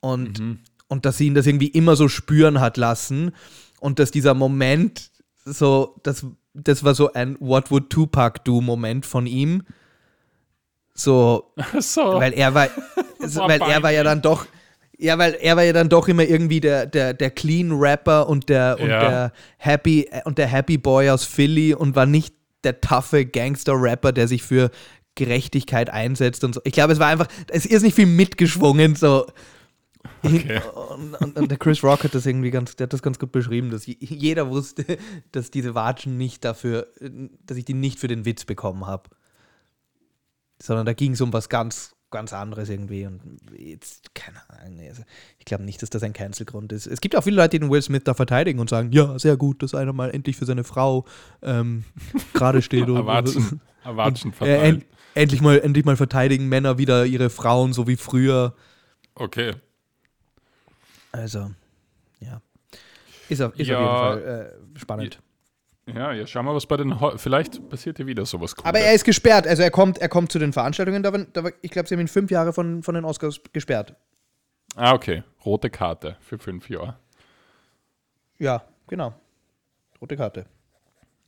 Und, 0.00 0.40
und 0.88 1.06
dass 1.06 1.16
sie 1.16 1.26
ihn 1.26 1.34
das 1.34 1.46
irgendwie 1.46 1.68
immer 1.68 1.96
so 1.96 2.08
spüren 2.08 2.60
hat 2.60 2.76
lassen 2.76 3.32
und 3.80 3.98
dass 3.98 4.10
dieser 4.10 4.34
Moment 4.34 5.10
so, 5.46 5.96
das, 6.02 6.26
das 6.52 6.84
war 6.84 6.94
so 6.94 7.12
ein 7.12 7.36
What 7.40 7.70
would 7.70 7.88
Tupac 7.90 8.40
do 8.44 8.60
Moment 8.60 9.06
von 9.06 9.26
ihm. 9.26 9.62
So, 10.94 11.52
so. 11.80 12.02
weil 12.14 12.32
er 12.34 12.54
war, 12.54 12.68
War 13.18 13.48
weil 13.48 13.62
er 13.62 13.82
war 13.82 13.90
ja 13.90 14.04
dann 14.04 14.20
doch, 14.20 14.46
ja, 14.98 15.18
weil 15.18 15.34
er 15.40 15.56
war 15.56 15.64
ja 15.64 15.72
dann 15.72 15.88
doch 15.88 16.08
immer 16.08 16.22
irgendwie 16.24 16.60
der, 16.60 16.86
der, 16.86 17.14
der 17.14 17.30
Clean 17.30 17.72
Rapper 17.72 18.28
und 18.28 18.48
der 18.48 18.78
und 18.78 18.88
Ja. 18.88 19.00
der 19.00 19.32
Happy 19.56 20.08
und 20.24 20.38
der 20.38 20.46
Happy 20.46 20.78
Boy 20.78 21.10
aus 21.10 21.24
Philly 21.24 21.74
und 21.74 21.96
war 21.96 22.06
nicht 22.06 22.34
der 22.64 22.80
taffe 22.80 23.26
Gangster-Rapper, 23.26 24.12
der 24.12 24.28
sich 24.28 24.42
für 24.42 24.70
Gerechtigkeit 25.14 25.90
einsetzt 25.90 26.44
und 26.44 26.54
so. 26.54 26.60
Ich 26.64 26.72
glaube, 26.72 26.92
es 26.92 26.98
war 26.98 27.08
einfach, 27.08 27.28
es 27.48 27.66
ist 27.66 27.82
nicht 27.82 27.94
viel 27.94 28.06
mitgeschwungen, 28.06 28.96
so. 28.96 29.26
Okay. 30.22 30.60
Und, 30.90 31.14
und, 31.14 31.38
und 31.38 31.50
der 31.50 31.58
Chris 31.58 31.82
Rock 31.82 32.04
hat 32.04 32.14
das 32.14 32.26
irgendwie 32.26 32.50
ganz, 32.50 32.76
der 32.76 32.86
hat 32.86 32.92
das 32.92 33.02
ganz 33.02 33.18
gut 33.18 33.32
beschrieben, 33.32 33.70
dass 33.70 33.86
je- 33.86 33.96
jeder 34.00 34.50
wusste, 34.50 34.84
dass 35.32 35.50
diese 35.50 35.74
Watschen 35.74 36.16
nicht 36.18 36.44
dafür, 36.44 36.88
dass 37.46 37.56
ich 37.56 37.64
die 37.64 37.74
nicht 37.74 37.98
für 37.98 38.08
den 38.08 38.24
Witz 38.24 38.44
bekommen 38.44 38.86
habe 38.86 39.10
sondern 40.62 40.86
da 40.86 40.92
ging 40.92 41.12
es 41.12 41.20
um 41.20 41.32
was 41.32 41.48
ganz, 41.48 41.93
ganz 42.14 42.32
anderes 42.32 42.70
irgendwie. 42.70 43.06
Und 43.06 43.20
jetzt, 43.58 44.14
keine 44.14 44.38
Ahnung. 44.48 44.80
Also 44.88 45.02
ich 45.38 45.44
glaube 45.44 45.64
nicht, 45.64 45.82
dass 45.82 45.90
das 45.90 46.02
ein 46.02 46.12
Cancel-Grund 46.14 46.72
ist. 46.72 46.86
Es 46.86 47.00
gibt 47.00 47.16
auch 47.16 47.24
viele 47.24 47.36
Leute, 47.36 47.50
die 47.50 47.58
den 47.58 47.70
Will 47.70 47.82
Smith 47.82 48.04
da 48.04 48.14
verteidigen 48.14 48.60
und 48.60 48.70
sagen, 48.70 48.92
ja, 48.92 49.18
sehr 49.18 49.36
gut, 49.36 49.62
dass 49.62 49.74
einer 49.74 49.92
mal 49.92 50.10
endlich 50.10 50.36
für 50.36 50.46
seine 50.46 50.64
Frau 50.64 51.04
ähm, 51.42 51.84
gerade 52.32 52.62
steht. 52.62 52.88
und, 52.88 52.96
Erwatschen 53.84 54.32
äh, 54.40 54.68
end, 54.68 54.86
endlich, 55.14 55.42
mal, 55.42 55.60
endlich 55.60 55.84
mal 55.84 55.96
verteidigen 55.96 56.48
Männer 56.48 56.78
wieder 56.78 57.04
ihre 57.04 57.28
Frauen, 57.28 57.72
so 57.74 57.86
wie 57.86 57.96
früher. 57.96 58.54
Okay. 59.14 59.52
Also, 61.12 61.50
ja. 62.20 62.40
Ist 63.28 63.42
auf, 63.42 63.58
ist 63.58 63.68
Ja. 63.68 63.78
auf 63.78 64.16
jeden 64.16 64.24
Fall 64.24 64.54
äh, 64.74 64.78
spannend. 64.78 65.20
Ja, 65.86 66.12
ja, 66.12 66.26
schauen 66.26 66.46
wir, 66.46 66.54
was 66.54 66.66
bei 66.66 66.78
den. 66.78 66.98
Ho 67.00 67.16
Vielleicht 67.18 67.68
passiert 67.68 67.98
hier 67.98 68.06
wieder 68.06 68.24
sowas 68.24 68.56
Cooles. 68.56 68.66
Aber 68.66 68.78
er 68.78 68.94
ist 68.94 69.04
gesperrt, 69.04 69.46
also 69.46 69.62
er 69.62 69.70
kommt, 69.70 69.98
er 69.98 70.08
kommt 70.08 70.32
zu 70.32 70.38
den 70.38 70.52
Veranstaltungen. 70.52 71.02
Da, 71.02 71.10
da, 71.10 71.50
ich 71.60 71.70
glaube, 71.70 71.88
sie 71.88 71.94
haben 71.94 72.00
ihn 72.00 72.08
fünf 72.08 72.30
Jahre 72.30 72.52
von, 72.52 72.82
von 72.82 72.94
den 72.94 73.04
Oscars 73.04 73.40
gesperrt. 73.52 73.94
Ah, 74.76 74.94
okay. 74.94 75.22
Rote 75.44 75.68
Karte 75.68 76.16
für 76.20 76.38
fünf 76.38 76.70
Jahre. 76.70 76.96
Ja, 78.38 78.64
genau. 78.88 79.14
Rote 80.00 80.16
Karte. 80.16 80.46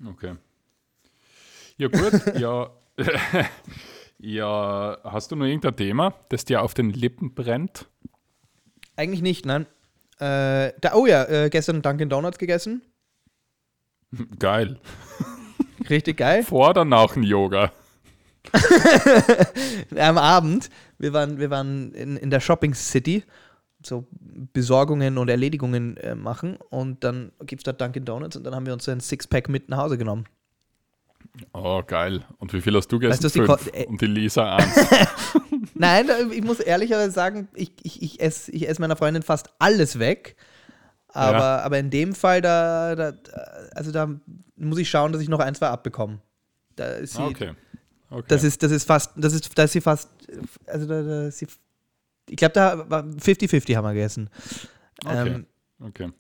Okay. 0.05 0.35
Ja, 1.77 1.89
gut. 1.89 2.37
ja. 2.39 2.71
ja, 4.19 4.99
hast 5.05 5.31
du 5.31 5.37
noch 5.37 5.45
irgendein 5.45 5.77
Thema, 5.77 6.15
das 6.31 6.47
dir 6.47 6.63
auf 6.63 6.73
den 6.73 6.91
Lippen 6.91 7.35
brennt? 7.35 7.87
Eigentlich 8.97 9.21
nicht, 9.21 9.45
nein. 9.45 9.67
Äh, 10.19 10.73
da, 10.81 10.95
oh 10.95 11.05
ja, 11.05 11.25
äh, 11.25 11.51
gestern 11.51 11.83
Dunkin' 11.83 12.09
Donuts 12.09 12.39
gegessen. 12.39 12.81
Geil. 14.39 14.79
Richtig 15.89 16.17
geil. 16.19 16.43
Vor 16.43 16.71
oder 16.71 16.85
nach 16.85 17.13
dem 17.15 17.23
Yoga? 17.23 17.73
Am 19.99 20.19
Abend, 20.19 20.71
wir 20.99 21.13
waren, 21.13 21.39
wir 21.39 21.51
waren 21.51 21.93
in, 21.93 22.17
in 22.17 22.31
der 22.31 22.41
Shopping 22.41 22.75
City, 22.75 23.25
so 23.85 24.07
Besorgungen 24.53 25.19
und 25.19 25.29
Erledigungen 25.29 25.97
äh, 25.99 26.15
machen 26.15 26.57
und 26.71 27.03
dann 27.05 27.33
gibt 27.45 27.61
es 27.61 27.65
da 27.65 27.73
Dunkin' 27.73 28.05
Donuts 28.05 28.37
und 28.37 28.45
dann 28.45 28.55
haben 28.55 28.67
wir 28.67 28.73
uns 28.73 28.85
so 28.85 28.91
ein 28.93 29.01
Sixpack 29.01 29.49
mit 29.49 29.69
nach 29.69 29.79
Hause 29.79 29.99
genommen. 29.99 30.27
Oh, 31.53 31.83
geil. 31.87 32.25
Und 32.39 32.53
wie 32.53 32.61
viel 32.61 32.75
hast 32.77 32.89
du 32.89 32.99
gegessen? 32.99 33.23
Weißt 33.25 33.35
du, 33.37 33.41
die 33.41 33.47
Fünf. 33.47 33.65
Ko- 33.65 33.77
äh, 33.77 33.87
Und 33.87 34.01
die 34.01 34.07
Lisa 34.07 34.57
eins. 34.57 34.75
Nein, 35.75 36.09
ich 36.33 36.43
muss 36.43 36.61
ehrlicherweise 36.61 37.11
sagen, 37.11 37.49
ich, 37.55 37.73
ich, 37.83 38.01
ich 38.01 38.21
esse 38.21 38.51
ich 38.53 38.69
ess 38.69 38.79
meiner 38.79 38.97
Freundin 38.97 39.23
fast 39.23 39.51
alles 39.59 39.99
weg. 39.99 40.37
Aber, 41.17 41.39
Ja. 41.39 41.59
aber 41.63 41.79
in 41.79 41.89
dem 41.91 42.15
Fall, 42.15 42.43
da, 42.43 42.95
da, 42.95 43.13
also 43.75 43.91
da 43.91 44.09
muss 44.57 44.79
ich 44.79 44.91
schauen, 44.91 45.13
dass 45.13 45.23
ich 45.23 45.29
noch 45.29 45.41
ein, 45.41 45.55
zwei 45.55 45.69
abbekomme. 45.69 46.21
Da 46.77 46.89
ist 46.93 47.15
sie, 47.15 47.23
Ah, 47.23 47.27
okay. 47.29 47.53
okay. 48.11 48.25
das 48.29 48.45
ist, 48.45 48.63
das 48.63 48.71
ist 48.71 48.85
fast, 48.85 49.13
das 49.17 49.33
ist, 49.33 49.57
da 49.59 49.65
ist 49.65 49.73
sie 49.73 49.81
fast, 49.81 50.11
also 50.67 50.87
da, 50.87 51.03
da 51.03 51.27
ist 51.29 51.39
sie, 51.39 51.47
ich 52.29 52.37
glaube, 52.37 52.53
da 52.53 52.91
war 52.91 53.03
50-50 53.05 53.77
haben 53.77 53.85
wir 53.85 53.95
gegessen. 53.95 54.29
okay. 55.05 55.29
Ähm, 55.29 55.47
okay. 55.81 56.11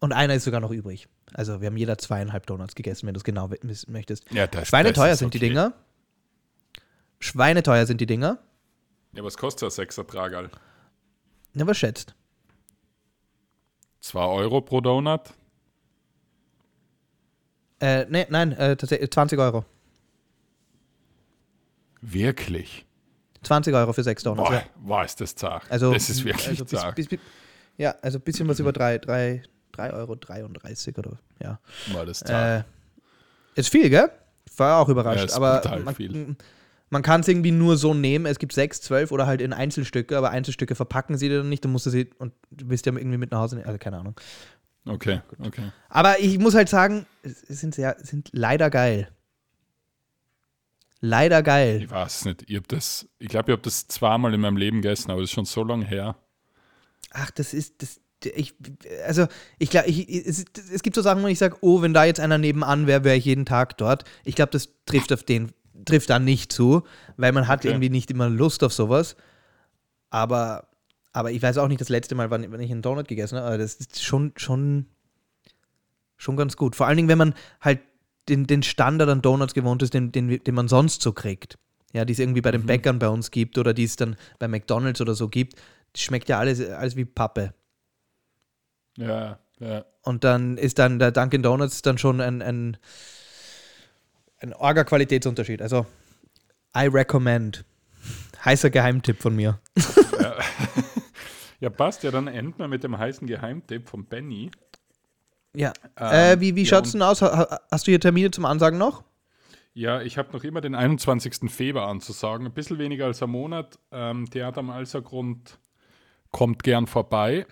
und 0.00 0.12
einer 0.12 0.34
ist 0.34 0.44
sogar 0.44 0.60
noch 0.60 0.70
übrig. 0.70 1.08
Also 1.32 1.60
wir 1.60 1.68
haben 1.68 1.76
jeder 1.76 1.96
zweieinhalb 1.96 2.44
Donuts 2.46 2.74
gegessen, 2.74 3.06
wenn 3.06 3.14
du 3.14 3.18
es 3.18 3.24
genau 3.24 3.50
wissen 3.62 3.92
möchtest. 3.92 4.30
Ja, 4.32 4.46
das, 4.48 4.68
Schweineteuer 4.68 5.10
das 5.10 5.20
sind 5.20 5.32
die 5.32 5.38
okay. 5.38 5.48
Dinger. 5.48 5.72
Schweineteuer 7.20 7.86
sind 7.86 8.00
die 8.00 8.06
Dinger. 8.06 8.38
Ja, 9.14 9.24
was 9.24 9.36
kostet 9.36 9.68
ein 9.68 9.70
Sechser 9.70 10.06
Tragal? 10.06 10.50
Ja, 11.54 11.66
was 11.66 11.78
schätzt? 11.78 12.14
2 14.00 14.24
Euro 14.24 14.60
pro 14.60 14.80
Donut? 14.80 15.22
Äh, 17.80 18.06
nee, 18.08 18.26
nein, 18.28 18.52
äh, 18.52 18.76
tatsächlich 18.76 19.10
20 19.10 19.38
Euro. 19.38 19.64
Wirklich? 22.02 22.86
20 23.42 23.74
Euro 23.74 23.92
für 23.92 24.02
sechs 24.02 24.22
Donuts. 24.22 24.48
Boah, 24.48 24.54
Ja. 24.54 24.62
boah, 24.76 25.04
ist 25.04 25.20
das 25.20 25.34
zart. 25.34 25.64
Also, 25.70 25.92
das 25.92 26.10
ist 26.10 26.24
wirklich 26.24 26.48
also 26.48 26.64
bis, 26.64 26.80
zart. 26.80 26.94
bis, 26.94 27.08
bis, 27.08 27.18
Ja, 27.78 27.94
also 28.02 28.18
ein 28.18 28.22
bisschen 28.22 28.46
was 28.48 28.58
über 28.58 28.72
3, 28.72 28.98
3, 28.98 29.42
3 29.72 29.92
Euro 29.94 30.14
33 30.14 30.96
oder 30.98 31.18
ja. 31.42 31.58
Boah, 31.92 32.04
das 32.04 32.20
ist 32.20 32.28
zart. 32.28 32.64
Äh, 33.56 33.60
ist 33.60 33.70
viel, 33.70 33.88
gell? 33.88 34.10
War 34.56 34.80
auch 34.80 34.88
überrascht. 34.88 35.20
Ja, 35.20 35.24
ist 35.24 35.32
aber 35.34 35.78
man, 35.84 35.94
viel. 35.94 36.36
Man 36.90 37.02
kann 37.02 37.20
es 37.20 37.28
irgendwie 37.28 37.52
nur 37.52 37.76
so 37.76 37.94
nehmen. 37.94 38.26
Es 38.26 38.38
gibt 38.38 38.52
6, 38.52 38.82
12 38.82 39.12
oder 39.12 39.26
halt 39.26 39.40
in 39.40 39.52
Einzelstücke, 39.52 40.18
aber 40.18 40.30
Einzelstücke 40.30 40.74
verpacken 40.74 41.16
sie 41.16 41.28
dir 41.28 41.38
dann 41.38 41.48
nicht. 41.48 41.64
Dann 41.64 41.72
musst 41.72 41.86
du 41.86 41.90
sie 41.90 42.10
und 42.18 42.32
du 42.50 42.66
bist 42.66 42.84
ja 42.84 42.92
irgendwie 42.92 43.16
mit 43.16 43.30
nach 43.30 43.38
Hause 43.38 43.56
nehmen. 43.56 43.66
Also 43.66 43.78
keine 43.78 43.98
Ahnung. 43.98 44.16
okay, 44.86 45.20
okay. 45.38 45.70
Aber 45.88 46.18
ich 46.18 46.38
muss 46.38 46.54
halt 46.54 46.68
sagen, 46.68 47.06
es 47.22 47.44
es 47.44 47.60
sind, 47.60 47.74
sehr, 47.76 47.96
sind 48.00 48.28
leider 48.32 48.70
geil. 48.70 49.08
Leider 51.00 51.42
geil. 51.42 51.82
Ich 51.82 51.90
weiß 51.90 52.26
nicht. 52.26 52.44
Ich, 52.48 52.60
das, 52.66 53.08
ich 53.18 53.28
glaube, 53.28 53.50
ich 53.50 53.52
habe 53.52 53.62
das 53.62 53.86
zweimal 53.86 54.34
in 54.34 54.40
meinem 54.40 54.56
Leben 54.56 54.82
gegessen, 54.82 55.10
aber 55.10 55.20
das 55.20 55.30
ist 55.30 55.34
schon 55.34 55.46
so 55.46 55.64
lange 55.64 55.86
her. 55.86 56.16
Ach, 57.12 57.30
das 57.30 57.54
ist, 57.54 57.82
das, 57.82 58.00
ich, 58.24 58.54
also, 59.06 59.26
ich 59.58 59.70
glaube, 59.70 59.88
ich, 59.88 60.08
es, 60.08 60.44
es 60.72 60.82
gibt 60.82 60.96
so 60.96 61.02
Sachen, 61.02 61.22
wo 61.22 61.26
ich 61.26 61.38
sage, 61.38 61.56
oh, 61.62 61.80
wenn 61.80 61.94
da 61.94 62.04
jetzt 62.04 62.20
einer 62.20 62.36
nebenan 62.36 62.86
wäre, 62.86 63.04
wäre 63.04 63.16
ich 63.16 63.24
jeden 63.24 63.46
Tag 63.46 63.78
dort. 63.78 64.04
Ich 64.24 64.34
glaube, 64.34 64.52
das 64.52 64.68
trifft 64.84 65.12
auf 65.12 65.22
den, 65.22 65.52
trifft 65.84 66.10
dann 66.10 66.24
nicht 66.24 66.52
zu, 66.52 66.82
weil 67.16 67.32
man 67.32 67.48
hat 67.48 67.60
Okay. 67.60 67.68
irgendwie 67.68 67.90
nicht 67.90 68.10
immer 68.10 68.28
Lust 68.28 68.62
auf 68.64 68.72
sowas. 68.72 69.16
Aber, 70.10 70.68
aber 71.12 71.30
ich 71.30 71.42
weiß 71.42 71.58
auch 71.58 71.68
nicht 71.68 71.80
das 71.80 71.88
letzte 71.88 72.14
Mal, 72.14 72.30
wann, 72.30 72.50
wann 72.50 72.60
ich 72.60 72.70
einen 72.70 72.82
Donut 72.82 73.08
gegessen 73.08 73.38
habe, 73.38 73.46
aber 73.46 73.58
das 73.58 73.74
ist 73.74 74.02
schon, 74.02 74.32
schon, 74.36 74.86
schon 76.16 76.36
ganz 76.36 76.56
gut. 76.56 76.76
Vor 76.76 76.86
allen 76.86 76.96
Dingen, 76.96 77.08
wenn 77.08 77.18
man 77.18 77.34
halt 77.60 77.80
den, 78.28 78.46
den 78.46 78.62
Standard 78.62 79.08
an 79.08 79.22
Donuts 79.22 79.54
gewohnt 79.54 79.82
ist, 79.82 79.94
den, 79.94 80.12
den, 80.12 80.42
den 80.42 80.54
man 80.54 80.68
sonst 80.68 81.02
so 81.02 81.12
kriegt. 81.12 81.58
Ja, 81.92 82.04
die 82.04 82.12
es 82.12 82.20
irgendwie 82.20 82.40
bei 82.40 82.52
den 82.52 82.66
Bäckern 82.66 83.00
bei 83.00 83.08
uns 83.08 83.32
gibt 83.32 83.58
oder 83.58 83.74
die 83.74 83.82
es 83.84 83.96
dann 83.96 84.16
bei 84.38 84.46
McDonalds 84.46 85.00
oder 85.00 85.14
so 85.14 85.28
gibt. 85.28 85.56
Schmeckt 85.96 86.28
ja 86.28 86.38
alles, 86.38 86.60
alles 86.60 86.94
wie 86.94 87.04
Pappe. 87.04 87.52
Ja, 88.96 89.40
ja. 89.58 89.84
Und 90.02 90.22
dann 90.24 90.56
ist 90.56 90.78
dann 90.78 90.98
der 90.98 91.10
Dunkin' 91.10 91.42
Donuts 91.42 91.82
dann 91.82 91.98
schon 91.98 92.20
ein, 92.20 92.42
ein, 92.42 92.76
ein 94.40 94.52
arger 94.52 94.84
Qualitätsunterschied. 94.84 95.62
Also, 95.62 95.86
I 96.76 96.86
recommend. 96.86 97.64
Heißer 98.44 98.70
Geheimtipp 98.70 99.20
von 99.22 99.36
mir. 99.36 99.60
Ja, 101.62 101.68
passt. 101.68 102.02
Ja, 102.04 102.10
dann 102.10 102.26
enden 102.26 102.58
wir 102.58 102.68
mit 102.68 102.84
dem 102.84 102.96
heißen 102.96 103.26
Geheimtipp 103.26 103.86
von 103.88 104.06
Benny. 104.06 104.50
Ja. 105.54 105.74
Ähm, 105.98 106.38
äh, 106.38 106.40
wie 106.40 106.56
wie 106.56 106.62
ja, 106.62 106.66
schaut's 106.68 106.94
und- 106.94 107.00
denn 107.00 107.02
aus? 107.08 107.20
Ha- 107.20 107.36
ha- 107.36 107.60
Hast 107.70 107.86
du 107.86 107.90
hier 107.90 108.00
Termine 108.00 108.30
zum 108.30 108.46
Ansagen 108.46 108.78
noch? 108.78 109.04
Ja, 109.74 110.00
ich 110.00 110.16
habe 110.16 110.32
noch 110.32 110.42
immer 110.42 110.62
den 110.62 110.74
21. 110.74 111.50
Februar 111.50 111.88
anzusagen. 111.88 112.46
Ein 112.46 112.54
bisschen 112.54 112.78
weniger 112.78 113.04
als 113.06 113.22
ein 113.22 113.28
Monat. 113.30 113.78
Ähm, 113.92 114.28
Theater 114.30 114.60
am 114.60 114.70
Alsergrund 114.70 115.58
kommt 116.30 116.62
gern 116.62 116.86
vorbei. 116.86 117.46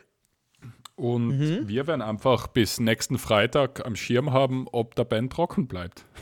Und 0.96 1.38
Mhm. 1.38 1.68
wir 1.68 1.86
werden 1.86 2.00
einfach 2.00 2.46
bis 2.48 2.80
nächsten 2.80 3.18
Freitag 3.18 3.84
am 3.84 3.94
Schirm 3.94 4.32
haben, 4.32 4.66
ob 4.72 4.94
der 4.94 5.04
Band 5.04 5.32
trocken 5.34 5.66
bleibt. 5.68 6.06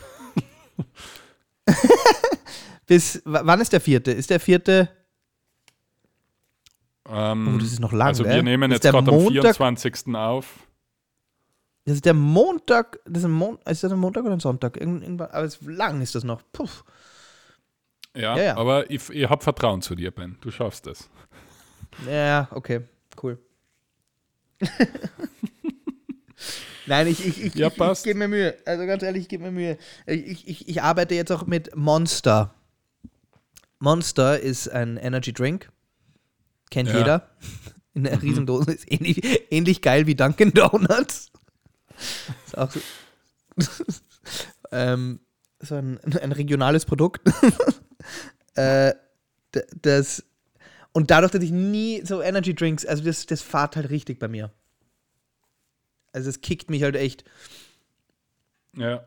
Bis, 2.87 3.21
wann 3.25 3.61
ist 3.61 3.73
der 3.73 3.81
vierte? 3.81 4.13
Ist 4.13 4.31
der 4.31 4.41
vierte? 4.41 4.89
Ähm, 7.09 7.55
Oh, 7.55 7.59
das 7.59 7.73
ist 7.73 7.81
noch 7.81 7.93
lang, 7.93 8.09
also 8.09 8.25
wir 8.25 8.43
nehmen 8.43 8.71
jetzt 8.73 8.83
gerade 8.83 8.99
am 8.99 9.05
Montag- 9.07 9.57
24. 9.57 10.15
auf. 10.15 10.61
Das 11.85 11.95
ist 11.95 12.05
der 12.05 12.15
Montag. 12.15 12.99
Das 13.05 13.19
ist, 13.23 13.27
ein 13.27 13.31
Mon 13.33 13.59
ist 13.65 13.85
das 13.85 13.93
ein 13.93 13.99
Montag 13.99 14.25
oder 14.25 14.33
ein 14.35 14.41
Sonntag? 14.41 14.77
Irgend, 14.77 15.03
irgendwann, 15.05 15.31
aber 15.31 15.45
es, 15.45 15.61
lang 15.63 16.01
ist 16.03 16.15
das 16.17 16.25
noch. 16.25 16.43
Puh. 16.53 16.69
Ja, 18.15 18.37
Ja, 18.37 18.43
ja. 18.43 18.57
aber 18.57 18.91
ich, 18.91 19.09
ich 19.11 19.29
habe 19.29 19.43
Vertrauen 19.45 19.83
zu 19.83 19.95
dir, 19.95 20.11
Ben. 20.11 20.37
Du 20.41 20.51
schaffst 20.51 20.87
es. 20.89 21.09
Ja, 22.09 22.49
okay, 22.51 22.81
cool. 23.23 23.39
Nein, 26.87 27.07
ich, 27.07 27.27
ich, 27.27 27.43
ich, 27.43 27.55
Ja, 27.55 27.69
ich, 27.69 27.79
ich 27.81 28.03
gebe 28.03 28.19
mir 28.19 28.29
Mühe. 28.29 28.57
Also 28.65 28.87
ganz 28.87 29.03
ehrlich, 29.03 29.23
ich 29.23 29.29
gebe 29.29 29.45
mir 29.45 29.51
Mühe. 29.51 29.79
Ich, 30.07 30.49
ich, 30.49 30.69
ich 30.69 30.83
arbeite 30.83 31.15
jetzt 31.15 31.33
auch 31.33 31.47
mit 31.47 31.75
Monster. 31.77 32.55
Monster 33.79 34.41
ist 34.41 34.69
ein 34.69 34.97
Energy 34.97 35.33
Drink. 35.33 35.71
Kennt 36.71 36.89
Ja. 36.91 36.99
jeder. 36.99 37.31
In 37.95 38.07
einer 38.07 38.23
Riesendose. 38.23 38.73
Ist 38.73 38.91
ähnlich, 38.93 39.23
ähnlich 39.51 39.81
geil 39.81 40.07
wie 40.07 40.15
Dunkin' 40.15 40.53
Donuts. 40.53 41.31
Ist 42.45 42.59
auch 42.59 42.71
so, 42.71 42.81
ähm, 44.71 45.21
so 45.61 45.77
ein, 45.77 45.99
ein 46.21 46.33
regionales 46.33 46.85
Produkt. 46.85 47.23
äh, 48.55 48.93
das 49.81 50.25
und 50.93 51.11
dadurch, 51.11 51.33
dass 51.33 51.43
ich 51.43 51.51
nie 51.53 52.03
so 52.05 52.23
Energy 52.23 52.55
Drinks, 52.55 52.85
also 52.87 53.05
das, 53.05 53.27
das 53.27 53.43
fahrt 53.43 53.77
halt 53.77 53.91
richtig 53.91 54.19
bei 54.19 54.29
mir. 54.29 54.51
Also 56.17 56.31
es 56.31 56.41
kickt 56.41 56.71
mich 56.71 56.83
halt 56.83 56.97
echt, 56.97 57.25
Ja. 58.75 59.05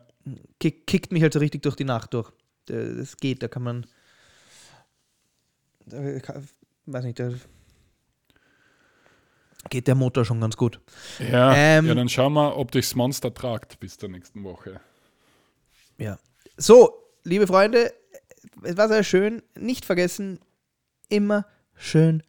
kick, 0.60 0.86
kickt 0.86 1.10
mich 1.10 1.22
halt 1.24 1.32
so 1.32 1.40
richtig 1.40 1.62
durch 1.62 1.74
die 1.74 1.84
Nacht 1.84 2.14
durch. 2.14 2.30
Das 2.66 3.16
geht, 3.16 3.42
da 3.42 3.48
kann 3.48 3.64
man, 3.64 3.86
da 5.86 6.20
kann, 6.20 6.48
weiß 6.86 7.04
nicht, 7.04 7.18
da 7.18 7.32
geht 9.70 9.88
der 9.88 9.96
Motor 9.96 10.24
schon 10.24 10.40
ganz 10.40 10.56
gut. 10.56 10.80
Ja, 11.18 11.52
Ähm, 11.52 11.86
ja, 11.86 11.94
dann 11.96 12.08
schauen 12.08 12.32
wir, 12.34 12.56
ob 12.56 12.70
dich 12.70 12.86
das 12.86 12.94
Monster 12.94 13.34
tragt 13.34 13.80
bis 13.80 13.98
zur 13.98 14.08
nächsten 14.08 14.44
Woche. 14.44 14.80
Ja. 15.98 16.16
So, 16.56 16.94
liebe 17.24 17.48
Freunde, 17.48 17.92
es 18.62 18.76
war 18.76 18.86
sehr 18.86 19.02
schön. 19.02 19.42
Nicht 19.58 19.84
vergessen, 19.84 20.38
immer 21.08 21.44
schön 21.74 22.22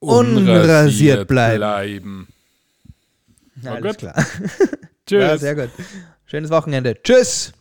Unrasiert 0.00 1.28
bleiben. 1.28 1.58
bleiben. 1.58 2.28
Ja, 3.62 3.72
alles 3.72 3.96
gut. 3.96 3.98
klar. 3.98 4.14
Tschüss. 5.06 5.22
Ja, 5.22 5.38
sehr 5.38 5.54
gut. 5.54 5.70
Schönes 6.26 6.50
Wochenende. 6.50 7.00
Tschüss. 7.02 7.52